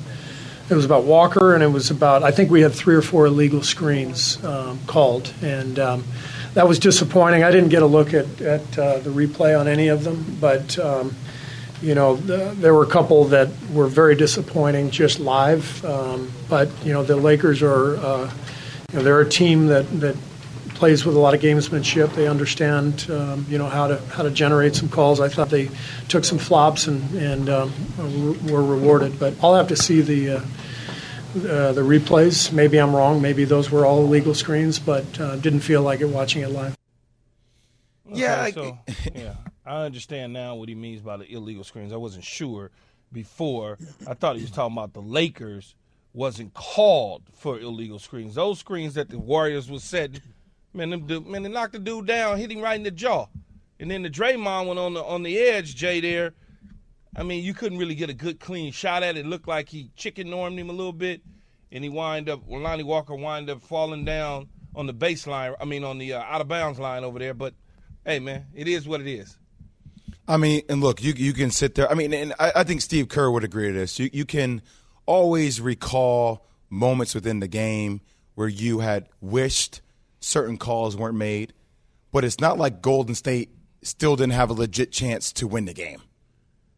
it 0.70 0.76
was 0.76 0.86
about 0.86 1.06
Walker, 1.06 1.54
and 1.54 1.64
it 1.64 1.68
was 1.68 1.92
about 1.92 2.24
I 2.24 2.32
think 2.32 2.52
we 2.52 2.62
had 2.62 2.74
three 2.74 2.96
or 2.96 3.02
four 3.02 3.26
illegal 3.26 3.64
screens 3.64 4.44
um, 4.44 4.80
called, 4.86 5.34
and 5.42 5.80
um, 5.80 6.04
that 6.54 6.68
was 6.68 6.78
disappointing. 6.78 7.44
I 7.44 7.52
didn't 7.52 7.70
get 7.70 7.82
a 7.82 7.88
look 7.88 8.14
at 8.14 8.42
at 8.42 8.78
uh, 8.78 9.00
the 9.00 9.10
replay 9.10 9.60
on 9.60 9.68
any 9.68 9.88
of 9.88 10.04
them, 10.04 10.38
but 10.40 10.78
um, 10.78 11.16
you 11.82 11.96
know 11.96 12.16
the, 12.16 12.54
there 12.58 12.74
were 12.74 12.84
a 12.84 12.90
couple 12.90 13.26
that 13.26 13.50
were 13.72 13.88
very 13.88 14.16
disappointing 14.16 14.90
just 14.90 15.20
live. 15.20 15.84
Um, 15.86 16.32
but 16.50 16.70
you 16.86 16.94
know 16.94 17.04
the 17.04 17.16
Lakers 17.16 17.62
are 17.62 17.98
uh, 17.98 18.32
you 18.92 18.98
know 18.98 19.04
they're 19.04 19.22
a 19.22 19.30
team 19.30 19.68
that 19.68 19.84
that 20.00 20.16
plays 20.80 21.06
with 21.06 21.16
a 21.16 21.20
lot 21.20 21.34
of 21.34 21.42
gamesmanship. 21.42 22.16
They 22.16 22.28
understand, 22.28 23.06
um, 23.12 23.46
you 23.50 23.58
know, 23.58 23.68
how 23.68 23.88
to 23.88 24.00
how 24.14 24.24
to 24.24 24.32
generate 24.32 24.76
some 24.76 24.88
calls. 24.88 25.20
I 25.20 25.28
thought 25.28 25.50
they 25.50 25.70
took 26.08 26.24
some 26.24 26.38
flops 26.38 26.88
and 26.88 27.14
and 27.16 27.50
um, 27.50 28.48
were 28.48 28.64
rewarded. 28.64 29.20
But 29.20 29.36
I'll 29.44 29.56
have 29.56 29.68
to 29.68 29.76
see 29.76 30.02
the 30.02 30.30
uh, 30.30 30.40
uh, 30.40 31.72
the 31.74 31.82
replays. 31.82 32.52
Maybe 32.52 32.78
I'm 32.78 32.96
wrong. 32.96 33.22
Maybe 33.22 33.44
those 33.44 33.70
were 33.70 33.86
all 33.86 34.00
illegal 34.00 34.34
screens, 34.34 34.80
but 34.80 35.20
uh, 35.20 35.36
didn't 35.36 35.60
feel 35.60 35.82
like 35.82 36.00
it 36.00 36.06
watching 36.06 36.42
it 36.44 36.50
live. 36.50 36.79
Yeah 38.14 38.42
I- 38.42 38.52
so 38.52 38.78
yeah, 39.16 39.36
I 39.66 39.84
understand 39.84 40.34
now 40.34 40.56
what 40.56 40.70
he 40.70 40.76
means 40.76 41.02
by 41.02 41.18
the 41.18 41.32
illegal 41.32 41.64
screens. 41.64 41.94
I 41.94 41.98
wasn't 41.98 42.24
sure 42.24 42.72
before. 43.12 43.78
I 44.08 44.14
thought 44.14 44.36
he 44.36 44.42
was 44.44 44.52
talking 44.52 44.78
about 44.78 44.94
the 44.94 45.02
Lakers 45.02 45.76
wasn't 46.14 46.54
called 46.54 47.24
for 47.34 47.60
illegal 47.60 48.00
screens. 48.00 48.36
Those 48.36 48.60
screens 48.60 48.96
that 48.96 49.10
the 49.10 49.20
Warriors 49.20 49.70
was 49.70 49.84
setting, 49.84 50.22
man, 50.74 50.90
them, 50.90 51.06
dude- 51.08 51.28
man, 51.28 51.44
they 51.44 51.50
knocked 51.50 51.74
the 51.74 51.80
dude 51.80 52.08
down, 52.08 52.38
hit 52.38 52.52
him 52.52 52.62
right 52.62 52.76
in 52.76 52.84
the 52.84 52.92
jaw, 52.92 53.28
and 53.80 53.90
then 53.90 54.02
the 54.04 54.10
Draymond 54.10 54.68
went 54.68 54.80
on 54.80 54.94
the 54.94 55.04
on 55.04 55.24
the 55.24 55.38
edge, 55.38 55.76
Jay. 55.76 56.00
There, 56.02 56.34
I 57.16 57.24
mean, 57.24 57.44
you 57.44 57.54
couldn't 57.54 57.78
really 57.78 57.96
get 57.96 58.10
a 58.10 58.14
good 58.14 58.40
clean 58.40 58.72
shot 58.72 59.04
at 59.04 59.18
it. 59.18 59.26
It 59.26 59.26
looked 59.28 59.48
like 59.48 59.70
he 59.70 59.92
chicken 59.96 60.30
normed 60.30 60.58
him 60.60 60.70
a 60.70 60.74
little 60.74 60.94
bit, 60.94 61.22
and 61.72 61.84
he 61.84 61.90
wind 61.90 62.28
up. 62.30 62.42
Well, 62.48 62.62
Lonnie 62.62 62.84
Walker 62.84 63.16
wind 63.16 63.50
up 63.50 63.62
falling 63.62 64.04
down 64.06 64.50
on 64.76 64.86
the 64.88 64.94
baseline. 64.94 65.56
I 65.60 65.66
mean, 65.66 65.84
on 65.84 65.98
the 66.00 66.14
uh, 66.14 66.22
out 66.22 66.42
of 66.42 66.48
bounds 66.48 66.80
line 66.80 67.04
over 67.04 67.20
there. 67.20 67.34
But 67.34 67.54
hey, 68.06 68.20
man, 68.20 68.46
it 68.54 68.68
is 68.68 68.88
what 68.88 69.02
it 69.02 69.08
is. 69.08 69.38
I 70.28 70.38
mean, 70.38 70.62
and 70.70 70.82
look, 70.82 71.02
you 71.04 71.14
you 71.14 71.34
can 71.34 71.50
sit 71.52 71.76
there. 71.76 71.90
I 71.92 71.96
mean, 71.96 72.14
and 72.14 72.34
I, 72.40 72.52
I 72.58 72.64
think 72.64 72.82
Steve 72.82 73.08
Kerr 73.10 73.32
would 73.32 73.44
agree 73.44 73.68
to 73.68 73.74
this. 73.74 73.98
You 74.00 74.10
you 74.14 74.26
can 74.26 74.62
always 75.06 75.60
recall 75.60 76.46
moments 76.70 77.16
within 77.16 77.40
the 77.40 77.48
game 77.48 78.02
where 78.36 78.48
you 78.48 78.80
had 78.80 79.10
wished 79.22 79.82
certain 80.20 80.58
calls 80.58 80.96
weren't 80.96 81.18
made, 81.18 81.54
but 82.12 82.24
it's 82.24 82.40
not 82.40 82.58
like 82.60 82.82
Golden 82.82 83.16
State 83.16 83.50
still 83.82 84.16
didn't 84.16 84.34
have 84.34 84.50
a 84.50 84.54
legit 84.54 84.92
chance 84.92 85.32
to 85.34 85.48
win 85.48 85.66
the 85.66 85.74
game. 85.74 86.02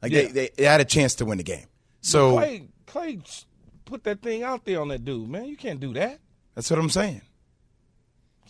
Like 0.01 0.11
Yeah. 0.13 0.21
they, 0.23 0.27
they, 0.27 0.49
they 0.55 0.63
had 0.63 0.79
a 0.79 0.85
chance 0.85 1.15
to 1.15 1.25
win 1.25 1.37
the 1.37 1.43
game. 1.43 1.65
So 2.01 2.37
Klay, 2.37 2.67
Klay 2.87 3.45
put 3.85 4.03
that 4.05 4.21
thing 4.21 4.43
out 4.43 4.63
there 4.65 4.79
on 4.79 4.87
that 4.89 5.03
dude, 5.03 5.27
man. 5.29 5.45
You 5.45 5.57
can't 5.57 5.79
do 5.79 5.93
that. 5.93 6.19
that's 6.55 6.69
what 6.69 6.79
I'm 6.79 6.89
saying. 6.89 7.21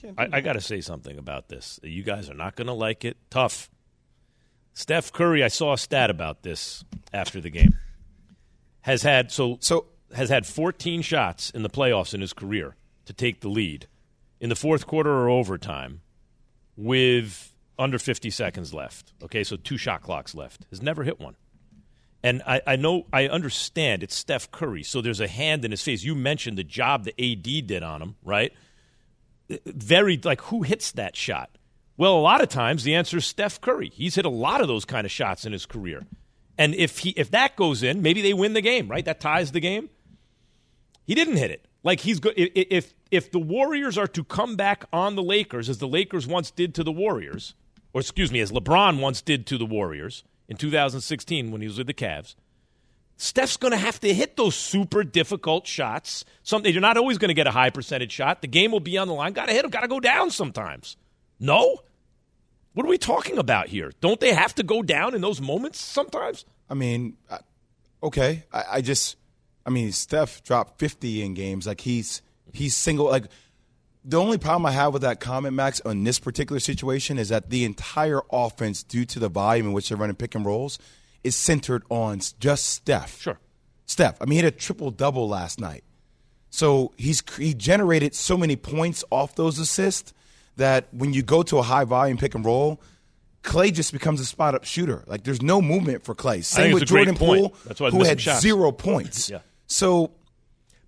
You 0.02 0.14
can't 0.14 0.34
I, 0.34 0.38
I 0.38 0.42
got 0.42 0.54
to 0.54 0.62
say 0.62 0.82
something 0.82 1.18
about 1.18 1.48
this. 1.50 1.80
You 1.84 2.04
guys 2.04 2.30
are 2.30 2.36
not 2.36 2.56
going 2.56 2.68
to 2.68 2.74
like 2.74 3.06
it. 3.06 3.18
Tough. 3.30 3.70
Steph 4.74 5.12
Curry, 5.12 5.44
I 5.44 5.50
saw 5.50 5.74
a 5.74 5.78
stat 5.78 6.10
about 6.10 6.44
this 6.44 6.84
after 7.12 7.42
the 7.42 7.50
game. 7.50 7.78
Has 8.82 9.04
had 9.04 9.32
so 9.32 9.58
So 9.62 9.88
has 10.14 10.30
had 10.30 10.46
14 10.46 11.02
shots 11.02 11.50
in 11.52 11.64
the 11.64 11.70
playoffs 11.70 12.14
in 12.14 12.22
his 12.22 12.34
career 12.34 12.76
to 13.06 13.14
take 13.14 13.42
the 13.42 13.50
lead 13.50 13.88
in 14.40 14.50
the 14.50 14.56
fourth 14.56 14.88
quarter 14.88 15.12
or 15.12 15.30
overtime 15.30 16.02
with 16.76 17.54
under 17.78 18.00
50 18.00 18.30
seconds 18.30 18.74
left. 18.74 19.14
Okay, 19.24 19.44
so 19.44 19.56
two 19.56 19.78
shot 19.78 20.02
clocks 20.02 20.36
left. 20.36 20.66
Has 20.70 20.82
never 20.82 21.04
hit 21.04 21.20
one. 21.20 21.36
And 22.24 22.44
I, 22.46 22.62
I 22.68 22.76
know, 22.76 23.08
I 23.12 23.28
understand 23.28 24.04
it's 24.04 24.16
Steph 24.16 24.52
Curry, 24.52 24.84
so 24.84 25.02
there's 25.02 25.20
a 25.20 25.28
hand 25.28 25.66
in 25.66 25.72
his 25.72 25.82
face. 25.82 26.04
You 26.04 26.14
mentioned 26.14 26.58
the 26.58 26.64
job 26.64 27.04
the 27.04 27.14
AD 27.20 27.68
did 27.68 27.82
on 27.82 28.02
him, 28.02 28.16
right? 28.24 28.54
Very, 29.66 30.20
like, 30.24 30.42
who 30.42 30.64
hits 30.64 30.92
that 30.94 31.16
shot? 31.16 31.58
Well, 31.98 32.18
a 32.18 32.20
lot 32.20 32.42
of 32.42 32.50
times 32.50 32.84
the 32.84 32.96
answer 32.96 33.18
is 33.18 33.26
Steph 33.26 33.62
Curry. 33.62 33.92
He's 33.94 34.16
hit 34.16 34.26
a 34.26 34.30
lot 34.30 34.62
of 34.62 34.68
those 34.68 34.86
kind 34.86 35.06
of 35.06 35.12
shots 35.12 35.46
in 35.46 35.52
his 35.52 35.66
career. 35.66 36.04
And 36.58 36.76
if 36.76 37.00
he 37.00 37.12
if 37.12 37.32
that 37.32 37.56
goes 37.56 37.84
in, 37.84 38.02
maybe 38.02 38.22
they 38.22 38.34
win 38.34 38.54
the 38.54 38.62
game, 38.62 38.88
right? 38.88 39.06
That 39.06 39.20
ties 39.20 39.52
the 39.52 39.60
game. 39.60 39.90
He 41.06 41.16
didn't 41.16 41.38
hit 41.38 41.52
it. 41.52 41.68
Like 41.84 42.02
he's 42.02 42.20
good. 42.20 42.34
If 42.38 42.94
if 43.10 43.32
the 43.32 43.40
Warriors 43.40 43.98
are 43.98 44.08
to 44.08 44.24
come 44.24 44.56
back 44.56 44.86
on 44.94 45.16
the 45.16 45.24
Lakers 45.24 45.70
as 45.70 45.80
the 45.80 45.88
Lakers 45.88 46.28
once 46.28 46.52
did 46.52 46.76
to 46.76 46.84
the 46.84 46.92
Warriors, 46.92 47.56
or 47.94 48.02
excuse 48.02 48.32
me, 48.32 48.40
as 48.40 48.52
LeBron 48.52 49.00
once 49.00 49.22
did 49.22 49.46
to 49.48 49.58
the 49.58 49.66
Warriors 49.66 50.24
in 50.48 50.58
2016 50.58 51.52
when 51.52 51.62
he 51.62 51.68
was 51.68 51.78
with 51.78 51.88
the 51.88 51.94
Cavs, 51.94 52.36
Steph's 53.22 53.56
going 53.56 53.72
to 53.72 53.78
have 53.78 54.00
to 54.00 54.12
hit 54.12 54.36
those 54.36 54.56
super 54.56 55.04
difficult 55.04 55.68
shots. 55.68 56.26
Something 56.42 56.74
you're 56.74 56.82
not 56.82 56.98
always 56.98 57.20
going 57.20 57.30
to 57.30 57.36
get 57.36 57.46
a 57.46 57.52
high 57.52 57.70
percentage 57.70 58.12
shot. 58.12 58.42
The 58.42 58.48
game 58.48 58.72
will 58.72 58.80
be 58.80 58.98
on 58.98 59.08
the 59.08 59.14
line. 59.14 59.34
Got 59.34 59.46
to 59.46 59.54
hit 59.54 59.64
him. 59.64 59.70
Got 59.70 59.82
to 59.82 59.88
go 59.88 60.00
down 60.00 60.32
sometimes. 60.32 60.98
No. 61.40 61.82
What 62.74 62.84
are 62.84 62.90
we 62.90 62.98
talking 62.98 63.38
about 63.38 63.68
here? 63.68 63.92
Don't 64.02 64.20
they 64.20 64.34
have 64.34 64.56
to 64.56 64.64
go 64.64 64.82
down 64.82 65.14
in 65.14 65.22
those 65.22 65.40
moments 65.40 65.80
sometimes? 65.80 66.46
I 66.68 66.74
mean, 66.74 67.16
okay. 68.02 68.44
I, 68.52 68.64
I 68.72 68.82
just, 68.82 69.18
I 69.68 69.70
mean, 69.70 69.92
Steph 69.92 70.44
dropped 70.44 70.80
50 70.80 71.22
in 71.22 71.36
games. 71.36 71.68
Like 71.68 71.82
he's 71.82 72.24
he's 72.52 72.76
single. 72.76 73.06
Like 73.06 73.26
the 74.04 74.20
only 74.20 74.40
problem 74.40 74.66
I 74.66 74.72
have 74.72 74.94
with 74.94 75.04
that 75.04 75.20
comment, 75.20 75.54
Max, 75.54 75.80
on 75.82 76.04
this 76.06 76.18
particular 76.18 76.60
situation 76.60 77.20
is 77.20 77.30
that 77.30 77.52
the 77.52 77.66
entire 77.66 78.22
offense, 78.32 78.82
due 78.82 79.06
to 79.06 79.20
the 79.20 79.30
volume 79.30 79.68
in 79.68 79.74
which 79.74 79.90
they're 79.90 79.98
running 80.00 80.16
pick 80.16 80.34
and 80.34 80.44
rolls, 80.44 80.80
is 81.24 81.36
centered 81.36 81.84
on 81.90 82.20
just 82.40 82.68
Steph. 82.68 83.20
Sure. 83.22 83.40
Steph. 83.86 84.22
I 84.22 84.26
mean, 84.26 84.32
he 84.40 84.44
had 84.44 84.54
a 84.54 84.58
triple 84.58 84.92
double 84.92 85.28
last 85.28 85.60
night. 85.60 85.84
So 86.50 86.94
he's 86.98 87.24
he 87.38 87.54
generated 87.54 88.14
so 88.14 88.38
many 88.38 88.56
points 88.56 89.04
off 89.10 89.36
those 89.36 89.58
assists 89.60 90.14
that 90.58 90.88
when 90.92 91.14
you 91.14 91.22
go 91.24 91.44
to 91.44 91.58
a 91.60 91.62
high 91.62 91.86
volume 91.86 92.18
pick 92.18 92.36
and 92.36 92.44
roll, 92.44 92.82
Klay 93.44 93.74
just 93.74 93.94
becomes 93.94 94.20
a 94.20 94.26
spot 94.26 94.54
up 94.54 94.66
shooter. 94.66 95.04
Like 95.08 95.24
there's 95.24 95.42
no 95.42 95.62
movement 95.62 96.04
for 96.04 96.14
Klay. 96.14 96.44
Same 96.44 96.74
with 96.74 96.84
it's 96.84 96.92
a 96.92 96.94
great 96.94 97.06
Jordan. 97.08 97.16
Poole, 97.18 97.56
That's 97.66 97.80
why 97.80 97.90
he's 97.90 97.94
who 98.02 98.04
had 98.04 98.20
shots. 98.22 98.42
zero 98.42 98.72
points. 98.72 99.30
Yeah. 99.30 99.40
So 99.68 100.12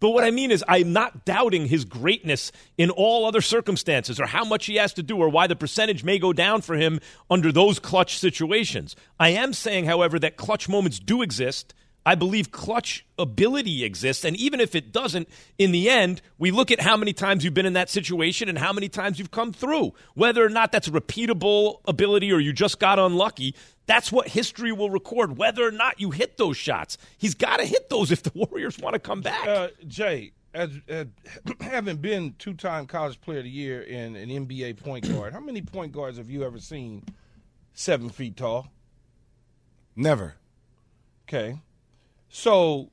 But 0.03 0.09
what 0.09 0.25
I 0.25 0.31
mean 0.31 0.51
is, 0.51 0.65
I'm 0.67 0.91
not 0.91 1.23
doubting 1.23 1.65
his 1.65 1.85
greatness 1.85 2.51
in 2.77 2.89
all 2.89 3.25
other 3.25 3.39
circumstances 3.39 4.19
or 4.19 4.25
how 4.25 4.43
much 4.43 4.65
he 4.65 4.75
has 4.75 4.91
to 4.95 5.01
do 5.01 5.15
or 5.15 5.29
why 5.29 5.47
the 5.47 5.55
percentage 5.55 6.03
may 6.03 6.19
go 6.19 6.33
down 6.33 6.59
for 6.59 6.75
him 6.75 6.99
under 7.29 7.53
those 7.53 7.79
clutch 7.79 8.17
situations. 8.17 8.97
I 9.17 9.29
am 9.29 9.53
saying, 9.53 9.85
however, 9.85 10.19
that 10.19 10.35
clutch 10.35 10.67
moments 10.67 10.99
do 10.99 11.21
exist. 11.21 11.73
I 12.05 12.15
believe 12.15 12.51
clutch 12.51 13.05
ability 13.17 13.85
exists. 13.85 14.25
And 14.25 14.35
even 14.35 14.59
if 14.59 14.75
it 14.75 14.91
doesn't, 14.91 15.29
in 15.57 15.71
the 15.71 15.89
end, 15.89 16.21
we 16.37 16.51
look 16.51 16.69
at 16.69 16.81
how 16.81 16.97
many 16.97 17.13
times 17.13 17.45
you've 17.45 17.53
been 17.53 17.65
in 17.65 17.71
that 17.73 17.89
situation 17.89 18.49
and 18.49 18.57
how 18.57 18.73
many 18.73 18.89
times 18.89 19.19
you've 19.19 19.31
come 19.31 19.53
through. 19.53 19.93
Whether 20.15 20.45
or 20.45 20.49
not 20.49 20.73
that's 20.73 20.89
repeatable 20.89 21.79
ability 21.85 22.33
or 22.33 22.41
you 22.41 22.51
just 22.51 22.77
got 22.77 22.99
unlucky, 22.99 23.55
that's 23.85 24.11
what 24.11 24.27
history 24.29 24.71
will 24.71 24.89
record, 24.89 25.37
whether 25.37 25.67
or 25.67 25.71
not 25.71 25.99
you 25.99 26.11
hit 26.11 26.37
those 26.37 26.57
shots. 26.57 26.97
He's 27.17 27.35
got 27.35 27.57
to 27.57 27.65
hit 27.65 27.89
those 27.89 28.11
if 28.11 28.23
the 28.23 28.31
Warriors 28.35 28.79
want 28.79 28.93
to 28.93 28.99
come 28.99 29.21
back. 29.21 29.47
Uh, 29.47 29.67
Jay, 29.87 30.31
as, 30.53 30.71
as 30.87 31.07
having 31.61 31.97
been 31.97 32.35
two-time 32.39 32.85
college 32.85 33.19
player 33.21 33.39
of 33.39 33.43
the 33.45 33.49
year 33.49 33.85
and 33.89 34.15
an 34.15 34.29
NBA 34.29 34.77
point 34.77 35.09
guard, 35.11 35.33
how 35.33 35.39
many 35.39 35.61
point 35.61 35.91
guards 35.91 36.17
have 36.17 36.29
you 36.29 36.43
ever 36.43 36.59
seen 36.59 37.03
seven 37.73 38.09
feet 38.09 38.37
tall? 38.37 38.67
Never. 39.95 40.35
Okay, 41.27 41.59
so 42.29 42.89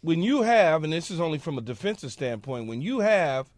when 0.00 0.22
you 0.22 0.42
have, 0.42 0.84
and 0.84 0.92
this 0.92 1.10
is 1.10 1.20
only 1.20 1.38
from 1.38 1.58
a 1.58 1.60
defensive 1.60 2.12
standpoint, 2.12 2.68
when 2.68 2.80
you 2.80 3.00
have 3.00 3.50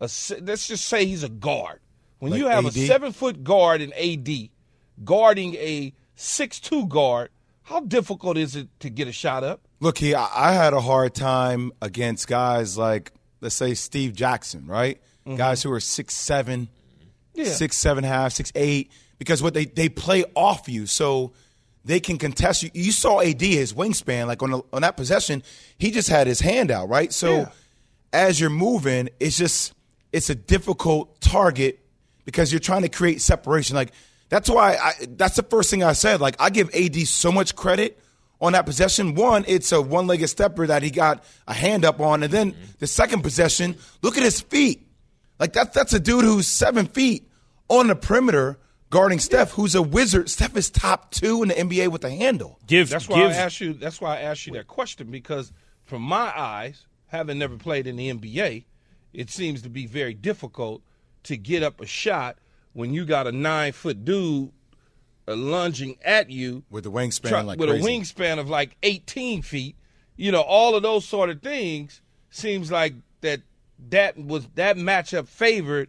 a 0.00 0.08
let's 0.42 0.66
just 0.68 0.84
say 0.86 1.06
he's 1.06 1.22
a 1.22 1.28
guard. 1.28 1.80
When 2.18 2.32
Like 2.32 2.40
you 2.40 2.48
have 2.48 2.66
AD? 2.66 2.76
a 2.76 2.86
seven-foot 2.86 3.44
guard 3.44 3.80
in 3.80 3.92
AD 3.92 4.48
guarding 5.04 5.54
a 5.56 5.92
six-two 6.16 6.86
guard, 6.86 7.30
how 7.64 7.80
difficult 7.80 8.36
is 8.36 8.56
it 8.56 8.68
to 8.80 8.90
get 8.90 9.08
a 9.08 9.12
shot 9.12 9.44
up? 9.44 9.60
Look, 9.80 9.98
he, 9.98 10.14
I 10.14 10.52
had 10.52 10.72
a 10.72 10.80
hard 10.80 11.14
time 11.14 11.72
against 11.80 12.26
guys 12.26 12.76
like, 12.76 13.12
let's 13.40 13.54
say, 13.54 13.74
Steve 13.74 14.14
Jackson, 14.14 14.66
right? 14.66 15.00
Mm-hmm. 15.26 15.36
Guys 15.36 15.62
who 15.62 15.70
are 15.72 15.80
six 15.80 16.14
seven, 16.14 16.68
Yeah. 17.34 17.44
six 17.44 17.76
seven 17.76 18.02
half, 18.04 18.32
six 18.32 18.50
eight, 18.54 18.90
because 19.18 19.42
what 19.42 19.54
they 19.54 19.66
they 19.66 19.88
play 19.88 20.24
off 20.34 20.68
you, 20.68 20.86
so 20.86 21.32
they 21.84 22.00
can 22.00 22.18
contest 22.18 22.62
you. 22.62 22.70
You 22.74 22.90
saw 22.92 23.20
AD 23.20 23.40
his 23.40 23.72
wingspan, 23.72 24.26
like 24.26 24.42
on 24.42 24.50
the, 24.50 24.62
on 24.72 24.82
that 24.82 24.96
possession, 24.96 25.42
he 25.78 25.90
just 25.90 26.08
had 26.08 26.26
his 26.26 26.40
hand 26.40 26.70
out, 26.70 26.88
right? 26.88 27.12
So 27.12 27.30
Yeah. 27.40 27.50
as 28.12 28.40
you're 28.40 28.50
moving, 28.50 29.08
it's 29.20 29.36
just 29.38 29.74
it's 30.12 30.30
a 30.30 30.34
difficult 30.34 31.20
target 31.20 31.78
because 32.24 32.50
you're 32.52 32.58
trying 32.60 32.82
to 32.82 32.88
create 32.88 33.20
separation. 33.20 33.76
Like 33.76 33.92
that's 34.28 34.48
why 34.48 34.76
I, 34.76 34.92
that's 35.08 35.36
the 35.36 35.42
first 35.42 35.70
thing 35.70 35.82
I 35.82 35.92
said. 35.92 36.20
Like 36.20 36.36
I 36.38 36.50
give 36.50 36.74
AD 36.74 36.96
so 37.06 37.32
much 37.32 37.56
credit 37.56 37.98
on 38.40 38.52
that 38.52 38.66
possession. 38.66 39.14
One, 39.14 39.44
it's 39.48 39.72
a 39.72 39.80
one-legged 39.80 40.28
stepper 40.28 40.66
that 40.66 40.82
he 40.82 40.90
got 40.90 41.24
a 41.46 41.54
hand 41.54 41.84
up 41.84 42.00
on, 42.00 42.22
and 42.22 42.32
then 42.32 42.52
mm-hmm. 42.52 42.64
the 42.78 42.86
second 42.86 43.22
possession, 43.22 43.76
look 44.02 44.16
at 44.16 44.22
his 44.22 44.40
feet. 44.40 44.86
Like 45.38 45.52
that's 45.52 45.74
that's 45.74 45.92
a 45.92 46.00
dude 46.00 46.24
who's 46.24 46.46
seven 46.46 46.86
feet 46.86 47.28
on 47.68 47.88
the 47.88 47.96
perimeter 47.96 48.58
guarding 48.90 49.18
Steph, 49.18 49.52
who's 49.52 49.74
a 49.74 49.82
wizard. 49.82 50.28
Steph 50.30 50.56
is 50.56 50.70
top 50.70 51.10
two 51.10 51.42
in 51.42 51.48
the 51.48 51.54
NBA 51.54 51.88
with 51.88 52.04
a 52.04 52.10
handle. 52.10 52.58
Give 52.66 52.88
That's 52.88 53.08
why 53.08 53.22
give 53.22 53.32
I 53.32 53.34
asked 53.34 53.60
you. 53.60 53.74
That's 53.74 54.00
why 54.00 54.18
I 54.18 54.20
asked 54.22 54.46
you 54.46 54.54
that 54.54 54.66
question 54.66 55.10
because, 55.10 55.52
from 55.84 56.02
my 56.02 56.32
eyes, 56.36 56.86
having 57.06 57.38
never 57.38 57.56
played 57.56 57.86
in 57.86 57.96
the 57.96 58.12
NBA, 58.12 58.64
it 59.12 59.30
seems 59.30 59.62
to 59.62 59.68
be 59.68 59.86
very 59.86 60.14
difficult 60.14 60.82
to 61.24 61.36
get 61.36 61.62
up 61.62 61.80
a 61.80 61.86
shot 61.86 62.38
when 62.78 62.94
you 62.94 63.04
got 63.04 63.26
a 63.26 63.32
nine 63.32 63.72
foot 63.72 64.04
dude 64.04 64.50
uh, 65.26 65.34
lunging 65.34 65.96
at 66.04 66.30
you 66.30 66.62
With 66.70 66.84
the 66.84 66.92
wingspan 66.92 67.28
try- 67.28 67.40
like 67.42 67.58
with 67.58 67.68
crazy. 67.68 67.84
a 67.84 68.00
wingspan 68.00 68.38
of 68.38 68.48
like 68.48 68.76
18 68.84 69.42
feet. 69.42 69.74
You 70.16 70.30
know, 70.32 70.40
all 70.42 70.74
of 70.76 70.82
those 70.82 71.04
sort 71.04 71.28
of 71.28 71.42
things 71.42 72.00
seems 72.30 72.70
like 72.70 72.94
that 73.20 73.40
that 73.90 74.16
was 74.16 74.46
that 74.54 74.76
matchup 74.76 75.26
favored 75.28 75.88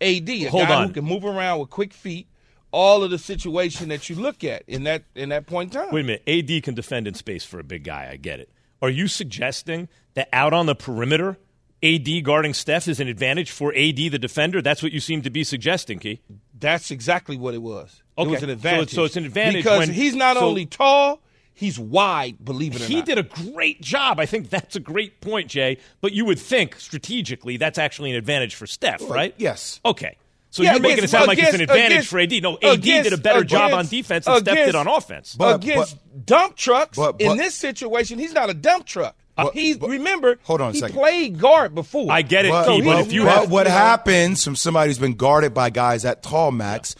AD, 0.00 0.28
a 0.30 0.44
Hold 0.46 0.66
guy 0.68 0.74
on. 0.82 0.88
who 0.88 0.92
can 0.94 1.04
move 1.04 1.24
around 1.24 1.60
with 1.60 1.68
quick 1.70 1.92
feet. 1.92 2.26
All 2.72 3.02
of 3.02 3.10
the 3.10 3.18
situation 3.18 3.88
that 3.88 4.08
you 4.08 4.16
look 4.16 4.44
at 4.44 4.62
in 4.66 4.84
that 4.84 5.02
in 5.14 5.28
that 5.30 5.46
point 5.46 5.74
in 5.74 5.80
time. 5.82 5.92
Wait 5.92 6.00
a 6.02 6.04
minute. 6.04 6.22
AD 6.26 6.62
can 6.62 6.74
defend 6.74 7.06
in 7.06 7.14
space 7.14 7.44
for 7.44 7.58
a 7.58 7.64
big 7.64 7.84
guy. 7.84 8.08
I 8.10 8.16
get 8.16 8.40
it. 8.40 8.48
Are 8.80 8.88
you 8.90 9.08
suggesting 9.08 9.88
that 10.14 10.28
out 10.32 10.52
on 10.52 10.66
the 10.66 10.74
perimeter, 10.74 11.36
AD 11.82 12.24
guarding 12.24 12.52
Steph 12.54 12.88
is 12.88 13.00
an 13.00 13.08
advantage 13.08 13.50
for 13.50 13.72
AD, 13.74 13.96
the 13.96 14.18
defender? 14.18 14.60
That's 14.60 14.82
what 14.82 14.92
you 14.92 15.00
seem 15.00 15.22
to 15.22 15.30
be 15.30 15.44
suggesting, 15.44 15.98
Key. 15.98 16.20
That's 16.58 16.90
exactly 16.90 17.36
what 17.38 17.54
it 17.54 17.62
was. 17.62 18.02
Okay. 18.18 18.28
It 18.28 18.30
was 18.30 18.40
So 18.40 18.44
an 18.44 18.50
it's- 18.50 18.56
advantage. 18.58 18.90
so 18.94 19.04
it's 19.04 19.16
an 19.16 19.24
advantage 19.24 19.64
because 19.64 19.78
when- 19.78 19.92
he's 19.94 20.14
not 20.14 20.36
so- 20.36 20.46
only 20.46 20.66
tall, 20.66 21.22
he's 21.54 21.78
wide. 21.78 22.44
Believe 22.44 22.74
it 22.76 22.82
or 22.82 22.84
He 22.84 22.96
not. 22.96 23.08
He 23.08 23.14
did 23.14 23.18
a 23.18 23.50
great 23.52 23.80
job. 23.80 24.20
I 24.20 24.26
think 24.26 24.50
that's 24.50 24.76
a 24.76 24.80
great 24.80 25.20
point, 25.22 25.48
Jay. 25.48 25.78
But 26.02 26.12
you 26.12 26.26
would 26.26 26.38
think 26.38 26.78
strategically 26.78 27.56
that's 27.56 27.78
actually 27.78 28.10
an 28.10 28.16
advantage 28.16 28.54
for 28.54 28.66
Steph, 28.66 29.00
right? 29.08 29.34
yes. 29.38 29.80
Okay. 29.84 30.16
So 30.52 30.64
Yeah, 30.64 30.72
you're 30.72 30.80
making 30.80 30.94
it 30.94 30.98
against- 30.98 31.12
sound 31.12 31.28
like 31.28 31.38
it's 31.38 31.54
an 31.54 31.60
advantage 31.60 31.92
against- 31.92 32.08
for 32.10 32.18
AD. 32.18 32.40
No, 32.40 32.58
AD 32.60 32.80
did 32.82 32.94
a 32.94 33.06
against- 33.06 33.22
better 33.22 33.44
job 33.44 33.72
on 33.72 33.86
defense 33.86 34.24
than 34.26 34.40
Steph 34.40 34.66
did 34.66 34.74
on 34.74 34.88
offense. 34.88 35.36
But- 35.38 35.62
against 35.62 35.96
dump 36.26 36.56
trucks. 36.56 36.96
but- 36.98 37.20
in 37.20 37.36
this 37.36 37.54
situation, 37.54 38.18
he's 38.18 38.32
not 38.34 38.50
a 38.50 38.54
dump 38.54 38.84
truck. 38.84 39.16
But- 39.44 39.54
he 39.54 39.74
but- 39.74 39.90
remember. 39.90 40.38
hold 40.42 40.60
on 40.60 40.70
a 40.70 40.72
he 40.72 40.78
second. 40.80 40.96
played 40.96 41.38
guard 41.38 41.74
before. 41.74 42.10
I 42.10 42.22
get 42.22 42.44
it, 42.46 42.50
But, 42.50 42.66
Key, 42.68 42.82
but 42.82 42.94
but- 42.94 43.06
if 43.06 43.12
you 43.12 43.24
but 43.24 43.38
have 43.42 43.50
what 43.50 43.66
you 43.66 43.72
know- 43.72 43.78
happens 43.78 44.44
from 44.44 44.56
somebody 44.56 44.88
who's 44.90 44.98
been 44.98 45.14
guarded 45.14 45.54
by 45.54 45.70
guys 45.70 46.04
at 46.04 46.22
tall 46.22 46.50
max, 46.52 46.94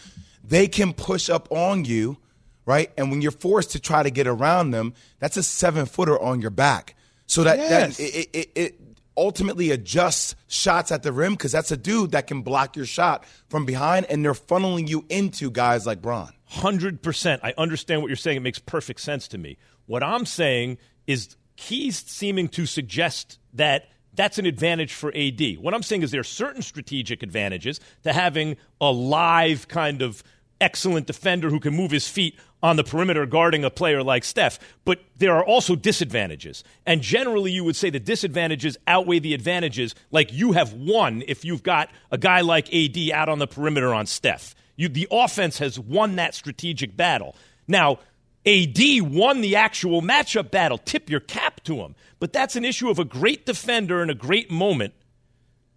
they 0.44 0.66
can 0.68 0.92
push 0.92 1.28
up 1.30 1.48
on 1.52 1.84
you, 1.84 2.18
right? 2.66 2.90
And 2.98 3.10
when 3.10 3.22
you're 3.22 3.30
forced 3.32 3.70
to 3.72 3.80
try 3.80 4.02
to 4.02 4.10
get 4.10 4.26
around 4.26 4.70
them, 4.72 4.94
that's 5.18 5.36
a 5.36 5.42
seven 5.42 5.86
footer 5.86 6.20
on 6.20 6.40
your 6.40 6.50
back. 6.50 6.96
So 7.26 7.44
that, 7.44 7.58
Yes. 7.58 7.96
that 7.98 8.02
it, 8.02 8.28
it, 8.32 8.50
it 8.56 8.80
ultimately 9.16 9.70
adjusts 9.70 10.34
shots 10.48 10.90
at 10.90 11.02
the 11.02 11.12
rim 11.12 11.34
because 11.34 11.52
that's 11.52 11.70
a 11.70 11.76
dude 11.76 12.10
that 12.12 12.26
can 12.26 12.42
block 12.42 12.74
your 12.74 12.86
shot 12.86 13.24
from 13.48 13.64
behind, 13.66 14.06
and 14.06 14.24
they're 14.24 14.32
funneling 14.34 14.88
you 14.88 15.04
into 15.08 15.50
guys 15.50 15.86
like 15.86 16.00
Bron. 16.02 16.32
Hundred 16.46 17.02
percent. 17.02 17.40
I 17.44 17.54
understand 17.56 18.02
what 18.02 18.08
you're 18.08 18.16
saying. 18.16 18.38
It 18.38 18.40
makes 18.40 18.58
perfect 18.58 19.00
sense 19.00 19.28
to 19.28 19.38
me. 19.38 19.56
What 19.86 20.02
I'm 20.02 20.26
saying 20.26 20.78
is 21.06 21.36
Keys 21.60 22.02
seeming 22.06 22.48
to 22.48 22.64
suggest 22.64 23.38
that 23.52 23.90
that's 24.14 24.38
an 24.38 24.46
advantage 24.46 24.94
for 24.94 25.12
AD. 25.14 25.58
What 25.58 25.74
I'm 25.74 25.82
saying 25.82 26.02
is 26.02 26.10
there 26.10 26.22
are 26.22 26.24
certain 26.24 26.62
strategic 26.62 27.22
advantages 27.22 27.80
to 28.02 28.14
having 28.14 28.56
a 28.80 28.90
live 28.90 29.68
kind 29.68 30.00
of 30.00 30.24
excellent 30.58 31.06
defender 31.06 31.50
who 31.50 31.60
can 31.60 31.74
move 31.74 31.90
his 31.90 32.08
feet 32.08 32.38
on 32.62 32.76
the 32.76 32.84
perimeter 32.84 33.26
guarding 33.26 33.62
a 33.62 33.70
player 33.70 34.02
like 34.02 34.24
Steph. 34.24 34.58
But 34.86 35.00
there 35.18 35.34
are 35.34 35.44
also 35.44 35.76
disadvantages. 35.76 36.64
And 36.86 37.02
generally, 37.02 37.52
you 37.52 37.62
would 37.64 37.76
say 37.76 37.90
the 37.90 38.00
disadvantages 38.00 38.78
outweigh 38.86 39.18
the 39.18 39.34
advantages, 39.34 39.94
like 40.10 40.32
you 40.32 40.52
have 40.52 40.72
won 40.72 41.22
if 41.28 41.44
you've 41.44 41.62
got 41.62 41.90
a 42.10 42.16
guy 42.16 42.40
like 42.40 42.74
AD 42.74 43.10
out 43.12 43.28
on 43.28 43.38
the 43.38 43.46
perimeter 43.46 43.92
on 43.92 44.06
Steph. 44.06 44.54
You, 44.76 44.88
the 44.88 45.08
offense 45.10 45.58
has 45.58 45.78
won 45.78 46.16
that 46.16 46.34
strategic 46.34 46.96
battle. 46.96 47.36
Now, 47.68 47.98
AD 48.46 48.78
won 49.02 49.40
the 49.42 49.56
actual 49.56 50.00
matchup 50.02 50.50
battle. 50.50 50.78
Tip 50.78 51.10
your 51.10 51.20
cap 51.20 51.62
to 51.64 51.76
him. 51.76 51.94
But 52.18 52.32
that's 52.32 52.56
an 52.56 52.64
issue 52.64 52.88
of 52.88 52.98
a 52.98 53.04
great 53.04 53.44
defender 53.46 54.02
in 54.02 54.10
a 54.10 54.14
great 54.14 54.50
moment 54.50 54.94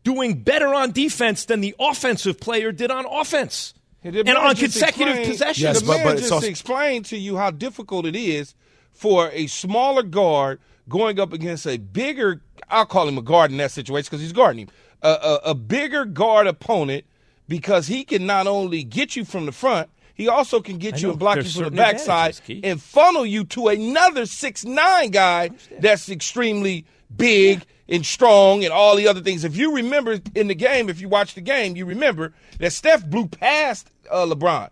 doing 0.03 0.41
better 0.43 0.73
on 0.73 0.91
defense 0.91 1.45
than 1.45 1.61
the 1.61 1.75
offensive 1.79 2.39
player 2.39 2.71
did 2.71 2.91
on 2.91 3.05
offense. 3.05 3.73
The 4.01 4.19
and 4.19 4.29
on 4.31 4.55
consecutive 4.55 5.15
explained- 5.15 5.31
possessions. 5.31 5.61
Yes, 5.63 5.79
the 5.81 5.87
but- 5.87 6.03
but 6.03 6.17
just 6.17 6.31
also- 6.31 6.47
explained 6.47 7.05
to 7.05 7.17
you 7.17 7.37
how 7.37 7.51
difficult 7.51 8.05
it 8.05 8.15
is 8.15 8.53
for 8.91 9.29
a 9.31 9.47
smaller 9.47 10.03
guard 10.03 10.59
going 10.89 11.19
up 11.19 11.31
against 11.31 11.65
a 11.65 11.77
bigger. 11.77 12.41
I'll 12.69 12.85
call 12.85 13.07
him 13.07 13.17
a 13.17 13.21
guard 13.21 13.51
in 13.51 13.57
that 13.57 13.71
situation 13.71 14.07
because 14.09 14.21
he's 14.21 14.33
guarding 14.33 14.63
him. 14.63 14.69
A, 15.01 15.09
a, 15.09 15.35
a 15.51 15.55
bigger 15.55 16.03
guard 16.03 16.47
opponent 16.47 17.05
because 17.47 17.87
he 17.87 18.03
can 18.03 18.25
not 18.25 18.45
only 18.47 18.83
get 18.83 19.15
you 19.15 19.23
from 19.23 19.45
the 19.45 19.51
front, 19.53 19.89
he 20.13 20.27
also 20.27 20.61
can 20.61 20.77
get 20.77 20.95
I 20.95 20.97
you 20.99 21.09
and 21.11 21.19
block 21.19 21.37
you 21.37 21.43
from 21.43 21.63
the 21.65 21.71
backside 21.71 22.39
and 22.63 22.81
funnel 22.81 23.25
you 23.25 23.43
to 23.45 23.67
another 23.69 24.25
six 24.25 24.63
nine 24.63 25.09
guy 25.11 25.51
that's 25.79 26.09
extremely 26.09 26.85
big 27.15 27.65
and 27.89 28.05
strong 28.05 28.63
and 28.63 28.71
all 28.71 28.95
the 28.95 29.07
other 29.07 29.21
things. 29.21 29.43
If 29.43 29.55
you 29.57 29.75
remember 29.75 30.19
in 30.35 30.47
the 30.47 30.55
game, 30.55 30.89
if 30.89 31.01
you 31.01 31.09
watch 31.09 31.33
the 31.35 31.41
game, 31.41 31.75
you 31.75 31.85
remember 31.85 32.33
that 32.59 32.71
Steph 32.71 33.05
blew 33.05 33.27
past 33.27 33.89
uh, 34.09 34.25
LeBron. 34.25 34.69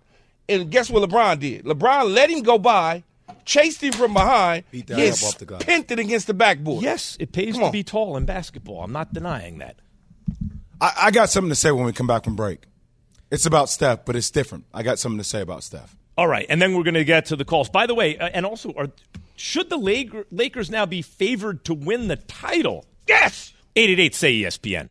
And 0.48 0.70
guess 0.72 0.90
what 0.90 1.08
LeBron 1.10 1.40
did? 1.40 1.66
LeBron 1.66 2.14
let 2.14 2.30
him 2.30 2.42
go 2.42 2.58
by, 2.58 3.04
chased 3.46 3.82
him 3.84 3.94
from 3.94 4.14
behind, 4.14 4.64
Beat 4.72 4.88
that 4.88 4.98
gets 4.98 5.24
up 5.24 5.30
off 5.30 5.38
the 5.40 5.46
glass. 5.46 5.64
pinted 5.64 6.00
against 6.00 6.28
the 6.28 6.34
backboard. 6.34 6.84
Yes, 6.84 7.16
it 7.20 7.32
pays 7.32 7.54
Come 7.54 7.62
to 7.62 7.66
on. 7.68 7.72
be 7.72 7.84
tall 7.84 8.18
in 8.18 8.26
basketball. 8.26 8.84
I'm 8.84 8.92
not 8.92 9.14
denying 9.14 9.60
that. 9.60 9.78
I, 10.80 10.94
I 11.04 11.12
got 11.12 11.30
something 11.30 11.50
to 11.50 11.56
say 11.56 11.72
when 11.72 11.86
we 11.86 11.94
come 11.94 12.08
back 12.08 12.24
from 12.24 12.36
break. 12.36 12.64
It's 13.32 13.46
about 13.46 13.70
Steph, 13.70 14.04
but 14.04 14.18
it's 14.18 14.30
different. 14.30 14.66
I 14.74 14.84
got 14.84 15.00
something 15.00 15.18
to 15.18 15.24
say 15.24 15.42
about 15.42 15.64
Steph. 15.64 15.96
All 16.18 16.28
right, 16.28 16.46
and 16.50 16.62
then 16.62 16.76
we're 16.76 16.84
going 16.84 16.96
to 16.96 17.06
get 17.06 17.28
to 17.28 17.38
the 17.38 17.46
calls. 17.46 17.70
By 17.70 17.88
the 17.88 17.96
way, 17.96 18.18
uh, 18.18 18.30
and 18.34 18.46
also, 18.46 18.74
are, 18.74 18.90
should 19.38 19.70
the 19.70 19.78
Lakers 19.78 20.70
now 20.70 20.86
be 20.86 21.02
favored 21.02 21.64
to 21.66 21.74
win 21.74 22.10
the 22.10 22.18
title? 22.18 22.86
Yes. 23.08 23.54
888 23.78 24.16
say 24.16 24.34
ESPN. 24.42 24.91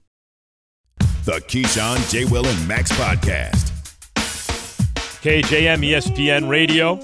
The 1.23 1.33
Keyshawn, 1.47 2.09
J. 2.09 2.25
Will, 2.25 2.45
and 2.45 2.67
Max 2.67 2.91
podcast. 2.93 3.69
KJM 5.21 5.85
ESPN 5.87 6.49
Radio. 6.49 6.95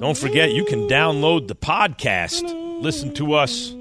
Don't 0.00 0.16
forget, 0.16 0.52
you 0.52 0.64
can 0.66 0.86
download 0.86 1.48
the 1.48 1.54
podcast. 1.56 2.42
Listen 2.82 3.12
to 3.14 3.34
us 3.34 3.72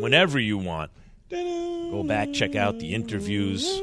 whenever 0.00 0.38
you 0.40 0.58
want. 0.58 0.90
Go 1.30 2.02
back, 2.02 2.32
check 2.32 2.56
out 2.56 2.80
the 2.80 2.92
interviews, 2.92 3.80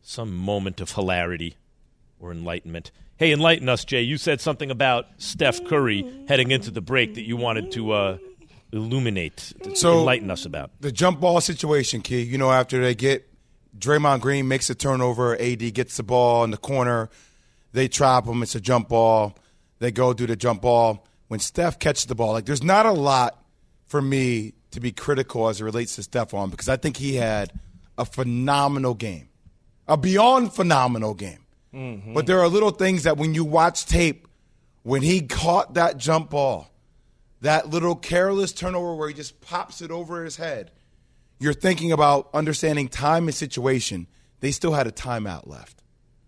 some 0.00 0.34
moment 0.34 0.80
of 0.80 0.92
hilarity 0.92 1.56
or 2.18 2.32
enlightenment. 2.32 2.90
Hey, 3.16 3.32
enlighten 3.32 3.68
us, 3.68 3.84
Jay. 3.84 4.00
You 4.00 4.16
said 4.16 4.40
something 4.40 4.70
about 4.70 5.06
Steph 5.18 5.62
Curry 5.66 6.10
heading 6.26 6.50
into 6.52 6.70
the 6.70 6.80
break 6.80 7.14
that 7.16 7.26
you 7.26 7.36
wanted 7.36 7.70
to 7.72 7.92
uh, 7.92 8.18
illuminate, 8.72 9.52
So- 9.74 9.98
enlighten 9.98 10.30
us 10.30 10.46
about. 10.46 10.70
The 10.80 10.90
jump 10.92 11.20
ball 11.20 11.40
situation, 11.42 12.00
Key. 12.00 12.22
You 12.22 12.38
know, 12.38 12.50
after 12.50 12.80
they 12.80 12.94
get 12.94 13.27
Draymond 13.76 14.20
Green 14.20 14.48
makes 14.48 14.70
a 14.70 14.74
turnover, 14.74 15.40
AD 15.40 15.74
gets 15.74 15.96
the 15.96 16.02
ball 16.02 16.44
in 16.44 16.50
the 16.50 16.56
corner, 16.56 17.10
they 17.72 17.88
trap 17.88 18.26
him. 18.26 18.42
It's 18.42 18.54
a 18.54 18.60
jump 18.60 18.88
ball. 18.88 19.36
They 19.78 19.90
go 19.90 20.12
do 20.12 20.26
the 20.26 20.36
jump 20.36 20.62
ball. 20.62 21.06
When 21.28 21.40
Steph 21.40 21.78
catches 21.78 22.06
the 22.06 22.14
ball, 22.14 22.32
like 22.32 22.46
there's 22.46 22.64
not 22.64 22.86
a 22.86 22.92
lot 22.92 23.42
for 23.86 24.00
me 24.00 24.54
to 24.70 24.80
be 24.80 24.92
critical 24.92 25.48
as 25.48 25.60
it 25.60 25.64
relates 25.64 25.96
to 25.96 26.02
Steph 26.02 26.34
on 26.34 26.50
because 26.50 26.68
I 26.68 26.76
think 26.76 26.96
he 26.96 27.16
had 27.16 27.52
a 27.96 28.04
phenomenal 28.04 28.94
game, 28.94 29.28
a 29.86 29.96
beyond 29.96 30.54
phenomenal 30.54 31.14
game. 31.14 31.44
Mm-hmm. 31.74 32.14
But 32.14 32.26
there 32.26 32.40
are 32.40 32.48
little 32.48 32.70
things 32.70 33.02
that 33.02 33.18
when 33.18 33.34
you 33.34 33.44
watch 33.44 33.84
tape, 33.84 34.26
when 34.82 35.02
he 35.02 35.20
caught 35.20 35.74
that 35.74 35.98
jump 35.98 36.30
ball, 36.30 36.70
that 37.42 37.68
little 37.68 37.94
careless 37.94 38.52
turnover 38.52 38.94
where 38.94 39.08
he 39.08 39.14
just 39.14 39.40
pops 39.40 39.82
it 39.82 39.90
over 39.90 40.24
his 40.24 40.36
head, 40.36 40.70
you're 41.40 41.54
thinking 41.54 41.92
about 41.92 42.28
understanding 42.34 42.88
time 42.88 43.28
and 43.28 43.34
situation. 43.34 44.06
They 44.40 44.50
still 44.52 44.72
had 44.72 44.86
a 44.86 44.92
timeout 44.92 45.46
left, 45.46 45.82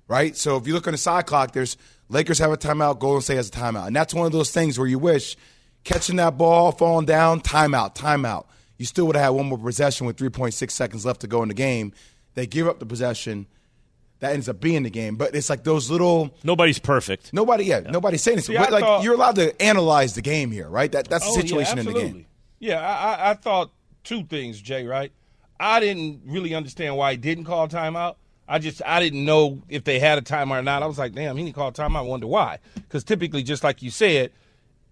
right? 0.09 0.37
So 0.37 0.57
if 0.57 0.67
you 0.67 0.75
look 0.75 0.87
on 0.87 0.93
the 0.93 0.99
side 0.99 1.27
clock, 1.27 1.53
there's 1.53 1.77
Lakers 2.09 2.39
have 2.39 2.51
a 2.53 2.57
timeout, 2.57 2.99
Golden 2.99 3.23
State 3.23 3.37
has 3.37 3.49
a 3.49 3.53
timeout, 3.53 3.87
and 3.87 3.95
that's 3.95 4.13
one 4.15 4.27
of 4.27 4.33
those 4.33 4.51
things 4.51 4.79
where 4.79 4.89
you 4.89 4.99
wish 4.99 5.37
catching 5.85 6.17
that 6.17 6.37
ball, 6.37 6.73
falling 6.73 7.07
down, 7.07 7.41
timeout, 7.41 7.95
timeout. 7.95 8.47
You 8.79 8.87
still 8.87 9.07
would 9.07 9.17
have 9.17 9.25
had 9.27 9.29
one 9.31 9.47
more 9.47 9.59
possession 9.59 10.07
with 10.07 10.17
3.6 10.17 10.71
seconds 10.71 11.05
left 11.07 11.21
to 11.21 11.27
go 11.27 11.43
in 11.43 11.49
the 11.49 11.55
game. 11.55 11.93
They 12.35 12.47
give 12.47 12.67
up 12.67 12.79
the 12.81 12.87
possession. 12.87 13.47
That 14.21 14.33
ends 14.35 14.49
up 14.51 14.61
being 14.61 14.83
the 14.83 14.91
game, 14.91 15.17
but 15.17 15.35
it's 15.35 15.49
like 15.49 15.65
those 15.65 15.91
little 15.91 16.35
Nobody's 16.45 16.79
perfect. 16.79 17.33
nobody, 17.33 17.65
yeah, 17.65 17.81
nobody's 17.81 18.23
saying 18.23 18.37
this. 18.37 18.47
See, 18.47 18.55
but 18.55 18.69
I 18.69 18.71
like 18.71 18.85
thought- 18.85 19.03
you're 19.05 19.15
allowed 19.15 19.37
to 19.37 19.61
analyze 19.63 20.15
the 20.15 20.21
game 20.21 20.51
here, 20.51 20.69
right? 20.69 20.93
That 20.93 21.09
that's 21.09 21.25
the 21.25 21.31
Oh, 21.31 21.35
yeah, 21.37 21.41
situation 21.41 21.79
in 21.79 21.87
the 21.87 21.93
game. 21.95 22.27
Yeah, 22.59 22.81
I, 22.81 23.15
I, 23.15 23.31
I 23.31 23.35
thought 23.35 23.71
two 24.05 24.25
things, 24.25 24.61
Jay. 24.61 24.87
Right? 24.87 25.13
I 25.59 25.81
didn't 25.81 26.23
really 26.27 26.55
understand 26.55 26.97
why 26.97 27.13
he 27.13 27.17
didn't 27.17 27.45
call 27.45 27.69
timeout. 27.69 28.17
I 28.49 28.59
just 28.59 28.83
I 28.85 28.99
didn't 28.99 29.25
know 29.25 29.63
if 29.69 29.85
they 29.85 30.01
had 30.01 30.19
a 30.19 30.23
timeout 30.23 30.59
or 30.59 30.63
not. 30.63 30.83
I 30.83 30.87
was 30.87 30.99
like, 30.99 31.13
damn, 31.13 31.37
he 31.37 31.45
didn't 31.45 31.55
call 31.55 31.71
timeout. 31.71 31.99
I 31.99 32.03
wonder 32.03 32.27
why? 32.27 32.59
Because 32.75 33.05
typically, 33.05 33.43
just 33.43 33.63
like 33.63 33.83
you 33.83 33.91
said, 33.91 34.33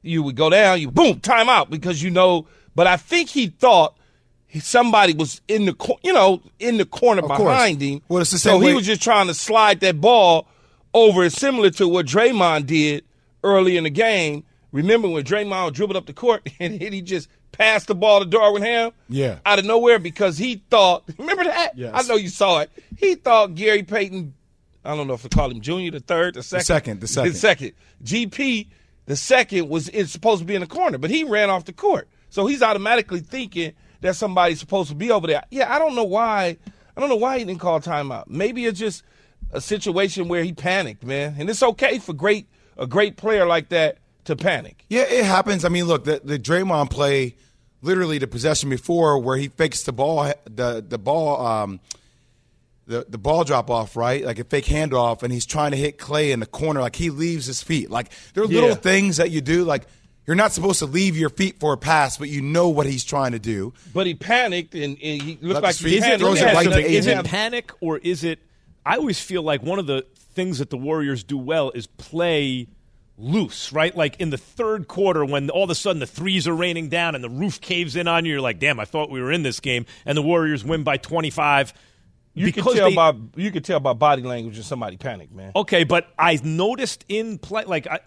you 0.03 0.23
would 0.23 0.37
go 0.37 0.49
down, 0.49 0.81
you 0.81 0.91
boom, 0.91 1.21
timeout 1.21 1.71
because 1.71 2.03
you 2.03 2.11
know. 2.11 2.47
But 2.75 2.87
I 2.87 2.97
think 2.97 3.31
he 3.31 3.49
thought 3.49 3.97
somebody 4.61 5.13
was 5.13 5.41
in 5.49 5.65
the 5.65 5.75
cor- 5.75 5.99
you 6.03 6.13
know 6.13 6.41
in 6.61 6.77
the 6.77 6.85
corner 6.85 7.23
course. 7.23 7.39
behind 7.39 7.81
him. 7.81 8.01
Well, 8.09 8.21
it's 8.21 8.31
the 8.31 8.39
same 8.39 8.53
so 8.53 8.61
same 8.61 8.69
he 8.69 8.75
was 8.75 8.87
just 8.87 9.03
trying 9.03 9.27
to 9.27 9.35
slide 9.35 9.81
that 9.81 10.01
ball 10.01 10.47
over, 10.95 11.29
similar 11.29 11.71
to 11.71 11.89
what 11.89 12.07
Draymond 12.07 12.67
did 12.67 13.05
early 13.43 13.77
in 13.77 13.85
the 13.85 13.91
game. 13.91 14.45
Remember 14.71 15.09
when 15.09 15.25
Draymond 15.25 15.73
dribbled 15.73 15.97
up 15.97 16.07
the 16.07 16.13
court 16.13 16.49
and 16.61 16.81
he 16.81 17.03
just 17.03 17.29
passed 17.53 17.89
the 17.89 17.95
ball 17.95 18.21
to 18.21 18.27
Darvin 18.27 18.61
Ham? 18.61 18.93
Yeah. 19.09 19.39
Out 19.45 19.59
of 19.59 19.65
nowhere 19.65 19.99
because 19.99 20.39
he 20.39 20.63
thought, 20.71 21.05
remember 21.19 21.45
that? 21.45 21.77
Yes. 21.77 21.93
I 21.95 22.07
know 22.09 22.17
you 22.17 22.29
saw 22.29 22.61
it. 22.61 22.71
He 22.97 23.15
thought 23.15 23.55
Gary 23.55 23.83
Payton, 23.83 24.35
I 24.85 24.97
don't 24.97 25.07
know 25.07 25.15
if 25.15 25.25
we 25.25 25.31
call 25.31 25.51
him 25.51 25.61
junior, 25.61 25.91
the 25.91 26.01
third, 26.01 26.35
the 26.35 26.43
second. 26.43 26.65
second, 26.65 27.01
the 27.01 27.07
second. 27.07 27.33
The 27.33 27.39
second. 27.39 27.73
GP, 28.05 28.69
the 29.07 29.17
second, 29.17 29.69
was 29.69 29.89
is 29.89 30.11
supposed 30.13 30.41
to 30.41 30.47
be 30.47 30.55
in 30.55 30.61
the 30.61 30.67
corner, 30.67 30.99
but 30.99 31.11
he 31.11 31.25
ran 31.25 31.51
off 31.51 31.65
the 31.65 31.73
court. 31.73 32.09
So 32.31 32.47
he's 32.47 32.63
automatically 32.63 33.21
thinking 33.21 33.73
that 34.01 34.17
somebody's 34.17 34.61
supposed 34.61 34.91
to 34.91 34.95
be 34.95 35.11
over 35.11 35.27
there. 35.27 35.43
Yeah, 35.51 35.73
I 35.73 35.79
don't 35.79 35.95
know 35.95 36.05
why. 36.05 36.57
I 36.97 37.01
don't 37.01 37.09
know 37.09 37.17
why 37.17 37.39
he 37.39 37.45
didn't 37.45 37.61
call 37.61 37.81
timeout. 37.81 38.29
Maybe 38.29 38.67
it's 38.67 38.79
just 38.79 39.03
a 39.53 39.61
situation 39.61 40.29
where 40.29 40.43
he 40.43 40.53
panicked, 40.53 41.05
man. 41.05 41.37
And 41.39 41.49
it's 41.49 41.63
okay 41.63 41.99
for 41.99 42.13
great 42.13 42.49
a 42.77 42.87
great 42.87 43.17
player 43.17 43.47
like 43.47 43.71
that 43.71 43.99
to 44.29 44.37
panic. 44.37 44.85
Yeah, 44.89 45.03
it 45.03 45.25
happens. 45.25 45.65
I 45.65 45.69
mean, 45.69 45.85
look, 45.85 46.05
the, 46.05 46.21
the 46.25 46.39
Draymond 46.39 46.91
play, 46.91 47.37
literally 47.83 48.17
the 48.19 48.27
possession 48.27 48.71
before 48.71 49.19
where 49.19 49.37
he 49.37 49.49
fakes 49.49 49.83
the 49.83 49.93
ball, 49.93 50.33
the 50.47 50.85
the 50.89 50.99
ball, 50.99 51.45
um, 51.47 51.81
the 52.87 53.05
the 53.09 53.19
ball 53.19 53.45
drop 53.45 53.69
off, 53.71 53.97
right? 53.97 54.25
Like 54.25 54.39
a 54.39 54.45
fake 54.45 54.65
handoff, 54.67 55.23
and 55.23 55.33
he's 55.33 55.45
trying 55.47 55.73
to 55.73 55.77
hit 55.77 55.99
Klay 55.99 56.31
in 56.31 56.41
the 56.41 56.47
corner. 56.47 56.81
Like 56.81 56.97
he 56.97 57.11
leaves 57.11 57.45
his 57.47 57.63
feet. 57.63 57.91
Like 57.91 58.11
there 58.35 58.45
are 58.45 58.47
little 58.47 58.71
Yeah. 58.71 58.75
things 58.77 59.19
that 59.19 59.31
you 59.31 59.41
do. 59.41 59.65
Like 59.65 59.85
you're 60.27 60.37
not 60.37 60.53
supposed 60.53 60.79
to 60.81 60.87
leave 60.87 61.17
your 61.17 61.31
feet 61.31 61.59
for 61.61 61.73
a 61.73 61.77
pass, 61.79 62.17
but 62.19 62.29
you 62.29 62.41
know 62.43 62.69
what 62.69 62.87
he's 62.87 63.05
trying 63.05 63.33
to 63.33 63.39
do. 63.39 63.73
But 63.95 64.07
he 64.07 64.15
panicked 64.15 64.75
and, 64.75 64.97
and 65.03 65.23
he 65.23 65.39
looked 65.41 65.63
Left 65.63 65.65
like 65.65 65.77
he 65.77 66.01
panicked. 66.01 66.21
throws 66.21 66.41
it 66.41 66.45
Yeah, 66.47 66.53
right 66.53 66.65
so 66.65 66.71
to 66.73 66.81
is 66.85 67.07
is 67.07 67.07
it 67.07 67.25
panic 67.25 67.73
or 67.81 67.99
is 67.99 68.25
it? 68.25 68.39
I 68.85 68.97
always 68.97 69.21
feel 69.21 69.43
like 69.43 69.63
one 69.63 69.79
of 69.79 69.87
the 69.87 70.07
things 70.35 70.59
that 70.59 70.71
the 70.71 70.77
Warriors 70.79 71.25
do 71.25 71.37
well 71.37 71.71
is 71.73 71.87
play 71.87 72.69
loose, 73.19 73.73
right? 73.73 73.95
Like 73.97 74.17
in 74.21 74.31
the 74.31 74.39
third 74.39 74.87
quarter 74.89 75.25
when 75.25 75.51
all 75.51 75.65
of 75.65 75.71
a 75.71 75.75
sudden 75.75 75.99
the 76.01 76.07
threes 76.07 76.47
are 76.47 76.55
raining 76.55 76.89
down 76.89 77.15
and 77.15 77.23
the 77.25 77.29
roof 77.29 77.61
caves 77.61 77.97
in 77.97 78.07
on 78.09 78.25
you, 78.25 78.33
you're 78.33 78.41
like, 78.41 78.59
damn, 78.61 78.79
I 78.81 78.85
thought 78.85 79.11
we 79.11 79.21
were 79.21 79.33
in 79.33 79.43
this 79.43 79.61
game, 79.61 79.87
and 80.07 80.17
the 80.17 80.23
Warriors 80.23 80.65
win 80.65 80.85
by 80.85 80.97
25. 80.97 81.73
You 82.35 82.53
can 82.53 82.63
tell 82.63 82.75
they- 82.91 82.95
by 82.95 83.15
you 83.35 83.51
can 83.51 83.65
tell 83.65 83.81
by 83.81 83.95
body 83.95 84.23
language 84.23 84.55
when 84.55 84.63
somebody 84.63 84.97
panicked, 84.97 85.33
man. 85.33 85.51
Okay, 85.57 85.83
but 85.83 86.07
I 86.17 86.39
noticed 86.45 87.05
in 87.09 87.39
play, 87.39 87.65
like 87.65 87.89
I, 87.89 87.99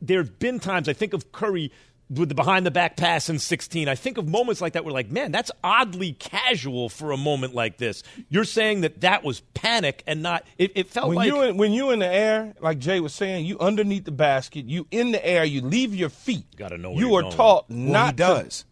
there 0.00 0.18
have 0.22 0.38
been 0.38 0.60
times 0.60 0.88
I 0.88 0.92
think 0.92 1.12
of 1.12 1.32
Curry 1.32 1.72
with 2.10 2.28
the 2.28 2.34
behind 2.34 2.66
the 2.66 2.70
back 2.72 2.96
pass 2.96 3.30
in 3.30 3.38
16. 3.38 3.88
I 3.88 3.94
think 3.94 4.18
of 4.18 4.28
moments 4.28 4.60
like 4.60 4.72
that 4.72 4.84
where 4.84 4.92
like, 4.92 5.10
man, 5.10 5.30
that's 5.30 5.50
oddly 5.62 6.12
casual 6.14 6.88
for 6.88 7.12
a 7.12 7.16
moment 7.16 7.54
like 7.54 7.78
this. 7.78 8.02
You're 8.28 8.44
saying 8.44 8.80
that 8.80 9.00
that 9.02 9.22
was 9.22 9.40
panic 9.54 10.02
and 10.06 10.20
not. 10.22 10.44
It, 10.58 10.72
it 10.74 10.88
felt 10.88 11.08
When 11.08 11.16
like 11.16 11.26
you 11.28 11.42
in, 11.42 11.56
when 11.56 11.72
you 11.72 11.90
in 11.92 12.00
the 12.00 12.12
air, 12.12 12.54
like 12.60 12.78
Jay 12.80 12.98
was 13.00 13.14
saying, 13.14 13.46
you 13.46 13.58
underneath 13.60 14.04
the 14.04 14.10
basket, 14.10 14.64
you 14.66 14.86
in 14.90 15.12
the 15.12 15.24
air, 15.24 15.44
you 15.44 15.60
leave 15.60 15.94
your 15.94 16.08
feet. 16.10 16.44
Gotta 16.56 16.76
know 16.78 16.90
where 16.90 17.00
You 17.00 17.08
you're 17.10 17.18
are 17.20 17.22
going. 17.22 17.36
taught 17.36 17.70
Well, 17.70 17.78
not 17.78 18.06
he 18.06 18.10
to- 18.12 18.16
does. 18.16 18.64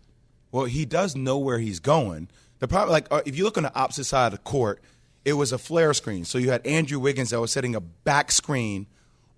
Well, 0.51 0.65
he 0.65 0.85
does 0.85 1.15
know 1.15 1.39
where 1.39 1.59
he's 1.59 1.79
going. 1.79 2.29
The 2.59 2.67
problem, 2.67 2.91
like, 2.91 3.07
uh, 3.13 3.21
if 3.25 3.37
you 3.37 3.45
look 3.45 3.57
on 3.57 3.63
the 3.63 3.75
opposite 3.79 4.05
side 4.05 4.27
of 4.27 4.33
the 4.33 4.39
court, 4.39 4.81
it 5.25 5.35
was 5.35 5.53
a 5.53 5.59
flare 5.59 5.95
screen. 5.95 6.25
So 6.25 6.39
you 6.39 6.51
had 6.51 6.67
Andrew 6.67 6.99
Wiggins 6.99 7.31
that 7.31 7.41
was 7.41 7.53
setting 7.53 7.77
a 7.77 7.81
back 7.81 8.33
screen 8.33 8.87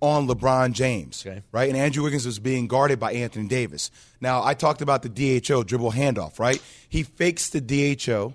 on 0.03 0.27
LeBron 0.27 0.73
James, 0.73 1.25
Okay. 1.27 1.43
right? 1.53 1.69
And 1.69 1.77
Andrew 1.77 2.03
Wiggins 2.05 2.25
was 2.25 2.39
being 2.39 2.67
guarded 2.67 2.99
by 2.99 3.13
Anthony 3.13 3.49
Davis. 3.49 3.91
Now, 4.21 4.43
I 4.43 4.55
talked 4.55 4.81
about 4.81 5.03
the 5.03 5.09
DHO 5.41 5.63
dribble 5.65 5.93
handoff, 5.93 6.39
right? 6.39 6.63
He 6.89 7.03
fakes 7.03 7.51
the 7.51 7.61
DHO 7.61 8.35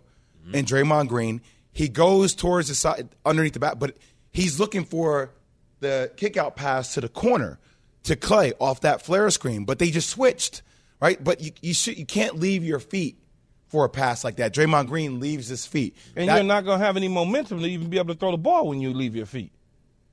and 0.54 0.68
Draymond 0.68 1.08
Green. 1.08 1.42
He 1.72 1.90
goes 1.90 2.36
towards 2.36 2.68
the 2.68 2.76
side 2.76 3.10
underneath 3.26 3.54
the 3.54 3.60
back, 3.60 3.80
but 3.80 3.98
he's 4.32 4.60
looking 4.60 4.86
for 4.86 5.32
the 5.80 6.12
kick 6.18 6.38
out 6.38 6.56
pass 6.56 6.94
to 6.94 7.02
the 7.02 7.10
corner 7.10 7.58
to 8.04 8.16
Klay 8.16 8.54
off 8.60 8.82
that 8.82 9.02
flare 9.02 9.30
screen. 9.32 9.66
But 9.66 9.80
they 9.80 9.90
just 9.90 10.10
switched, 10.10 10.62
right? 11.02 11.22
But 11.22 11.42
you 11.42 11.52
you, 11.62 11.74
should, 11.74 11.98
you 11.98 12.06
can't 12.06 12.40
leave 12.40 12.64
your 12.64 12.80
feet 12.80 13.18
for 13.68 13.86
a 13.86 13.90
pass 13.90 14.24
like 14.24 14.36
that. 14.38 14.54
Draymond 14.54 14.88
Green 14.88 15.20
leaves 15.20 15.48
his 15.48 15.66
feet. 15.66 15.98
and 16.16 16.30
That- 16.30 16.36
you're 16.36 16.44
not 16.44 16.64
gonna 16.64 16.84
have 16.84 16.96
any 16.96 17.08
momentum 17.08 17.60
to 17.62 17.66
even 17.66 17.90
be 17.90 17.98
able 17.98 18.14
to 18.14 18.20
throw 18.20 18.30
the 18.32 18.38
ball 18.38 18.68
when 18.68 18.80
you 18.80 18.94
leave 18.94 19.16
your 19.16 19.26
feet. 19.26 19.52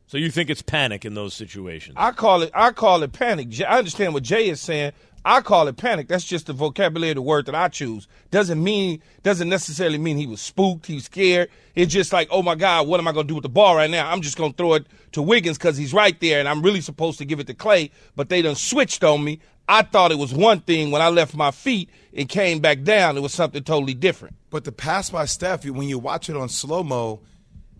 So 0.06 0.18
you 0.18 0.30
think 0.30 0.50
it's 0.50 0.62
panic 0.62 1.04
in 1.04 1.14
those 1.14 1.34
situations. 1.34 1.94
I 1.96 2.12
call 2.12 2.42
it 2.42 2.50
I 2.54 2.72
call 2.72 3.02
it 3.02 3.12
panic. 3.12 3.48
I 3.62 3.78
understand 3.78 4.14
what 4.14 4.22
Jay 4.22 4.48
is 4.48 4.60
saying. 4.60 4.92
I 5.24 5.40
call 5.40 5.68
it 5.68 5.76
panic. 5.76 6.08
That's 6.08 6.24
just 6.24 6.46
the 6.46 6.52
vocabulary, 6.52 7.14
the 7.14 7.22
word 7.22 7.46
that 7.46 7.54
I 7.54 7.68
choose. 7.68 8.08
Doesn't 8.32 8.62
mean, 8.62 9.00
doesn't 9.22 9.48
necessarily 9.48 9.98
mean 9.98 10.16
he 10.16 10.26
was 10.26 10.40
spooked, 10.40 10.86
he 10.86 10.94
was 10.94 11.04
scared. 11.04 11.48
It's 11.76 11.92
just 11.92 12.12
like, 12.12 12.26
oh 12.30 12.42
my 12.42 12.56
God, 12.56 12.88
what 12.88 12.98
am 12.98 13.06
I 13.06 13.12
going 13.12 13.26
to 13.26 13.28
do 13.28 13.36
with 13.36 13.44
the 13.44 13.48
ball 13.48 13.76
right 13.76 13.90
now? 13.90 14.10
I'm 14.10 14.20
just 14.20 14.36
going 14.36 14.50
to 14.50 14.56
throw 14.56 14.74
it 14.74 14.86
to 15.12 15.22
Wiggins 15.22 15.58
because 15.58 15.76
he's 15.76 15.94
right 15.94 16.18
there 16.20 16.40
and 16.40 16.48
I'm 16.48 16.62
really 16.62 16.80
supposed 16.80 17.18
to 17.18 17.24
give 17.24 17.38
it 17.38 17.46
to 17.46 17.54
Klay, 17.54 17.90
but 18.16 18.30
they 18.30 18.42
done 18.42 18.56
switched 18.56 19.04
on 19.04 19.22
me. 19.22 19.38
I 19.68 19.82
thought 19.82 20.10
it 20.10 20.18
was 20.18 20.34
one 20.34 20.60
thing 20.60 20.90
when 20.90 21.02
I 21.02 21.08
left 21.08 21.36
my 21.36 21.52
feet 21.52 21.88
and 22.12 22.28
came 22.28 22.58
back 22.58 22.82
down, 22.82 23.16
it 23.16 23.20
was 23.20 23.32
something 23.32 23.62
totally 23.62 23.94
different. 23.94 24.36
But 24.50 24.64
the 24.64 24.72
pass 24.72 25.10
by 25.10 25.26
Steph, 25.26 25.64
when 25.64 25.88
you 25.88 26.00
watch 26.00 26.28
it 26.28 26.36
on 26.36 26.48
slow 26.48 26.82
mo, 26.82 27.20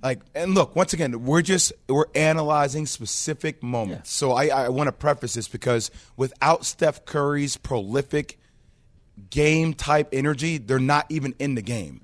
like 0.03 0.21
and 0.35 0.55
look 0.55 0.75
once 0.75 0.93
again 0.93 1.25
we're 1.25 1.43
just 1.43 1.73
we're 1.89 2.07
analyzing 2.15 2.87
specific 2.87 3.63
moments. 3.63 4.11
Yeah. 4.13 4.27
so 4.29 4.33
i, 4.33 4.47
I 4.47 4.69
want 4.69 4.89
to 4.89 4.93
preface 4.93 5.35
this 5.35 5.49
because 5.49 5.91
without 6.17 6.65
steph 6.67 7.05
curry's 7.05 7.57
prolific 7.57 8.39
game 9.31 9.75
type 9.75 10.09
energy 10.13 10.59
they're 10.59 10.79
not 10.79 11.07
even 11.09 11.35
in 11.39 11.55
the 11.55 11.63
game. 11.63 12.01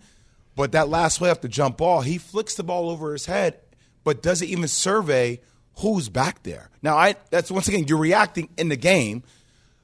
But 0.54 0.72
that 0.72 0.88
last 0.88 1.20
way 1.20 1.30
off 1.30 1.40
the 1.40 1.48
jump 1.48 1.78
ball 1.78 2.00
he 2.02 2.18
flicks 2.18 2.54
the 2.54 2.64
ball 2.64 2.88
over 2.90 3.12
his 3.12 3.26
head 3.26 3.61
but 4.04 4.22
doesn't 4.22 4.48
even 4.48 4.68
survey 4.68 5.40
who's 5.78 6.08
back 6.08 6.42
there. 6.44 6.70
Now 6.82 6.96
i 6.96 7.16
that's 7.30 7.50
once 7.50 7.68
again 7.68 7.84
you're 7.88 7.98
reacting 7.98 8.48
in 8.56 8.68
the 8.68 8.76
game 8.76 9.22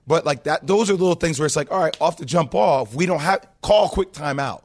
but 0.06 0.24
like 0.26 0.44
that 0.44 0.66
those 0.66 0.90
are 0.90 0.94
little 0.94 1.14
things 1.14 1.38
where 1.38 1.46
it's 1.46 1.56
like 1.56 1.70
all 1.70 1.80
right 1.80 1.96
off 2.00 2.16
the 2.18 2.24
jump 2.24 2.52
ball 2.52 2.84
if 2.84 2.94
we 2.94 3.06
don't 3.06 3.20
have 3.20 3.46
call 3.62 3.88
quick 3.88 4.12
timeout. 4.12 4.62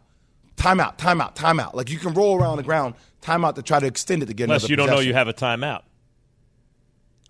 Timeout 0.57 0.97
timeout 0.97 1.35
timeout. 1.35 1.73
Like 1.73 1.89
you 1.89 1.97
can 1.97 2.13
roll 2.13 2.37
around 2.39 2.57
the 2.57 2.63
ground 2.63 2.95
timeout 3.21 3.55
to 3.55 3.61
try 3.61 3.79
to 3.79 3.85
extend 3.87 4.23
it 4.23 4.27
to 4.27 4.33
get 4.33 4.45
Unless 4.45 4.63
another 4.63 4.71
you 4.71 4.75
don't 4.77 4.85
possession. 4.87 5.03
know 5.03 5.07
you 5.07 5.13
have 5.13 5.27
a 5.27 5.33
timeout. 5.33 5.83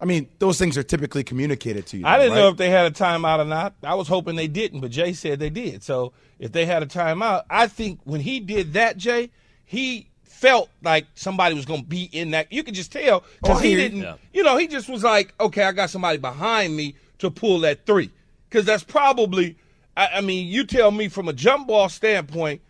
I 0.02 0.06
mean, 0.06 0.30
those 0.39 0.58
things 0.58 0.78
are 0.78 0.84
typically 0.84 1.23
communicated 1.25 1.86
to 1.88 1.97
you. 1.97 2.06
I 2.06 2.17
didn't 2.17 2.34
right? 2.34 2.39
know 2.39 2.47
if 2.49 2.58
they 2.58 2.69
had 2.69 2.86
a 2.86 2.91
timeout 2.91 3.39
or 3.39 3.45
not. 3.45 3.73
I 3.84 3.95
was 3.95 4.08
hoping 4.08 4.36
they 4.38 4.47
didn't, 4.47 4.80
but 4.80 4.91
Jay 4.91 5.12
said 5.12 5.39
they 5.39 5.49
did. 5.49 5.84
So 5.84 6.13
if 6.39 6.54
they 6.54 6.65
had 6.65 6.84
a 6.84 6.86
timeout, 6.86 7.43
I 7.49 7.67
think 7.67 7.99
when 8.06 8.21
he 8.21 8.39
did 8.39 8.73
that, 8.73 8.95
Jay, 8.95 9.30
he 9.65 10.08
felt 10.23 10.69
like 10.82 11.06
somebody 11.15 11.54
was 11.54 11.65
going 11.65 11.82
to 11.82 11.88
be 11.88 12.04
in 12.13 12.32
that. 12.32 12.49
You 12.54 12.63
could 12.63 12.75
just 12.75 12.93
tell 12.93 13.25
because 13.41 13.58
Oh, 13.58 13.60
he 13.62 13.71
he- 13.71 13.75
didn't. 13.75 14.02
Yeah. 14.04 14.15
You 14.32 14.43
know, 14.43 14.56
he 14.56 14.67
just 14.67 14.88
was 14.88 15.04
like, 15.04 15.34
okay, 15.38 15.63
I 15.63 15.73
got 15.73 15.89
somebody 15.89 16.17
behind 16.17 16.78
me 16.78 16.95
to 17.17 17.30
pull 17.30 17.60
that 17.62 17.86
three. 17.86 18.10
Because 18.49 18.65
that's 18.65 18.84
probably. 18.86 19.58
I, 19.97 20.08
I 20.15 20.21
mean, 20.21 20.47
you 20.47 20.63
tell 20.65 20.91
me 20.91 21.10
from 21.10 21.28
a 21.28 21.34
jump 21.34 21.67
ball 21.67 21.89
standpoint, 21.89 22.62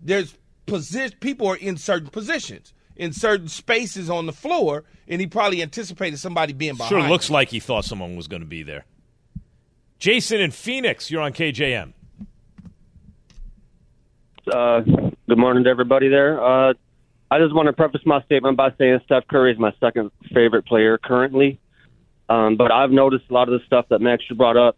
there's 0.00 0.34
position. 0.66 1.16
People 1.20 1.46
are 1.48 1.56
in 1.56 1.76
certain 1.76 2.08
positions. 2.08 2.72
In 2.94 3.12
certain 3.14 3.48
spaces 3.48 4.10
on 4.10 4.26
the 4.26 4.32
floor, 4.32 4.84
and 5.08 5.18
he 5.20 5.26
probably 5.26 5.62
anticipated 5.62 6.18
somebody 6.18 6.52
being 6.52 6.74
behind. 6.74 6.90
Sure 6.90 6.98
him. 6.98 7.08
looks 7.08 7.30
like 7.30 7.48
he 7.48 7.58
thought 7.58 7.86
someone 7.86 8.16
was 8.16 8.28
going 8.28 8.42
to 8.42 8.46
be 8.46 8.62
there. 8.62 8.84
Jason 9.98 10.40
in 10.40 10.50
Phoenix, 10.50 11.10
you're 11.10 11.22
on 11.22 11.32
KJM. 11.32 11.94
Uh, 14.52 14.80
good 14.80 15.38
morning 15.38 15.64
to 15.64 15.70
everybody 15.70 16.08
there. 16.08 16.42
Uh, 16.42 16.74
I 17.30 17.38
just 17.38 17.54
want 17.54 17.66
to 17.66 17.72
preface 17.72 18.02
my 18.04 18.20
statement 18.24 18.56
by 18.56 18.72
saying 18.76 19.00
Steph 19.06 19.26
Curry 19.26 19.52
is 19.52 19.58
my 19.58 19.72
second 19.80 20.10
favorite 20.34 20.66
player 20.66 20.98
currently. 20.98 21.60
Um, 22.28 22.56
but 22.56 22.70
I've 22.70 22.90
noticed 22.90 23.24
a 23.30 23.32
lot 23.32 23.48
of 23.48 23.58
the 23.58 23.64
stuff 23.66 23.86
that 23.88 24.00
Max 24.00 24.22
you 24.28 24.36
brought 24.36 24.56
up. 24.56 24.76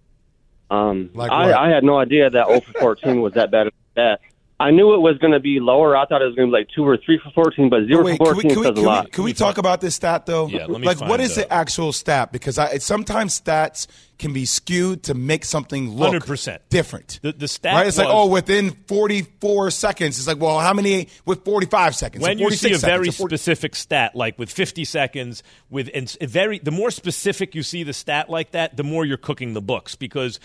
Um, 0.70 1.10
Like 1.14 1.30
I. 1.32 1.66
I 1.66 1.68
had 1.68 1.84
no 1.84 1.98
idea 1.98 2.30
that 2.30 2.46
0 2.46 2.60
for 2.60 2.72
14 2.78 3.20
was 3.20 3.34
that 3.34 3.50
bad. 3.50 3.68
At 3.68 3.74
that 3.96 4.20
I 4.64 4.70
knew 4.70 4.94
it 4.94 5.00
was 5.00 5.18
going 5.18 5.34
to 5.34 5.40
be 5.40 5.60
lower. 5.60 5.94
I 5.94 6.06
thought 6.06 6.22
it 6.22 6.24
was 6.24 6.34
going 6.36 6.48
to 6.48 6.50
be 6.50 6.58
like 6.58 6.68
two 6.74 6.88
or 6.88 6.96
three 6.96 7.20
for 7.22 7.30
14, 7.32 7.68
but 7.68 7.84
zero 7.86 8.02
Wait, 8.02 8.16
for 8.16 8.28
can 8.28 8.36
we, 8.38 8.42
14 8.44 8.50
can 8.50 8.60
we, 8.60 8.64
says 8.64 8.74
can 8.76 8.84
a 8.84 8.86
lot. 8.86 9.12
can 9.12 9.24
we 9.24 9.34
talk 9.34 9.58
about 9.58 9.82
this 9.82 9.94
stat 9.94 10.24
though? 10.24 10.46
Yeah, 10.48 10.64
let 10.64 10.80
me 10.80 10.86
like 10.86 11.00
what 11.00 11.08
find, 11.08 11.20
is 11.20 11.34
the 11.34 11.52
actual 11.52 11.92
stat? 11.92 12.32
Because 12.32 12.56
I, 12.56 12.78
sometimes 12.78 13.38
stats 13.38 13.86
can 14.18 14.32
be 14.32 14.46
skewed 14.46 15.02
to 15.02 15.12
make 15.12 15.44
something 15.44 15.90
look 15.90 16.14
100%. 16.14 16.60
different. 16.70 17.20
The- 17.20 17.32
the 17.32 17.46
stat 17.46 17.74
right? 17.74 17.86
It's 17.86 17.98
like 17.98 18.08
oh, 18.08 18.28
within 18.28 18.70
44 18.70 19.70
seconds. 19.70 20.18
It's 20.18 20.26
like 20.26 20.40
well, 20.40 20.58
how 20.60 20.72
many 20.72 21.08
with 21.26 21.44
45 21.44 21.94
seconds? 21.94 22.22
when 22.22 22.38
or 22.38 22.48
you 22.48 22.56
see 22.56 22.72
a 22.72 22.78
very 22.78 23.08
or 23.08 23.12
40 23.12 23.36
specific 23.36 23.74
stat 23.74 24.16
like 24.16 24.38
with 24.38 24.50
50 24.50 24.86
seconds 24.86 25.42
with 25.68 25.90
and 25.92 26.10
very 26.22 26.58
the 26.58 26.70
more 26.70 26.90
specific 26.90 27.54
you 27.54 27.62
see 27.62 27.82
the 27.82 27.92
stat 27.92 28.30
like 28.30 28.52
that 28.52 28.78
the 28.78 28.84
more 28.84 29.04
you're 29.04 29.18
cooking 29.18 29.52
the 29.52 29.60
books 29.60 29.94
because 29.94 30.40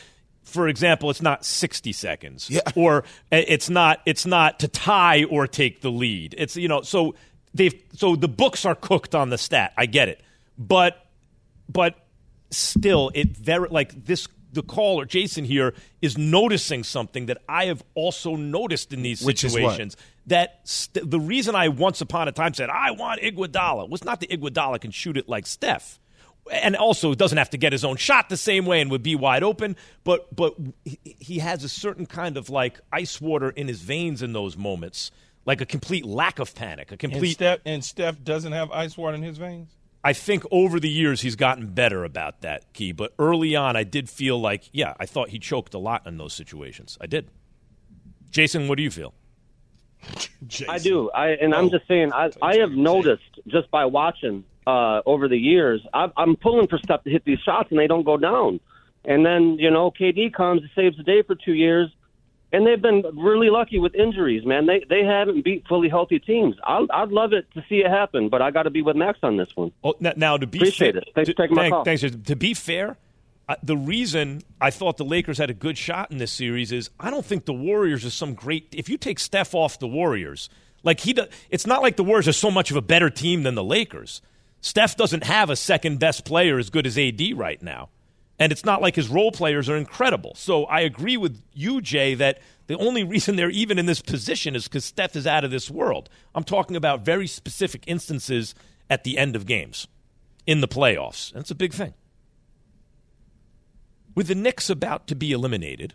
for 0.49 0.67
example 0.67 1.09
it's 1.09 1.21
not 1.21 1.45
60 1.45 1.91
seconds. 1.93 2.49
Yeah. 2.49 2.61
or 2.75 2.99
uh, 3.31 3.41
it's 3.47 3.69
not 3.69 4.01
it's 4.05 4.25
not 4.25 4.59
to 4.59 4.67
tie 4.67 5.23
or 5.25 5.47
take 5.47 5.81
the 5.81 5.91
lead. 5.91 6.35
It's 6.37 6.55
you 6.55 6.67
know 6.67 6.81
so 6.81 7.15
they've 7.53 7.75
so 7.93 8.15
the 8.15 8.27
books 8.27 8.65
are 8.65 8.75
cooked 8.75 9.15
on 9.15 9.29
the 9.29 9.37
stat. 9.37 9.73
I 9.77 9.85
get 9.85 10.09
it. 10.09 10.21
But 10.57 11.05
but 11.67 11.95
still 12.51 13.11
it 13.13 13.37
very 13.37 13.69
like 13.69 14.05
this 14.05 14.27
the 14.51 14.63
caller 14.63 15.05
jason 15.05 15.45
here 15.45 15.75
is 16.01 16.17
noticing 16.17 16.83
something 16.83 17.27
that 17.27 17.37
i 17.47 17.65
have 17.65 17.83
also 17.93 18.35
noticed 18.35 18.91
in 18.91 19.01
these 19.01 19.21
Which 19.21 19.41
situations. 19.41 19.95
That 20.27 20.61
st- 20.63 21.09
the 21.09 21.19
reason 21.19 21.55
i 21.55 21.69
once 21.69 22.01
upon 22.01 22.27
a 22.27 22.31
time 22.31 22.53
said 22.53 22.69
i 22.69 22.91
want 22.91 23.21
iguodala 23.21 23.89
was 23.89 24.03
not 24.03 24.19
that 24.21 24.29
iguodala 24.29 24.81
can 24.81 24.91
shoot 24.91 25.17
it 25.17 25.29
like 25.29 25.45
steph 25.45 25.99
and 26.51 26.75
also 26.75 27.13
doesn't 27.13 27.37
have 27.37 27.49
to 27.49 27.57
get 27.57 27.71
his 27.71 27.83
own 27.85 27.95
shot 27.97 28.29
the 28.29 28.37
same 28.37 28.65
way 28.65 28.81
and 28.81 28.89
would 28.91 29.03
be 29.03 29.15
wide 29.15 29.43
open 29.43 29.75
but 30.03 30.33
but 30.35 30.55
he- 30.85 30.99
he 31.19 31.39
has 31.39 31.63
a 31.63 31.69
certain 31.69 32.05
kind 32.05 32.37
of 32.37 32.49
like 32.49 32.79
ice 32.91 33.19
water 33.21 33.49
in 33.51 33.67
his 33.67 33.81
veins 33.81 34.21
in 34.21 34.33
those 34.33 34.57
moments 34.57 35.11
like 35.45 35.61
a 35.61 35.65
complete 35.65 36.05
lack 36.05 36.39
of 36.39 36.53
panic 36.55 36.89
a 36.89 36.93
And 36.93 36.99
complete 36.99 37.33
Steph, 37.33 37.59
and 37.65 37.83
Steph 37.83 38.23
doesn't 38.23 38.51
have 38.51 38.71
ice 38.71 38.97
water 38.97 39.15
in 39.15 39.23
his 39.23 39.37
veins. 39.37 39.69
I 40.03 40.13
think 40.13 40.43
over 40.49 40.79
the 40.79 40.89
years 40.89 41.21
he's 41.21 41.35
gotten 41.35 41.67
better 41.67 42.03
about 42.05 42.41
that 42.41 42.71
key, 42.73 42.93
but 42.93 43.13
early 43.19 43.55
on 43.55 43.75
I 43.75 43.83
did 43.83 44.09
feel 44.09 44.39
like, 44.39 44.69
yeah, 44.71 44.93
I 44.99 45.05
thought 45.05 45.29
he 45.29 45.39
choked 45.39 45.73
a 45.73 45.77
lot 45.79 46.07
in 46.07 46.17
those 46.17 46.33
situations. 46.33 46.97
I 47.01 47.05
did. 47.07 47.29
Jason, 48.29 48.67
what 48.69 48.77
do 48.77 48.83
you 48.83 48.91
feel? 48.91 49.13
I 50.69 50.77
do. 50.79 51.09
I 51.11 51.29
and 51.31 51.53
I'm 51.53 51.69
just 51.69 51.87
saying. 51.87 52.13
I 52.13 52.31
I 52.41 52.57
have 52.59 52.71
noticed 52.71 53.39
just 53.47 53.69
by 53.71 53.85
watching 53.85 54.45
uh, 54.69 55.01
over 55.05 55.27
the 55.27 55.37
years. 55.37 55.81
I, 55.93 56.07
I'm 56.17 56.35
pulling 56.35 56.67
for 56.67 56.77
Steph 56.83 57.03
to 57.03 57.09
hit 57.09 57.23
these 57.25 57.39
shots, 57.39 57.69
and 57.71 57.79
they 57.79 57.87
don't 57.87 58.03
go 58.03 58.17
down. 58.17 58.59
And 59.05 59.25
then 59.25 59.57
you 59.59 59.71
know, 59.71 59.91
KD 59.91 60.33
comes, 60.33 60.61
and 60.61 60.69
saves 60.75 60.97
the 60.97 61.03
day 61.03 61.23
for 61.23 61.35
two 61.35 61.53
years, 61.53 61.89
and 62.51 62.65
they've 62.65 62.81
been 62.81 63.03
really 63.15 63.49
lucky 63.49 63.79
with 63.79 63.95
injuries. 63.95 64.45
Man, 64.45 64.65
they 64.65 64.83
they 64.89 65.03
haven't 65.03 65.43
beat 65.43 65.65
fully 65.67 65.89
healthy 65.89 66.19
teams. 66.19 66.55
I'd, 66.63 66.87
I'd 66.91 67.09
love 67.09 67.33
it 67.33 67.45
to 67.53 67.63
see 67.69 67.77
it 67.77 67.89
happen, 67.89 68.29
but 68.29 68.41
I 68.41 68.51
got 68.51 68.63
to 68.63 68.69
be 68.69 68.81
with 68.81 68.95
Max 68.95 69.19
on 69.23 69.37
this 69.37 69.49
one. 69.55 69.71
Oh, 69.83 69.95
n- 70.03 70.13
now 70.17 70.37
to 70.37 70.45
be 70.45 70.59
Appreciate 70.59 70.93
fair, 70.93 71.01
it. 71.01 71.09
Thanks 71.15 71.29
to, 71.29 71.35
for 71.35 71.41
taking 71.43 71.55
my 71.55 71.69
call. 71.69 71.83
thanks, 71.85 72.01
To 72.01 72.35
be 72.35 72.53
fair, 72.53 72.97
uh, 73.47 73.55
the 73.63 73.77
reason 73.77 74.43
I 74.61 74.69
thought 74.69 74.97
the 74.97 75.05
Lakers 75.05 75.37
had 75.37 75.49
a 75.49 75.53
good 75.53 75.77
shot 75.77 76.11
in 76.11 76.17
this 76.17 76.31
series 76.31 76.71
is 76.71 76.89
I 76.99 77.09
don't 77.09 77.25
think 77.25 77.45
the 77.45 77.53
Warriors 77.53 78.05
are 78.05 78.11
some 78.11 78.33
great. 78.33 78.67
If 78.71 78.89
you 78.89 78.97
take 78.97 79.19
Steph 79.19 79.55
off 79.55 79.79
the 79.79 79.87
Warriors, 79.87 80.49
like 80.83 80.99
he, 81.01 81.13
do, 81.13 81.25
it's 81.49 81.65
not 81.65 81.81
like 81.81 81.95
the 81.95 82.03
Warriors 82.03 82.27
are 82.27 82.33
so 82.33 82.51
much 82.51 82.71
of 82.71 82.77
a 82.77 82.81
better 82.81 83.09
team 83.09 83.43
than 83.43 83.55
the 83.55 83.63
Lakers. 83.63 84.21
Steph 84.61 84.97
doesn't 84.97 85.23
have 85.23 85.49
a 85.49 85.55
second 85.55 85.99
best 85.99 86.25
player 86.25 86.57
as 86.57 86.69
good 86.69 86.85
as 86.85 86.97
AD 86.97 87.21
right 87.35 87.61
now. 87.61 87.89
And 88.37 88.51
it's 88.51 88.65
not 88.65 88.81
like 88.81 88.95
his 88.95 89.09
role 89.09 89.31
players 89.31 89.67
are 89.67 89.75
incredible. 89.75 90.33
So 90.35 90.63
I 90.65 90.81
agree 90.81 91.17
with 91.17 91.41
you, 91.53 91.81
Jay, 91.81 92.15
that 92.15 92.39
the 92.67 92.77
only 92.77 93.03
reason 93.03 93.35
they're 93.35 93.49
even 93.49 93.77
in 93.77 93.85
this 93.85 94.01
position 94.01 94.55
is 94.55 94.65
because 94.65 94.85
Steph 94.85 95.15
is 95.15 95.27
out 95.27 95.43
of 95.43 95.51
this 95.51 95.69
world. 95.69 96.09
I'm 96.33 96.45
talking 96.45 96.75
about 96.75 97.03
very 97.03 97.27
specific 97.27 97.83
instances 97.85 98.55
at 98.89 99.03
the 99.03 99.17
end 99.17 99.35
of 99.35 99.45
games 99.45 99.87
in 100.47 100.61
the 100.61 100.67
playoffs. 100.67 101.33
That's 101.33 101.51
a 101.51 101.55
big 101.55 101.73
thing. 101.73 101.93
With 104.15 104.27
the 104.27 104.35
Knicks 104.35 104.69
about 104.69 105.07
to 105.07 105.15
be 105.15 105.31
eliminated, 105.31 105.93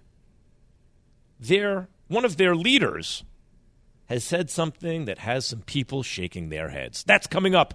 their 1.41 1.89
one 2.09 2.25
of 2.25 2.37
their 2.37 2.55
leaders 2.55 3.25
has 4.07 4.23
said 4.23 4.51
something 4.51 5.07
that 5.07 5.19
has 5.19 5.47
some 5.47 5.63
people 5.63 6.03
shaking 6.03 6.49
their 6.49 6.69
heads. 6.69 7.03
That's 7.05 7.27
coming 7.27 7.55
up. 7.55 7.75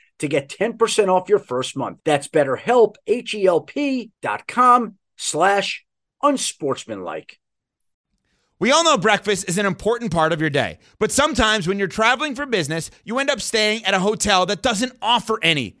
to 0.21 0.27
get 0.27 0.49
10% 0.49 1.07
off 1.07 1.29
your 1.29 1.39
first 1.39 1.75
month. 1.75 1.99
That's 2.05 2.27
betterhelp, 2.27 2.95
H-E-L-P 3.05 4.11
dot 4.21 4.47
com 4.47 4.95
slash 5.17 5.85
unsportsmanlike. 6.23 7.37
We 8.59 8.71
all 8.71 8.83
know 8.83 8.97
breakfast 8.97 9.49
is 9.49 9.57
an 9.57 9.65
important 9.65 10.11
part 10.11 10.31
of 10.31 10.39
your 10.39 10.51
day, 10.51 10.77
but 10.99 11.11
sometimes 11.11 11.67
when 11.67 11.79
you're 11.79 11.87
traveling 11.87 12.35
for 12.35 12.45
business, 12.45 12.91
you 13.03 13.17
end 13.17 13.31
up 13.31 13.41
staying 13.41 13.83
at 13.85 13.95
a 13.95 13.99
hotel 13.99 14.45
that 14.45 14.61
doesn't 14.61 14.93
offer 15.01 15.39
any. 15.41 15.80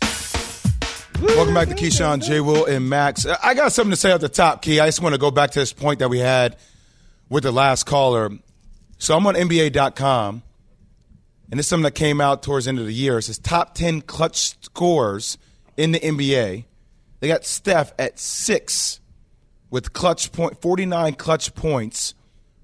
Welcome 1.21 1.53
back 1.53 1.67
to 1.67 1.75
Keyshawn, 1.75 2.23
J. 2.23 2.41
Will, 2.41 2.65
and 2.65 2.89
Max. 2.89 3.27
Uh, 3.27 3.37
I 3.43 3.53
got 3.53 3.71
something 3.71 3.91
to 3.91 3.95
say 3.95 4.11
at 4.11 4.21
the 4.21 4.29
top, 4.29 4.63
Key. 4.63 4.79
I 4.79 4.87
just 4.87 5.03
want 5.03 5.13
to 5.13 5.19
go 5.19 5.29
back 5.29 5.51
to 5.51 5.59
this 5.59 5.71
point 5.71 5.99
that 5.99 6.09
we 6.09 6.17
had 6.17 6.57
with 7.29 7.43
the 7.43 7.51
last 7.51 7.85
caller. 7.85 8.31
So 8.97 9.15
I'm 9.15 9.27
on 9.27 9.35
NBA.com, 9.35 10.41
and 11.51 11.59
this 11.59 11.67
is 11.67 11.69
something 11.69 11.83
that 11.83 11.93
came 11.93 12.21
out 12.21 12.41
towards 12.41 12.65
the 12.65 12.69
end 12.69 12.79
of 12.79 12.87
the 12.87 12.93
year. 12.93 13.19
It 13.19 13.23
says 13.23 13.37
top 13.37 13.75
10 13.75 14.01
clutch 14.01 14.55
scores 14.63 15.37
in 15.77 15.91
the 15.91 15.99
NBA. 15.99 16.65
They 17.19 17.27
got 17.27 17.45
Steph 17.45 17.93
at 17.99 18.17
six 18.17 18.99
with 19.69 19.93
clutch 19.93 20.31
point, 20.31 20.59
49 20.59 21.13
clutch 21.13 21.53
points, 21.53 22.15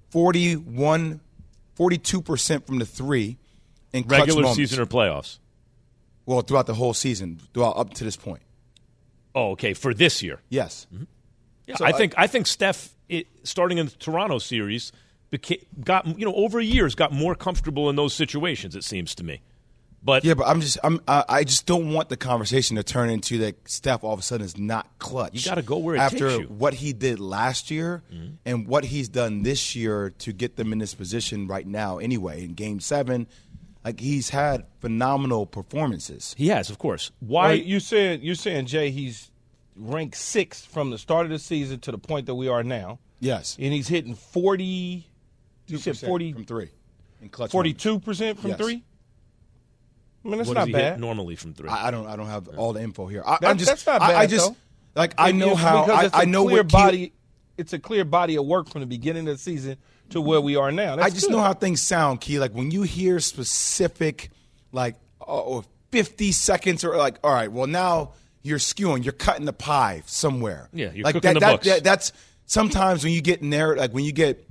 41, 0.09 1.19
42% 1.77 2.65
from 2.65 2.79
the 2.79 2.85
three 2.87 3.37
in 3.93 4.03
clutch 4.03 4.21
Regular 4.21 4.41
moments. 4.41 4.57
season 4.57 4.79
or 4.81 4.87
playoffs? 4.87 5.37
Well, 6.25 6.41
throughout 6.41 6.65
the 6.65 6.73
whole 6.73 6.95
season, 6.95 7.39
throughout 7.53 7.77
up 7.77 7.93
to 7.93 8.03
this 8.03 8.17
point. 8.17 8.41
Oh, 9.37 9.51
okay. 9.51 9.73
For 9.75 9.93
this 9.93 10.23
year, 10.23 10.39
Yes. 10.49 10.87
Mm-hmm. 10.91 11.03
yeah, 11.67 11.75
So 11.75 11.85
I 11.85 11.89
I- 11.89 11.91
think 11.93 12.13
I 12.17 12.25
think 12.27 12.47
Steph, 12.47 12.89
it, 13.07 13.27
starting 13.43 13.77
in 13.77 13.85
the 13.85 13.91
Toronto 13.93 14.39
series, 14.39 14.91
got 15.83 16.07
you 16.19 16.25
know 16.25 16.33
over 16.33 16.59
years 16.59 16.95
got 16.95 17.11
more 17.11 17.35
comfortable 17.35 17.89
in 17.89 17.95
those 17.95 18.13
situations. 18.13 18.75
It 18.75 18.83
seems 18.83 19.13
to 19.15 19.23
me, 19.23 19.41
but 20.01 20.23
Yeah, 20.25 20.33
but 20.33 20.47
I'm 20.47 20.61
just 20.61 20.77
I'm 20.83 20.99
I 21.07 21.23
I 21.29 21.43
just 21.43 21.65
don't 21.67 21.93
want 21.93 22.09
the 22.09 22.17
conversation 22.17 22.77
to 22.77 22.83
turn 22.83 23.09
into 23.09 23.37
that 23.39 23.69
Steph 23.69 24.03
all 24.03 24.13
of 24.13 24.19
a 24.19 24.23
sudden 24.23 24.45
is 24.45 24.57
not 24.57 24.87
clutch. 24.99 25.33
You 25.33 25.41
gotta 25.51 25.61
go 25.61 25.77
where 25.77 25.95
it 25.95 25.99
after 25.99 26.29
takes 26.29 26.41
you. 26.41 26.47
what 26.47 26.73
he 26.73 26.93
did 26.93 27.19
last 27.19 27.69
year 27.69 28.01
mm-hmm. 28.11 28.35
and 28.45 28.67
what 28.67 28.85
he's 28.85 29.09
done 29.09 29.43
this 29.43 29.75
year 29.75 30.11
to 30.19 30.33
get 30.33 30.55
them 30.55 30.71
in 30.73 30.79
this 30.79 30.95
position 30.95 31.45
right 31.47 31.67
now. 31.67 31.99
Anyway, 31.99 32.43
in 32.45 32.53
Game 32.53 32.79
Seven, 32.79 33.27
like 33.87 33.99
he's 34.01 34.29
had 34.29 34.65
phenomenal 34.81 35.45
performances. 35.45 36.35
he 36.37 36.49
has, 36.49 36.69
of 36.69 36.77
course. 36.77 37.11
Why 37.19 37.47
Why? 37.47 37.53
you 37.53 37.79
saying 37.79 38.21
you 38.21 38.35
saying 38.35 38.65
Jay? 38.65 38.89
He's 38.91 39.31
ranked 39.77 40.17
sixth 40.17 40.65
from 40.67 40.89
the 40.89 40.97
start 40.97 41.25
of 41.25 41.31
the 41.31 41.39
season 41.39 41.79
to 41.81 41.91
the 41.91 41.97
point 41.97 42.25
that 42.25 42.35
we 42.35 42.47
are 42.49 42.63
now, 42.63 42.99
Yes, 43.19 43.55
and 43.59 43.71
he's 43.73 43.87
hitting 43.87 44.15
forty. 44.15 45.07
You 45.67 45.77
said 45.77 45.97
40, 45.97 46.33
from 46.33 46.45
three 46.45 46.69
in 47.21 47.29
clutch. 47.29 47.51
42 47.51 47.99
percent 47.99 48.39
from 48.39 48.51
Yes. 48.51 48.59
three. 48.59 48.83
I 50.25 50.27
mean, 50.29 50.37
that's 50.37 50.47
what 50.47 50.53
not 50.55 50.59
does 50.61 50.67
he 50.67 50.73
bad. 50.73 50.93
hit 50.93 50.99
normally 50.99 51.35
from 51.35 51.53
three? 51.53 51.69
I, 51.69 51.87
I 51.87 51.91
don't 51.91 52.07
I 52.07 52.15
don't 52.15 52.27
have 52.27 52.47
all 52.57 52.73
the 52.73 52.81
info 52.81 53.07
here. 53.07 53.23
I, 53.25 53.37
That- 53.41 53.49
I'm 53.49 53.57
just 53.57 53.69
that's 53.69 53.85
not 53.85 53.99
bad. 54.01 54.11
I- 54.15 54.19
I, 54.21 54.27
just 54.27 54.47
though. 54.49 54.55
like 54.95 55.13
I 55.17 55.31
know 55.31 55.51
It's 55.51 55.61
how 55.61 55.85
because 55.85 55.99
I, 56.01 56.05
it's 56.07 56.15
a 56.15 56.17
I 56.19 56.25
know 56.25 56.43
clear 56.45 56.57
what 56.57 56.67
key- 56.69 56.77
body. 56.77 57.13
It's 57.57 57.73
a 57.73 57.79
clear 57.79 58.05
body 58.05 58.37
of 58.37 58.45
work 58.45 58.69
from 58.69 58.81
the 58.81 58.87
beginning 58.87 59.27
of 59.27 59.35
the 59.35 59.41
season 59.41 59.77
to 60.11 60.21
where 60.21 60.41
we 60.41 60.55
are 60.55 60.71
now. 60.71 60.95
That's 60.95 61.07
I 61.07 61.09
just 61.09 61.27
good. 61.27 61.33
know 61.33 61.41
how 61.41 61.53
things 61.53 61.81
sound, 61.81 62.21
Key. 62.21 62.39
Like 62.39 62.53
when 62.53 62.71
you 62.71 62.83
hear 62.83 63.19
specific, 63.19 64.29
like 64.71 64.95
oh, 65.21 65.57
oh, 65.57 65.63
50 65.91 66.31
seconds, 66.31 66.83
or 66.83 66.95
like, 66.97 67.17
all 67.23 67.33
right, 67.33 67.51
well 67.51 67.67
now 67.67 68.13
you're 68.43 68.59
skewing, 68.59 69.03
you're 69.03 69.13
cutting 69.13 69.45
the 69.45 69.53
pie 69.53 70.03
somewhere. 70.05 70.69
Yeah, 70.73 70.91
you're 70.93 71.03
like 71.03 71.15
cooking 71.15 71.33
that, 71.33 71.33
the 71.33 71.39
that, 71.41 71.51
books. 71.51 71.65
that- 71.67 71.83
that's 71.83 72.13
sometimes 72.45 73.03
when 73.03 73.13
you 73.13 73.21
get 73.21 73.41
narrative, 73.41 73.81
like 73.81 73.93
when 73.93 74.05
you 74.05 74.11
get 74.13 74.47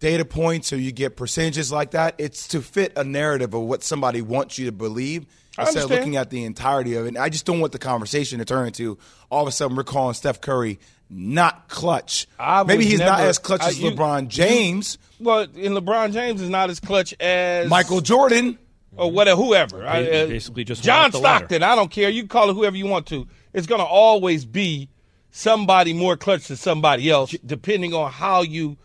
data 0.00 0.24
points 0.24 0.72
or 0.72 0.76
you 0.78 0.92
get 0.92 1.16
percentages 1.16 1.72
like 1.72 1.90
that, 1.90 2.14
it's 2.18 2.48
to 2.48 2.62
fit 2.62 2.92
a 2.96 3.04
narrative 3.04 3.52
of 3.54 3.62
what 3.62 3.82
somebody 3.82 4.22
wants 4.22 4.58
you 4.58 4.66
to 4.66 4.72
believe. 4.72 5.26
I 5.58 5.62
Instead 5.62 5.84
of 5.84 5.90
looking 5.90 6.16
at 6.16 6.30
the 6.30 6.44
entirety 6.44 6.94
of 6.94 7.04
it, 7.04 7.08
and 7.08 7.18
I 7.18 7.28
just 7.30 7.44
don't 7.44 7.58
want 7.58 7.72
the 7.72 7.80
conversation 7.80 8.38
to 8.38 8.44
turn 8.44 8.68
into 8.68 8.96
all 9.28 9.42
of 9.42 9.48
a 9.48 9.52
sudden 9.52 9.76
we're 9.76 9.82
calling 9.82 10.14
Steph 10.14 10.40
Curry 10.40 10.78
not 11.10 11.68
clutch. 11.68 12.26
I 12.38 12.62
Maybe 12.64 12.78
was 12.78 12.86
he's 12.86 13.00
not 13.00 13.20
as 13.20 13.38
clutch 13.38 13.62
I- 13.62 13.68
as 13.68 13.80
you- 13.80 13.90
LeBron 13.92 14.28
James. 14.28 14.98
Well, 15.20 15.40
and 15.40 15.52
LeBron 15.76 16.12
James 16.12 16.40
is 16.40 16.48
not 16.50 16.70
as 16.70 16.80
clutch 16.80 17.14
as 17.20 17.68
Michael 17.68 18.00
Jordan. 18.00 18.58
or 18.96 19.10
whatever, 19.10 19.42
whoever. 19.42 19.86
I- 19.86 20.02
uh, 20.02 20.26
basically 20.26 20.64
just 20.64 20.82
John 20.82 20.96
went 21.02 21.06
up 21.06 21.12
the 21.12 21.18
ladder. 21.18 21.38
Stockton. 21.40 21.62
I 21.62 21.74
don't 21.76 21.90
care. 21.90 22.08
You 22.10 22.22
can 22.22 22.28
call 22.28 22.50
it 22.50 22.54
whoever 22.54 22.76
you 22.76 22.86
want 22.86 23.06
to. 23.06 23.26
It's 23.54 23.66
going 23.66 23.80
to 23.80 23.86
always 23.86 24.44
be 24.44 24.88
somebody 25.30 25.92
more 25.92 26.16
clutch 26.16 26.48
than 26.48 26.56
somebody 26.56 27.10
else, 27.10 27.34
depending 27.44 27.94
on 27.94 28.10
how 28.10 28.42
you 28.42 28.76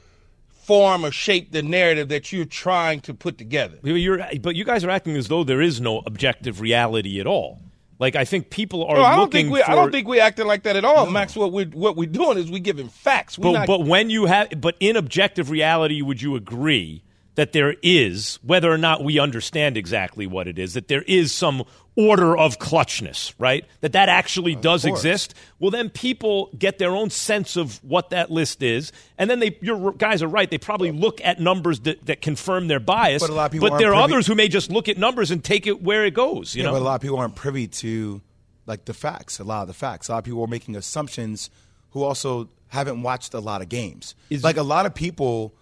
form 0.64 1.04
or 1.06 1.12
shape 1.12 1.52
the 1.52 1.62
narrative 1.62 2.08
that 2.10 2.32
you're 2.32 2.46
trying 2.46 3.02
to 3.02 3.14
put 3.14 3.38
together. 3.38 3.78
You're, 3.84 4.24
but 4.42 4.56
you 4.56 4.64
guys 4.64 4.84
are 4.86 4.90
acting 4.90 5.18
as 5.18 5.28
though 5.28 5.44
there 5.44 5.62
is 5.62 5.82
no 5.82 6.02
objective 6.06 6.62
reality 6.62 7.20
at 7.20 7.28
all. 7.28 7.60
Like 8.00 8.16
I 8.16 8.26
think 8.26 8.50
people 8.50 8.86
are 8.86 8.96
No, 8.96 9.04
I 9.04 9.12
don't 9.12 9.20
looking 9.26 9.46
think 9.46 9.54
we. 9.54 9.62
for. 9.62 9.72
I 9.72 9.76
don't 9.76 9.92
think 9.92 10.08
we 10.08 10.20
acting 10.20 10.48
like 10.48 10.64
that 10.64 10.76
at 10.76 10.84
all, 10.86 11.10
Max. 11.10 11.36
What 11.36 11.52
we 11.52 11.66
what 11.66 11.96
we're 11.96 12.10
doing 12.10 12.38
is 12.38 12.50
we 12.52 12.60
giving 12.60 12.90
facts. 12.90 13.38
We 13.38 13.44
But, 13.44 13.52
not, 13.52 13.68
but 13.68 13.86
when 13.86 14.10
you 14.10 14.26
have, 14.26 14.50
but 14.60 14.76
in 14.80 14.96
objective 14.96 15.50
reality, 15.50 16.02
would 16.02 16.22
you 16.22 16.36
agree 16.36 17.04
that 17.36 17.52
there 17.52 17.76
is, 17.82 18.38
whether 18.44 18.72
or 18.72 18.78
not 18.78 19.04
we 19.04 19.20
understand 19.20 19.78
exactly 19.78 20.28
what 20.28 20.48
it 20.48 20.60
is, 20.60 20.74
that 20.76 20.88
there 20.88 21.02
is 21.04 21.32
some 21.32 21.64
order 21.96 22.36
of 22.36 22.58
clutchness, 22.60 23.34
right? 23.38 23.66
That 23.82 23.94
that 23.94 24.10
actually 24.10 24.56
does 24.56 24.84
course. 24.84 25.00
exist. 25.00 25.36
Well, 25.60 25.72
then 25.72 25.90
people 25.90 26.50
get 26.58 26.80
their 26.80 26.92
own 26.92 27.10
sense 27.10 27.56
of 27.56 27.84
what 27.84 28.10
that 28.12 28.32
list 28.32 28.64
is, 28.64 28.92
and 29.18 29.30
then 29.30 29.40
they, 29.40 29.58
your 29.62 29.94
guys 29.94 30.22
are 30.24 30.28
right. 30.28 30.50
They 30.50 30.58
probably 30.58 30.92
look 30.92 31.22
at 31.24 31.40
numbers 31.40 31.82
that, 31.82 32.06
that 32.06 32.22
confirm 32.22 32.68
their 32.68 32.80
bias. 32.80 33.22
But 33.22 33.30
a 33.30 33.34
lot 33.34 33.46
of 33.46 33.52
people 33.52 33.70
but 33.70 33.78
there 33.78 33.90
are 33.90 34.02
privy- 34.02 34.14
others 34.14 34.28
who 34.28 34.36
may 34.36 34.48
just 34.48 34.72
look 34.72 34.88
at 34.90 34.98
numbers 34.98 35.32
and 35.32 35.44
take 35.44 35.68
it 35.68 35.82
where 35.82 36.06
it 36.06 36.14
goes. 36.14 36.56
You 36.56 36.64
yeah, 36.64 36.70
know, 36.70 36.74
but 36.74 36.82
a 36.82 36.86
lot 36.86 36.96
of 36.96 37.02
people 37.02 37.18
aren't 37.18 37.36
privy 37.36 37.68
to 37.68 38.22
like 38.66 38.86
the 38.86 38.94
facts. 38.94 39.40
A 39.40 39.44
lot 39.44 39.62
of 39.62 39.68
the 39.68 39.74
facts. 39.74 40.08
A 40.08 40.14
lot 40.14 40.20
of 40.20 40.24
people 40.24 40.44
are 40.44 40.48
making 40.48 40.76
assumptions 40.76 41.50
who 41.92 42.04
also 42.04 42.50
haven't 42.70 43.02
watched 43.04 43.34
a 43.34 43.40
lot 43.40 43.62
of 43.62 43.70
games. 43.70 44.16
Is- 44.30 44.44
like 44.44 44.58
a 44.58 44.64
lot 44.64 44.86
of 44.86 44.96
people 44.96 45.54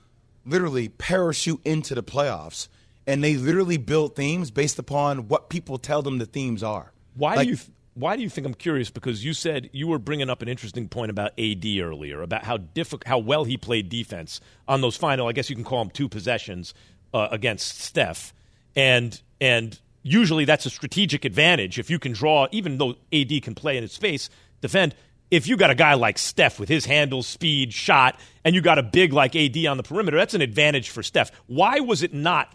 literally 0.46 0.90
parachute 0.90 1.62
into 1.66 1.96
the 1.96 2.04
playoffs 2.04 2.68
and 3.08 3.24
they 3.24 3.36
literally 3.36 3.78
build 3.78 4.16
themes 4.16 4.52
based 4.52 4.80
upon 4.80 5.28
what 5.28 5.50
people 5.50 5.78
tell 5.78 6.02
them 6.02 6.18
the 6.18 6.26
themes 6.26 6.64
are. 6.64 6.92
Why 7.16 7.36
Like, 7.36 7.46
do 7.46 7.50
you 7.52 7.56
th- 7.58 7.70
why 7.94 8.16
do 8.16 8.24
you 8.24 8.30
think 8.30 8.48
I'm 8.48 8.54
curious? 8.54 8.90
Because 8.90 9.26
you 9.26 9.34
said 9.34 9.70
you 9.74 9.88
were 9.88 10.00
bringing 10.00 10.30
up 10.30 10.42
an 10.42 10.48
interesting 10.48 10.88
point 10.88 11.12
about 11.12 11.38
AD 11.38 11.66
earlier 11.66 12.22
about 12.22 12.46
how 12.46 12.58
difficult, 12.58 13.06
how 13.06 13.20
well 13.20 13.44
he 13.44 13.58
played 13.58 13.90
defense 13.90 14.40
on 14.68 14.82
those 14.82 14.96
final. 14.96 15.28
I 15.28 15.34
guess 15.34 15.50
you 15.50 15.56
can 15.56 15.66
call 15.66 15.84
them 15.84 15.92
two 15.92 16.08
possessions 16.08 16.74
uh, 17.14 17.28
against 17.32 17.82
Steph, 17.82 18.34
and 18.76 19.22
and 19.42 19.78
usually 20.04 20.46
that's 20.46 20.66
a 20.66 20.70
strategic 20.70 21.26
advantage 21.26 21.80
if 21.80 21.90
you 21.90 22.00
can 22.00 22.14
draw. 22.14 22.48
Even 22.52 22.78
though 22.78 22.96
AD 23.12 23.42
can 23.44 23.56
play 23.56 23.76
in 23.76 23.84
his 23.84 23.98
face, 23.98 24.30
defend. 24.62 24.96
If 25.32 25.48
you 25.48 25.56
got 25.56 25.70
a 25.70 25.76
guy 25.76 25.94
like 25.94 26.18
Steph 26.18 26.60
with 26.60 26.68
his 26.68 26.86
handle, 26.86 27.24
speed, 27.24 27.72
shot, 27.72 28.20
and 28.44 28.54
you 28.54 28.62
got 28.62 28.78
a 28.78 28.84
big 28.84 29.14
like 29.14 29.34
AD 29.34 29.66
on 29.66 29.78
the 29.78 29.84
perimeter, 29.84 30.18
that's 30.18 30.34
an 30.34 30.42
advantage 30.42 30.90
for 30.90 31.02
Steph. 31.02 31.32
Why 31.48 31.80
was 31.80 32.04
it 32.04 32.14
not? 32.14 32.54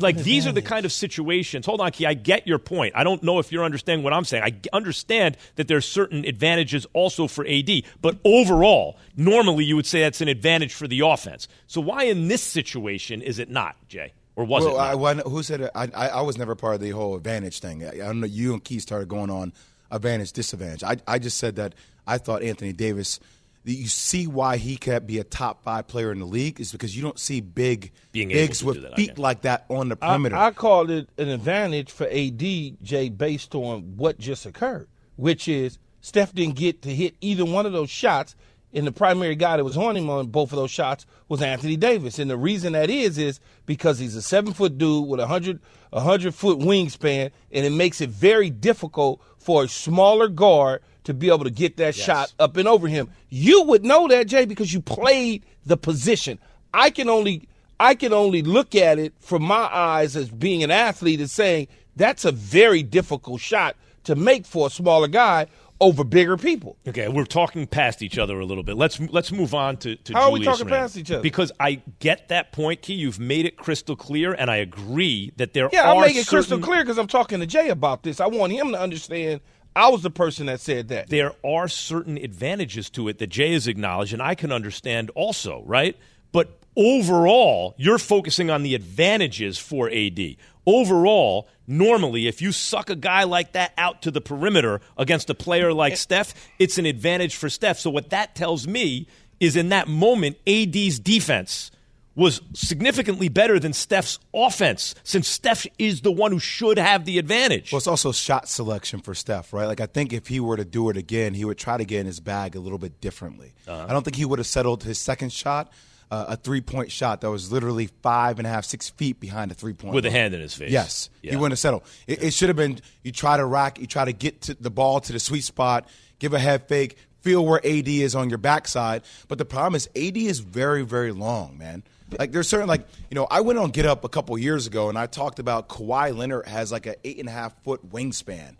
like 0.00 0.16
these 0.16 0.46
are 0.46 0.52
the 0.52 0.62
kind 0.62 0.86
of 0.86 0.92
situations. 0.92 1.66
Hold 1.66 1.82
on, 1.82 1.92
Key. 1.92 2.06
I 2.06 2.14
get 2.14 2.46
your 2.46 2.58
point. 2.58 2.94
I 2.96 3.04
don't 3.04 3.22
know 3.22 3.38
if 3.40 3.52
you're 3.52 3.64
understanding 3.64 4.02
what 4.02 4.14
I'm 4.14 4.24
saying. 4.24 4.42
I 4.42 4.54
understand 4.74 5.36
that 5.56 5.68
there's 5.68 5.86
certain 5.86 6.24
advantages 6.24 6.86
also 6.94 7.28
for 7.28 7.46
AD, 7.46 7.70
but 8.00 8.18
overall, 8.24 8.98
normally 9.16 9.64
you 9.64 9.76
would 9.76 9.86
say 9.86 10.00
that's 10.00 10.22
an 10.22 10.28
advantage 10.28 10.72
for 10.72 10.88
the 10.88 11.00
offense. 11.00 11.46
So 11.66 11.82
why 11.82 12.04
in 12.04 12.28
this 12.28 12.42
situation 12.42 13.20
is 13.20 13.38
it 13.38 13.50
not, 13.50 13.76
Jay? 13.86 14.14
Or 14.36 14.44
was 14.44 14.64
well, 14.64 14.74
it? 14.74 14.98
Not? 14.98 15.26
I, 15.26 15.28
who 15.28 15.42
said 15.42 15.60
it? 15.60 15.70
I, 15.74 15.88
I, 15.94 16.08
I 16.08 16.20
was 16.22 16.38
never 16.38 16.54
part 16.54 16.74
of 16.74 16.80
the 16.80 16.90
whole 16.90 17.16
advantage 17.16 17.60
thing. 17.60 17.84
I, 17.84 17.90
I 17.90 17.96
don't 17.98 18.20
know. 18.20 18.26
You 18.26 18.54
and 18.54 18.64
Key 18.64 18.78
started 18.78 19.08
going 19.08 19.30
on 19.30 19.52
advantage, 19.90 20.32
disadvantage. 20.32 20.82
I, 20.82 20.96
I 21.06 21.18
just 21.18 21.38
said 21.38 21.56
that 21.56 21.74
I 22.06 22.18
thought 22.18 22.42
Anthony 22.42 22.72
Davis. 22.72 23.20
You 23.66 23.88
see 23.88 24.26
why 24.26 24.58
he 24.58 24.76
can't 24.76 25.06
be 25.06 25.18
a 25.18 25.24
top 25.24 25.62
five 25.62 25.86
player 25.86 26.12
in 26.12 26.18
the 26.18 26.26
league 26.26 26.60
is 26.60 26.70
because 26.70 26.94
you 26.94 27.02
don't 27.02 27.18
see 27.18 27.40
big 27.40 27.92
Being 28.12 28.30
able 28.30 28.40
bigs 28.42 28.58
to 28.58 28.66
with 28.66 28.82
that, 28.82 28.96
feet 28.96 29.18
like 29.18 29.42
that 29.42 29.64
on 29.70 29.88
the 29.88 29.96
I, 30.02 30.08
perimeter. 30.08 30.36
I 30.36 30.50
called 30.50 30.90
it 30.90 31.08
an 31.16 31.28
advantage 31.28 31.90
for 31.90 32.04
ADJ 32.06 33.16
based 33.16 33.54
on 33.54 33.96
what 33.96 34.18
just 34.18 34.44
occurred, 34.44 34.88
which 35.16 35.48
is 35.48 35.78
Steph 36.02 36.34
didn't 36.34 36.56
get 36.56 36.82
to 36.82 36.94
hit 36.94 37.14
either 37.22 37.46
one 37.46 37.64
of 37.64 37.72
those 37.72 37.88
shots 37.88 38.36
and 38.74 38.86
the 38.86 38.92
primary 38.92 39.36
guy 39.36 39.56
that 39.56 39.64
was 39.64 39.76
on 39.76 39.96
him 39.96 40.10
on 40.10 40.26
both 40.26 40.52
of 40.52 40.56
those 40.56 40.70
shots 40.70 41.06
was 41.28 41.40
Anthony 41.40 41.76
Davis. 41.76 42.18
And 42.18 42.28
the 42.28 42.36
reason 42.36 42.72
that 42.72 42.90
is 42.90 43.16
is 43.16 43.40
because 43.66 43.98
he's 43.98 44.16
a 44.16 44.22
seven 44.22 44.52
foot 44.52 44.76
dude 44.76 45.08
with 45.08 45.20
a 45.20 45.26
hundred 45.26 45.60
a 45.92 46.00
hundred 46.00 46.34
foot 46.34 46.58
wingspan, 46.58 47.30
and 47.52 47.64
it 47.64 47.70
makes 47.70 48.00
it 48.00 48.10
very 48.10 48.50
difficult 48.50 49.22
for 49.38 49.64
a 49.64 49.68
smaller 49.68 50.26
guard 50.28 50.82
to 51.04 51.14
be 51.14 51.28
able 51.28 51.44
to 51.44 51.50
get 51.50 51.76
that 51.76 51.96
yes. 51.96 52.04
shot 52.04 52.32
up 52.38 52.56
and 52.56 52.66
over 52.66 52.88
him. 52.88 53.10
You 53.28 53.62
would 53.64 53.84
know 53.84 54.08
that, 54.08 54.26
Jay, 54.26 54.44
because 54.44 54.72
you 54.72 54.80
played 54.80 55.44
the 55.64 55.76
position. 55.76 56.38
I 56.72 56.90
can 56.90 57.08
only 57.08 57.48
I 57.78 57.94
can 57.94 58.12
only 58.12 58.42
look 58.42 58.74
at 58.74 58.98
it 58.98 59.14
from 59.20 59.42
my 59.42 59.68
eyes 59.72 60.16
as 60.16 60.30
being 60.30 60.62
an 60.62 60.70
athlete 60.70 61.20
and 61.20 61.30
saying 61.30 61.68
that's 61.96 62.24
a 62.24 62.32
very 62.32 62.82
difficult 62.82 63.40
shot 63.40 63.76
to 64.04 64.14
make 64.14 64.46
for 64.46 64.66
a 64.66 64.70
smaller 64.70 65.08
guy 65.08 65.46
over 65.80 66.04
bigger 66.04 66.36
people. 66.36 66.76
Okay, 66.86 67.08
we're 67.08 67.24
talking 67.24 67.66
past 67.66 68.02
each 68.02 68.16
other 68.16 68.38
a 68.38 68.44
little 68.44 68.62
bit. 68.62 68.76
Let's 68.76 69.00
let's 69.00 69.32
move 69.32 69.54
on 69.54 69.76
to, 69.78 69.96
to 69.96 70.12
how 70.12 70.28
Julius 70.28 70.28
are 70.28 70.38
we 70.38 70.44
talking 70.44 70.66
Randle. 70.66 70.80
past 70.80 70.96
each 70.96 71.10
other? 71.10 71.22
Because 71.22 71.52
I 71.58 71.82
get 71.98 72.28
that 72.28 72.52
point, 72.52 72.82
Key. 72.82 72.94
You've 72.94 73.20
made 73.20 73.44
it 73.44 73.56
crystal 73.56 73.96
clear, 73.96 74.32
and 74.32 74.50
I 74.50 74.56
agree 74.56 75.32
that 75.36 75.52
there 75.52 75.68
yeah, 75.72 75.90
are. 75.90 75.94
Yeah, 75.94 76.00
I 76.00 76.06
make 76.06 76.16
it 76.16 76.24
certain... 76.24 76.38
crystal 76.38 76.58
clear 76.60 76.82
because 76.82 76.98
I'm 76.98 77.06
talking 77.06 77.40
to 77.40 77.46
Jay 77.46 77.68
about 77.68 78.02
this. 78.02 78.20
I 78.20 78.26
want 78.26 78.52
him 78.52 78.72
to 78.72 78.80
understand. 78.80 79.40
I 79.76 79.88
was 79.88 80.02
the 80.02 80.10
person 80.10 80.46
that 80.46 80.60
said 80.60 80.88
that. 80.88 81.08
There 81.08 81.32
are 81.44 81.68
certain 81.68 82.16
advantages 82.16 82.90
to 82.90 83.08
it 83.08 83.18
that 83.18 83.28
Jay 83.28 83.52
has 83.52 83.66
acknowledged, 83.66 84.12
and 84.12 84.22
I 84.22 84.34
can 84.34 84.52
understand 84.52 85.10
also, 85.14 85.62
right? 85.64 85.96
But 86.32 86.58
overall, 86.76 87.74
you're 87.76 87.98
focusing 87.98 88.50
on 88.50 88.62
the 88.62 88.74
advantages 88.74 89.58
for 89.58 89.90
AD. 89.90 90.36
Overall, 90.66 91.48
normally, 91.66 92.26
if 92.26 92.40
you 92.40 92.52
suck 92.52 92.88
a 92.88 92.96
guy 92.96 93.24
like 93.24 93.52
that 93.52 93.72
out 93.76 94.02
to 94.02 94.10
the 94.10 94.20
perimeter 94.20 94.80
against 94.96 95.28
a 95.28 95.34
player 95.34 95.72
like 95.72 95.96
Steph, 95.96 96.34
it's 96.58 96.78
an 96.78 96.86
advantage 96.86 97.36
for 97.36 97.50
Steph. 97.50 97.78
So, 97.78 97.90
what 97.90 98.10
that 98.10 98.34
tells 98.34 98.66
me 98.66 99.06
is 99.40 99.56
in 99.56 99.70
that 99.70 99.88
moment, 99.88 100.36
AD's 100.46 100.98
defense 100.98 101.70
was 102.14 102.40
significantly 102.52 103.28
better 103.28 103.58
than 103.58 103.72
Steph's 103.72 104.18
offense, 104.32 104.94
since 105.02 105.26
Steph 105.26 105.66
is 105.78 106.02
the 106.02 106.12
one 106.12 106.32
who 106.32 106.38
should 106.38 106.78
have 106.78 107.04
the 107.04 107.18
advantage. 107.18 107.72
Well, 107.72 107.78
it's 107.78 107.86
also 107.86 108.12
shot 108.12 108.48
selection 108.48 109.00
for 109.00 109.14
Steph, 109.14 109.52
right? 109.52 109.66
Like, 109.66 109.80
I 109.80 109.86
think 109.86 110.12
if 110.12 110.28
he 110.28 110.40
were 110.40 110.56
to 110.56 110.64
do 110.64 110.90
it 110.90 110.96
again, 110.96 111.34
he 111.34 111.44
would 111.44 111.58
try 111.58 111.76
to 111.76 111.84
get 111.84 112.00
in 112.00 112.06
his 112.06 112.20
bag 112.20 112.54
a 112.56 112.60
little 112.60 112.78
bit 112.78 113.00
differently. 113.00 113.54
Uh-huh. 113.66 113.86
I 113.88 113.92
don't 113.92 114.04
think 114.04 114.16
he 114.16 114.24
would 114.24 114.38
have 114.38 114.46
settled 114.46 114.84
his 114.84 114.98
second 114.98 115.32
shot 115.32 115.72
uh, 116.10 116.26
a 116.28 116.36
three 116.36 116.60
point 116.60 116.90
shot 116.90 117.20
that 117.22 117.30
was 117.30 117.50
literally 117.50 117.88
five 118.02 118.38
and 118.38 118.46
a 118.46 118.50
half, 118.50 118.64
six 118.64 118.90
feet 118.90 119.18
behind 119.20 119.50
the 119.50 119.54
three 119.54 119.72
point 119.72 119.94
with 119.94 120.04
line. 120.04 120.12
a 120.12 120.16
hand 120.16 120.34
in 120.34 120.40
his 120.40 120.54
face. 120.54 120.70
Yes, 120.70 121.10
yeah. 121.22 121.32
he 121.32 121.36
wouldn't 121.36 121.52
have 121.52 121.58
settled. 121.58 121.82
It, 122.06 122.22
it 122.22 122.30
should 122.32 122.48
have 122.48 122.56
been 122.56 122.78
you 123.02 123.12
try 123.12 123.36
to 123.36 123.44
rack, 123.44 123.80
you 123.80 123.86
try 123.86 124.04
to 124.04 124.12
get 124.12 124.42
to 124.42 124.54
the 124.54 124.70
ball 124.70 125.00
to 125.00 125.12
the 125.12 125.18
sweet 125.18 125.42
spot, 125.42 125.88
give 126.18 126.32
a 126.32 126.38
head 126.38 126.68
fake, 126.68 126.96
feel 127.20 127.44
where 127.44 127.64
AD 127.66 127.88
is 127.88 128.14
on 128.14 128.28
your 128.28 128.38
backside. 128.38 129.02
But 129.28 129.38
the 129.38 129.44
problem 129.44 129.74
is 129.74 129.88
AD 129.96 130.16
is 130.16 130.40
very, 130.40 130.82
very 130.82 131.12
long, 131.12 131.58
man. 131.58 131.82
Like 132.18 132.32
there's 132.32 132.48
certain 132.48 132.68
like 132.68 132.86
you 133.10 133.14
know 133.14 133.26
I 133.30 133.40
went 133.40 133.58
on 133.58 133.70
Get 133.70 133.86
Up 133.86 134.04
a 134.04 134.08
couple 134.08 134.36
years 134.38 134.66
ago 134.66 134.88
and 134.88 134.98
I 134.98 135.06
talked 135.06 135.38
about 135.38 135.68
Kawhi 135.68 136.16
Leonard 136.16 136.46
has 136.46 136.70
like 136.70 136.86
an 136.86 136.94
eight 137.04 137.18
and 137.18 137.28
a 137.28 137.32
half 137.32 137.54
foot 137.62 137.90
wingspan, 137.90 138.56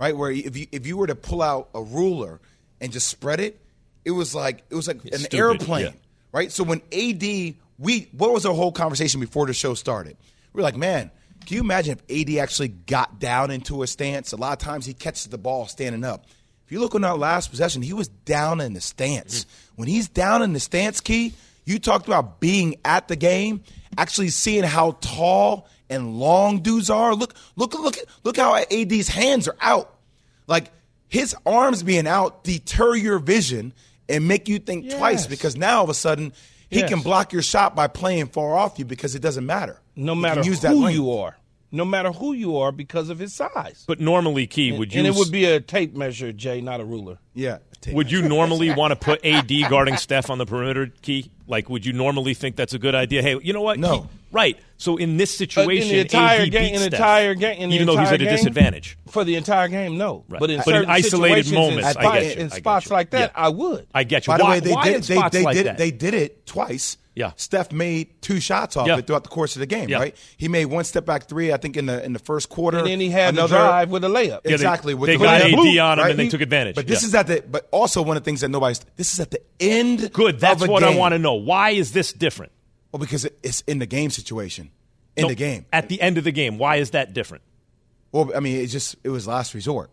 right? 0.00 0.16
Where 0.16 0.30
if 0.30 0.56
you 0.56 0.66
if 0.72 0.86
you 0.86 0.96
were 0.96 1.06
to 1.06 1.14
pull 1.14 1.42
out 1.42 1.68
a 1.74 1.82
ruler 1.82 2.40
and 2.80 2.92
just 2.92 3.08
spread 3.08 3.40
it, 3.40 3.60
it 4.04 4.10
was 4.10 4.34
like 4.34 4.64
it 4.68 4.74
was 4.74 4.88
like 4.88 5.04
it's 5.04 5.16
an 5.16 5.24
stupid. 5.24 5.38
airplane. 5.38 5.84
Yeah 5.86 5.92
right? 6.32 6.52
So 6.52 6.64
when 6.64 6.80
AD, 6.92 7.22
we 7.78 8.08
what 8.12 8.32
was 8.32 8.46
our 8.46 8.54
whole 8.54 8.72
conversation 8.72 9.20
before 9.20 9.46
the 9.46 9.52
show 9.52 9.74
started? 9.74 10.16
We 10.52 10.60
are 10.60 10.64
like, 10.64 10.76
man, 10.76 11.10
can 11.46 11.56
you 11.56 11.60
imagine 11.60 11.98
if 11.98 12.28
AD 12.28 12.36
actually 12.38 12.68
got 12.68 13.18
down 13.18 13.50
into 13.50 13.82
a 13.82 13.86
stance? 13.86 14.32
A 14.32 14.36
lot 14.36 14.52
of 14.52 14.58
times 14.58 14.86
he 14.86 14.94
catches 14.94 15.26
the 15.26 15.38
ball 15.38 15.66
standing 15.66 16.04
up. 16.04 16.26
If 16.66 16.72
you 16.72 16.80
look 16.80 16.94
on 16.94 17.00
that 17.02 17.18
last 17.18 17.50
possession, 17.50 17.80
he 17.80 17.94
was 17.94 18.08
down 18.08 18.60
in 18.60 18.74
the 18.74 18.80
stance. 18.80 19.44
Mm-hmm. 19.44 19.72
When 19.76 19.88
he's 19.88 20.08
down 20.08 20.42
in 20.42 20.52
the 20.52 20.60
stance, 20.60 21.00
key, 21.00 21.32
you 21.68 21.78
talked 21.78 22.06
about 22.06 22.40
being 22.40 22.76
at 22.84 23.08
the 23.08 23.16
game, 23.16 23.62
actually 23.96 24.30
seeing 24.30 24.64
how 24.64 24.92
tall 25.00 25.68
and 25.90 26.18
long 26.18 26.60
dudes 26.60 26.90
are. 26.90 27.14
Look, 27.14 27.34
look, 27.56 27.74
look, 27.74 27.96
look 28.24 28.36
how 28.36 28.56
AD's 28.56 29.08
hands 29.08 29.48
are 29.48 29.56
out. 29.60 29.94
Like 30.46 30.72
his 31.08 31.34
arms 31.46 31.82
being 31.82 32.06
out 32.06 32.44
deter 32.44 32.94
your 32.94 33.18
vision 33.18 33.72
and 34.08 34.26
make 34.26 34.48
you 34.48 34.58
think 34.58 34.86
yes. 34.86 34.96
twice 34.96 35.26
because 35.26 35.56
now 35.56 35.78
all 35.78 35.84
of 35.84 35.90
a 35.90 35.94
sudden 35.94 36.32
he 36.70 36.80
yes. 36.80 36.88
can 36.88 37.00
block 37.00 37.32
your 37.32 37.42
shot 37.42 37.74
by 37.74 37.86
playing 37.86 38.26
far 38.26 38.54
off 38.54 38.78
you 38.78 38.84
because 38.84 39.14
it 39.14 39.20
doesn't 39.20 39.46
matter. 39.46 39.80
No 39.96 40.14
matter 40.14 40.42
who 40.42 40.88
you 40.88 41.12
are. 41.12 41.36
No 41.70 41.84
matter 41.84 42.12
who 42.12 42.32
you 42.32 42.56
are 42.56 42.72
because 42.72 43.10
of 43.10 43.18
his 43.18 43.34
size. 43.34 43.84
But 43.86 44.00
normally, 44.00 44.46
Key, 44.46 44.72
would 44.72 44.94
you. 44.94 45.00
And 45.00 45.06
it 45.06 45.14
would 45.14 45.30
be 45.30 45.44
a 45.44 45.60
tape 45.60 45.94
measure, 45.94 46.32
Jay, 46.32 46.62
not 46.62 46.80
a 46.80 46.84
ruler. 46.84 47.18
Yeah. 47.34 47.58
Would 47.86 48.10
you 48.10 48.22
normally 48.22 48.70
want 48.74 48.92
to 48.92 48.96
put 48.96 49.24
AD 49.24 49.50
guarding 49.68 49.96
Steph 49.96 50.30
on 50.30 50.38
the 50.38 50.46
perimeter, 50.46 50.92
Key? 51.02 51.30
Like, 51.46 51.70
would 51.70 51.86
you 51.86 51.92
normally 51.92 52.34
think 52.34 52.56
that's 52.56 52.74
a 52.74 52.78
good 52.78 52.94
idea? 52.94 53.22
Hey, 53.22 53.38
you 53.42 53.52
know 53.52 53.62
what? 53.62 53.78
No. 53.78 54.00
Key, 54.00 54.08
right. 54.32 54.58
So 54.76 54.96
in 54.96 55.16
this 55.16 55.34
situation, 55.34 55.88
uh, 55.88 55.90
in 55.90 55.96
the 55.96 56.00
entire 56.00 56.40
AD 56.42 56.50
game, 56.50 56.74
in 56.74 56.80
the 56.80 56.86
entire 56.86 57.34
game, 57.34 57.72
even 57.72 57.86
though 57.86 57.96
he's 57.96 58.08
at 58.08 58.20
a 58.20 58.24
game, 58.24 58.28
disadvantage 58.28 58.98
for 59.08 59.24
the 59.24 59.36
entire 59.36 59.68
game, 59.68 59.96
no. 59.96 60.24
Right. 60.28 60.40
But 60.40 60.50
in, 60.50 60.62
but 60.64 60.74
in 60.74 60.84
isolated 60.86 61.52
moments, 61.52 61.90
in, 61.90 61.96
I 61.96 62.20
get 62.20 62.36
you. 62.36 62.42
in 62.42 62.50
spots 62.50 62.90
like 62.90 63.10
that, 63.10 63.32
yeah. 63.34 63.42
I 63.42 63.48
would. 63.48 63.86
I 63.94 64.04
get 64.04 64.26
you. 64.26 64.32
By 64.32 64.38
the 64.38 64.44
why, 64.44 64.50
way, 64.50 64.60
they 64.60 64.74
did. 64.74 65.02
They, 65.04 65.28
they 65.30 65.42
like 65.42 65.56
did. 65.56 65.76
They 65.76 65.90
did 65.90 66.14
it 66.14 66.46
twice. 66.46 66.96
Yeah. 67.18 67.32
Steph 67.34 67.72
made 67.72 68.22
two 68.22 68.38
shots 68.38 68.76
off 68.76 68.86
yeah. 68.86 68.96
it 68.96 69.08
throughout 69.08 69.24
the 69.24 69.28
course 69.28 69.56
of 69.56 69.60
the 69.60 69.66
game, 69.66 69.88
yeah. 69.88 69.98
right? 69.98 70.16
He 70.36 70.46
made 70.46 70.66
one 70.66 70.84
step 70.84 71.04
back 71.04 71.24
three, 71.28 71.52
I 71.52 71.56
think, 71.56 71.76
in 71.76 71.86
the 71.86 72.04
in 72.04 72.12
the 72.12 72.20
first 72.20 72.48
quarter. 72.48 72.78
And 72.78 72.86
then 72.86 73.00
he 73.00 73.10
had 73.10 73.34
another 73.34 73.56
drive 73.56 73.90
with 73.90 74.04
a 74.04 74.08
layup. 74.08 74.42
Yeah, 74.44 74.52
exactly. 74.52 74.92
They, 74.92 74.94
with 74.94 75.08
they 75.08 75.16
the 75.16 75.24
got. 75.24 75.40
AD 75.40 75.50
Blue, 75.50 75.80
on 75.80 75.98
him 75.98 76.04
right? 76.04 76.10
and 76.12 76.18
they 76.18 76.28
took 76.28 76.42
advantage. 76.42 76.76
But 76.76 76.86
this 76.86 77.02
yeah. 77.02 77.08
is 77.08 77.14
at 77.16 77.26
the. 77.26 77.44
But 77.44 77.66
also 77.72 78.02
one 78.02 78.16
of 78.16 78.22
the 78.22 78.24
things 78.24 78.42
that 78.42 78.50
nobody's. 78.50 78.78
This 78.94 79.12
is 79.12 79.18
at 79.18 79.32
the 79.32 79.40
end. 79.58 80.12
Good. 80.12 80.38
That's 80.38 80.64
what 80.64 80.82
game. 80.82 80.94
I 80.94 80.96
want 80.96 81.14
to 81.14 81.18
know. 81.18 81.34
Why 81.34 81.70
is 81.70 81.90
this 81.90 82.12
different? 82.12 82.52
Well, 82.92 83.00
because 83.00 83.24
it's 83.42 83.62
in 83.62 83.80
the 83.80 83.86
game 83.86 84.10
situation. 84.10 84.70
In 85.16 85.22
no, 85.22 85.28
the 85.30 85.34
game. 85.34 85.66
At 85.72 85.88
the 85.88 86.00
end 86.00 86.18
of 86.18 86.24
the 86.24 86.30
game. 86.30 86.56
Why 86.56 86.76
is 86.76 86.92
that 86.92 87.14
different? 87.14 87.42
Well, 88.12 88.30
I 88.32 88.38
mean, 88.38 88.58
it 88.58 88.68
just 88.68 88.94
it 89.02 89.08
was 89.08 89.26
last 89.26 89.54
resort. 89.54 89.90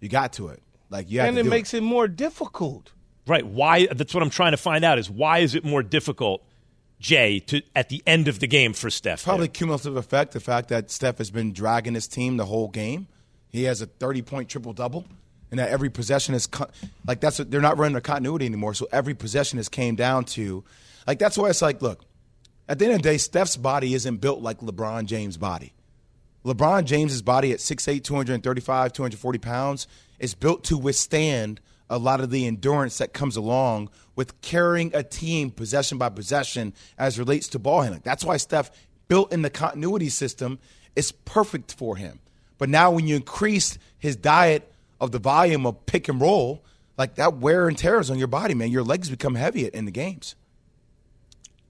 You 0.00 0.08
got 0.08 0.32
to 0.34 0.48
it. 0.48 0.60
Like 0.90 1.08
you 1.08 1.20
and 1.20 1.38
it 1.38 1.46
makes 1.46 1.72
it. 1.72 1.78
it 1.78 1.82
more 1.82 2.08
difficult. 2.08 2.90
Right. 3.28 3.46
Why? 3.46 3.86
That's 3.86 4.12
what 4.12 4.24
I'm 4.24 4.30
trying 4.30 4.50
to 4.50 4.56
find 4.56 4.84
out. 4.84 4.98
Is 4.98 5.08
why 5.08 5.38
is 5.38 5.54
it 5.54 5.64
more 5.64 5.84
difficult 5.84 6.44
Jay 7.04 7.38
to 7.38 7.60
at 7.76 7.90
the 7.90 8.02
end 8.06 8.28
of 8.28 8.40
the 8.40 8.46
game 8.46 8.72
for 8.72 8.88
Steph? 8.88 9.24
Probably 9.24 9.46
there? 9.46 9.52
cumulative 9.52 9.96
effect. 9.96 10.32
The 10.32 10.40
fact 10.40 10.70
that 10.70 10.90
Steph 10.90 11.18
has 11.18 11.30
been 11.30 11.52
dragging 11.52 11.92
his 11.92 12.08
team 12.08 12.38
the 12.38 12.46
whole 12.46 12.68
game. 12.68 13.08
He 13.50 13.64
has 13.64 13.82
a 13.82 13.86
30 13.86 14.22
point 14.22 14.48
triple 14.48 14.72
double, 14.72 15.04
and 15.50 15.60
that 15.60 15.68
every 15.68 15.90
possession 15.90 16.34
is 16.34 16.48
like 17.06 17.20
that's 17.20 17.36
they're 17.36 17.60
not 17.60 17.76
running 17.76 17.94
a 17.94 18.00
continuity 18.00 18.46
anymore. 18.46 18.72
So 18.72 18.88
every 18.90 19.14
possession 19.14 19.58
has 19.58 19.68
came 19.68 19.96
down 19.96 20.24
to 20.36 20.64
like 21.06 21.18
that's 21.18 21.36
why 21.36 21.50
it's 21.50 21.60
like 21.62 21.82
look. 21.82 22.04
At 22.66 22.78
the 22.78 22.86
end 22.86 22.94
of 22.94 23.02
the 23.02 23.10
day, 23.10 23.18
Steph's 23.18 23.58
body 23.58 23.92
isn't 23.92 24.16
built 24.22 24.40
like 24.40 24.60
LeBron 24.60 25.04
James' 25.04 25.36
body. 25.36 25.74
LeBron 26.46 26.84
James's 26.86 27.20
body 27.20 27.52
at 27.52 27.58
6'8", 27.58 28.02
235, 28.02 28.92
240 28.94 29.38
pounds 29.38 29.86
is 30.18 30.34
built 30.34 30.64
to 30.64 30.78
withstand 30.78 31.60
a 31.90 31.98
lot 31.98 32.20
of 32.20 32.30
the 32.30 32.46
endurance 32.46 32.98
that 32.98 33.12
comes 33.12 33.36
along 33.36 33.90
with 34.16 34.40
carrying 34.40 34.94
a 34.94 35.02
team 35.02 35.50
possession 35.50 35.98
by 35.98 36.08
possession 36.08 36.72
as 36.98 37.18
relates 37.18 37.48
to 37.48 37.58
ball 37.58 37.82
handling. 37.82 38.02
That's 38.04 38.24
why 38.24 38.36
Steph 38.38 38.70
built 39.08 39.32
in 39.32 39.42
the 39.42 39.50
continuity 39.50 40.08
system 40.08 40.58
is 40.96 41.12
perfect 41.12 41.74
for 41.74 41.96
him. 41.96 42.20
But 42.58 42.68
now 42.68 42.90
when 42.90 43.06
you 43.06 43.16
increase 43.16 43.78
his 43.98 44.16
diet 44.16 44.72
of 45.00 45.10
the 45.12 45.18
volume 45.18 45.66
of 45.66 45.84
pick 45.86 46.08
and 46.08 46.20
roll, 46.20 46.64
like 46.96 47.16
that 47.16 47.36
wear 47.38 47.68
and 47.68 47.76
tear 47.76 48.00
is 48.00 48.10
on 48.10 48.18
your 48.18 48.28
body, 48.28 48.54
man. 48.54 48.70
Your 48.70 48.84
legs 48.84 49.10
become 49.10 49.34
heavy 49.34 49.66
in 49.66 49.84
the 49.84 49.90
games. 49.90 50.36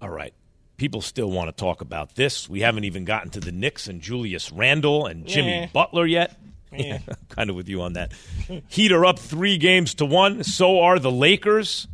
All 0.00 0.10
right. 0.10 0.34
People 0.76 1.00
still 1.00 1.30
want 1.30 1.48
to 1.48 1.52
talk 1.52 1.80
about 1.80 2.14
this. 2.16 2.48
We 2.48 2.60
haven't 2.60 2.84
even 2.84 3.04
gotten 3.04 3.30
to 3.30 3.40
the 3.40 3.52
Knicks 3.52 3.86
and 3.88 4.00
Julius 4.00 4.52
Randle 4.52 5.06
and 5.06 5.26
Jimmy 5.26 5.60
Yeah. 5.60 5.66
Butler 5.72 6.04
yet. 6.04 6.36
Yeah. 6.76 6.98
kind 7.28 7.50
of 7.50 7.56
with 7.56 7.68
you 7.68 7.82
on 7.82 7.94
that. 7.94 8.12
Heat 8.68 8.92
are 8.92 9.04
up 9.04 9.18
three 9.18 9.58
games 9.58 9.94
to 9.94 10.04
one. 10.04 10.44
So 10.44 10.80
are 10.80 10.98
the 10.98 11.10
Lakers. 11.10 11.88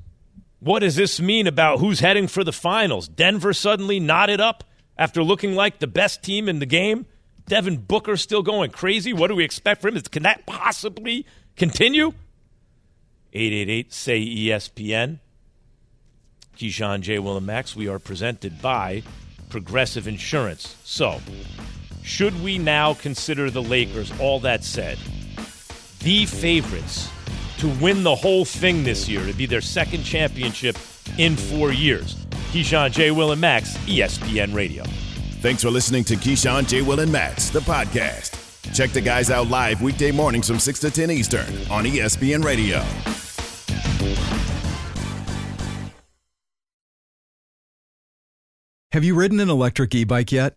What 0.61 0.81
does 0.81 0.97
this 0.97 1.21
mean 1.21 1.47
about 1.47 1.79
who's 1.79 2.01
heading 2.01 2.27
for 2.27 2.45
the 2.45 2.53
finals? 2.53 3.09
Denver 3.09 3.53
suddenly 3.53 3.99
knotted 3.99 4.41
up 4.41 4.65
after 4.99 5.23
looking 5.23 5.55
like 5.55 5.79
the 5.79 5.87
best 5.87 6.23
team 6.23 6.49
in 6.49 6.59
the 6.59 6.67
game. 6.67 7.07
Devin 7.47 7.79
Booker 7.79 8.17
still 8.17 8.43
going 8.43 8.71
crazy. 8.71 9.13
What 9.13 9.29
do 9.29 9.35
we 9.35 9.45
expect 9.45 9.81
from 9.81 9.97
him? 9.97 10.03
Can 10.03 10.23
that 10.25 10.47
possibly 10.47 11.27
continue? 11.57 12.13
888 13.33 13.93
say 13.93 14.21
ESPN. 14.21 15.19
Keyshawn 16.57 17.01
J. 17.01 17.19
Max. 17.19 17.75
We 17.75 17.89
are 17.89 17.99
presented 17.99 18.61
by 18.61 19.03
Progressive 19.49 20.07
Insurance. 20.07 20.77
So, 20.85 21.21
should 22.03 22.43
we 22.43 22.59
now 22.59 22.95
consider 22.95 23.51
the 23.51 23.63
Lakers, 23.63 24.13
all 24.21 24.41
that 24.41 24.65
said, 24.65 24.99
the 26.01 26.27
favorites 26.27 27.09
to 27.59 27.69
win 27.81 28.03
the 28.03 28.15
whole 28.15 28.45
thing 28.45 28.85
this 28.85 29.09
year, 29.09 29.25
to 29.27 29.33
be 29.33 29.47
their 29.47 29.61
second 29.61 30.03
championship 30.03 30.77
in 31.19 31.37
four 31.37 31.73
years? 31.73 32.15
Keyshawn 32.53 32.91
J. 32.91 33.11
Will 33.11 33.33
and 33.33 33.41
Max, 33.41 33.77
ESPN 33.79 34.55
Radio. 34.55 34.85
Thanks 35.41 35.63
for 35.63 35.71
listening 35.71 36.05
to 36.05 36.17
Keyshawn 36.17 36.67
J. 36.67 36.83
Will 36.83 37.01
and 37.01 37.13
Max, 37.13 37.51
the 37.51 37.61
podcast. 37.61 38.37
Check 38.75 38.91
the 38.91 39.01
guys 39.01 39.31
out 39.31 39.49
live 39.49 39.83
weekday 39.83 40.11
mornings 40.11 40.47
from 40.49 40.59
6 40.59 40.81
to 40.81 40.91
10 40.91 41.11
Eastern 41.11 41.47
on 41.71 41.85
ESPN 41.85 42.45
Radio. 42.45 42.85
Have 48.93 49.05
you 49.05 49.15
ridden 49.15 49.39
an 49.39 49.49
electric 49.49 49.95
e 49.95 50.05
bike 50.05 50.33
yet? 50.33 50.57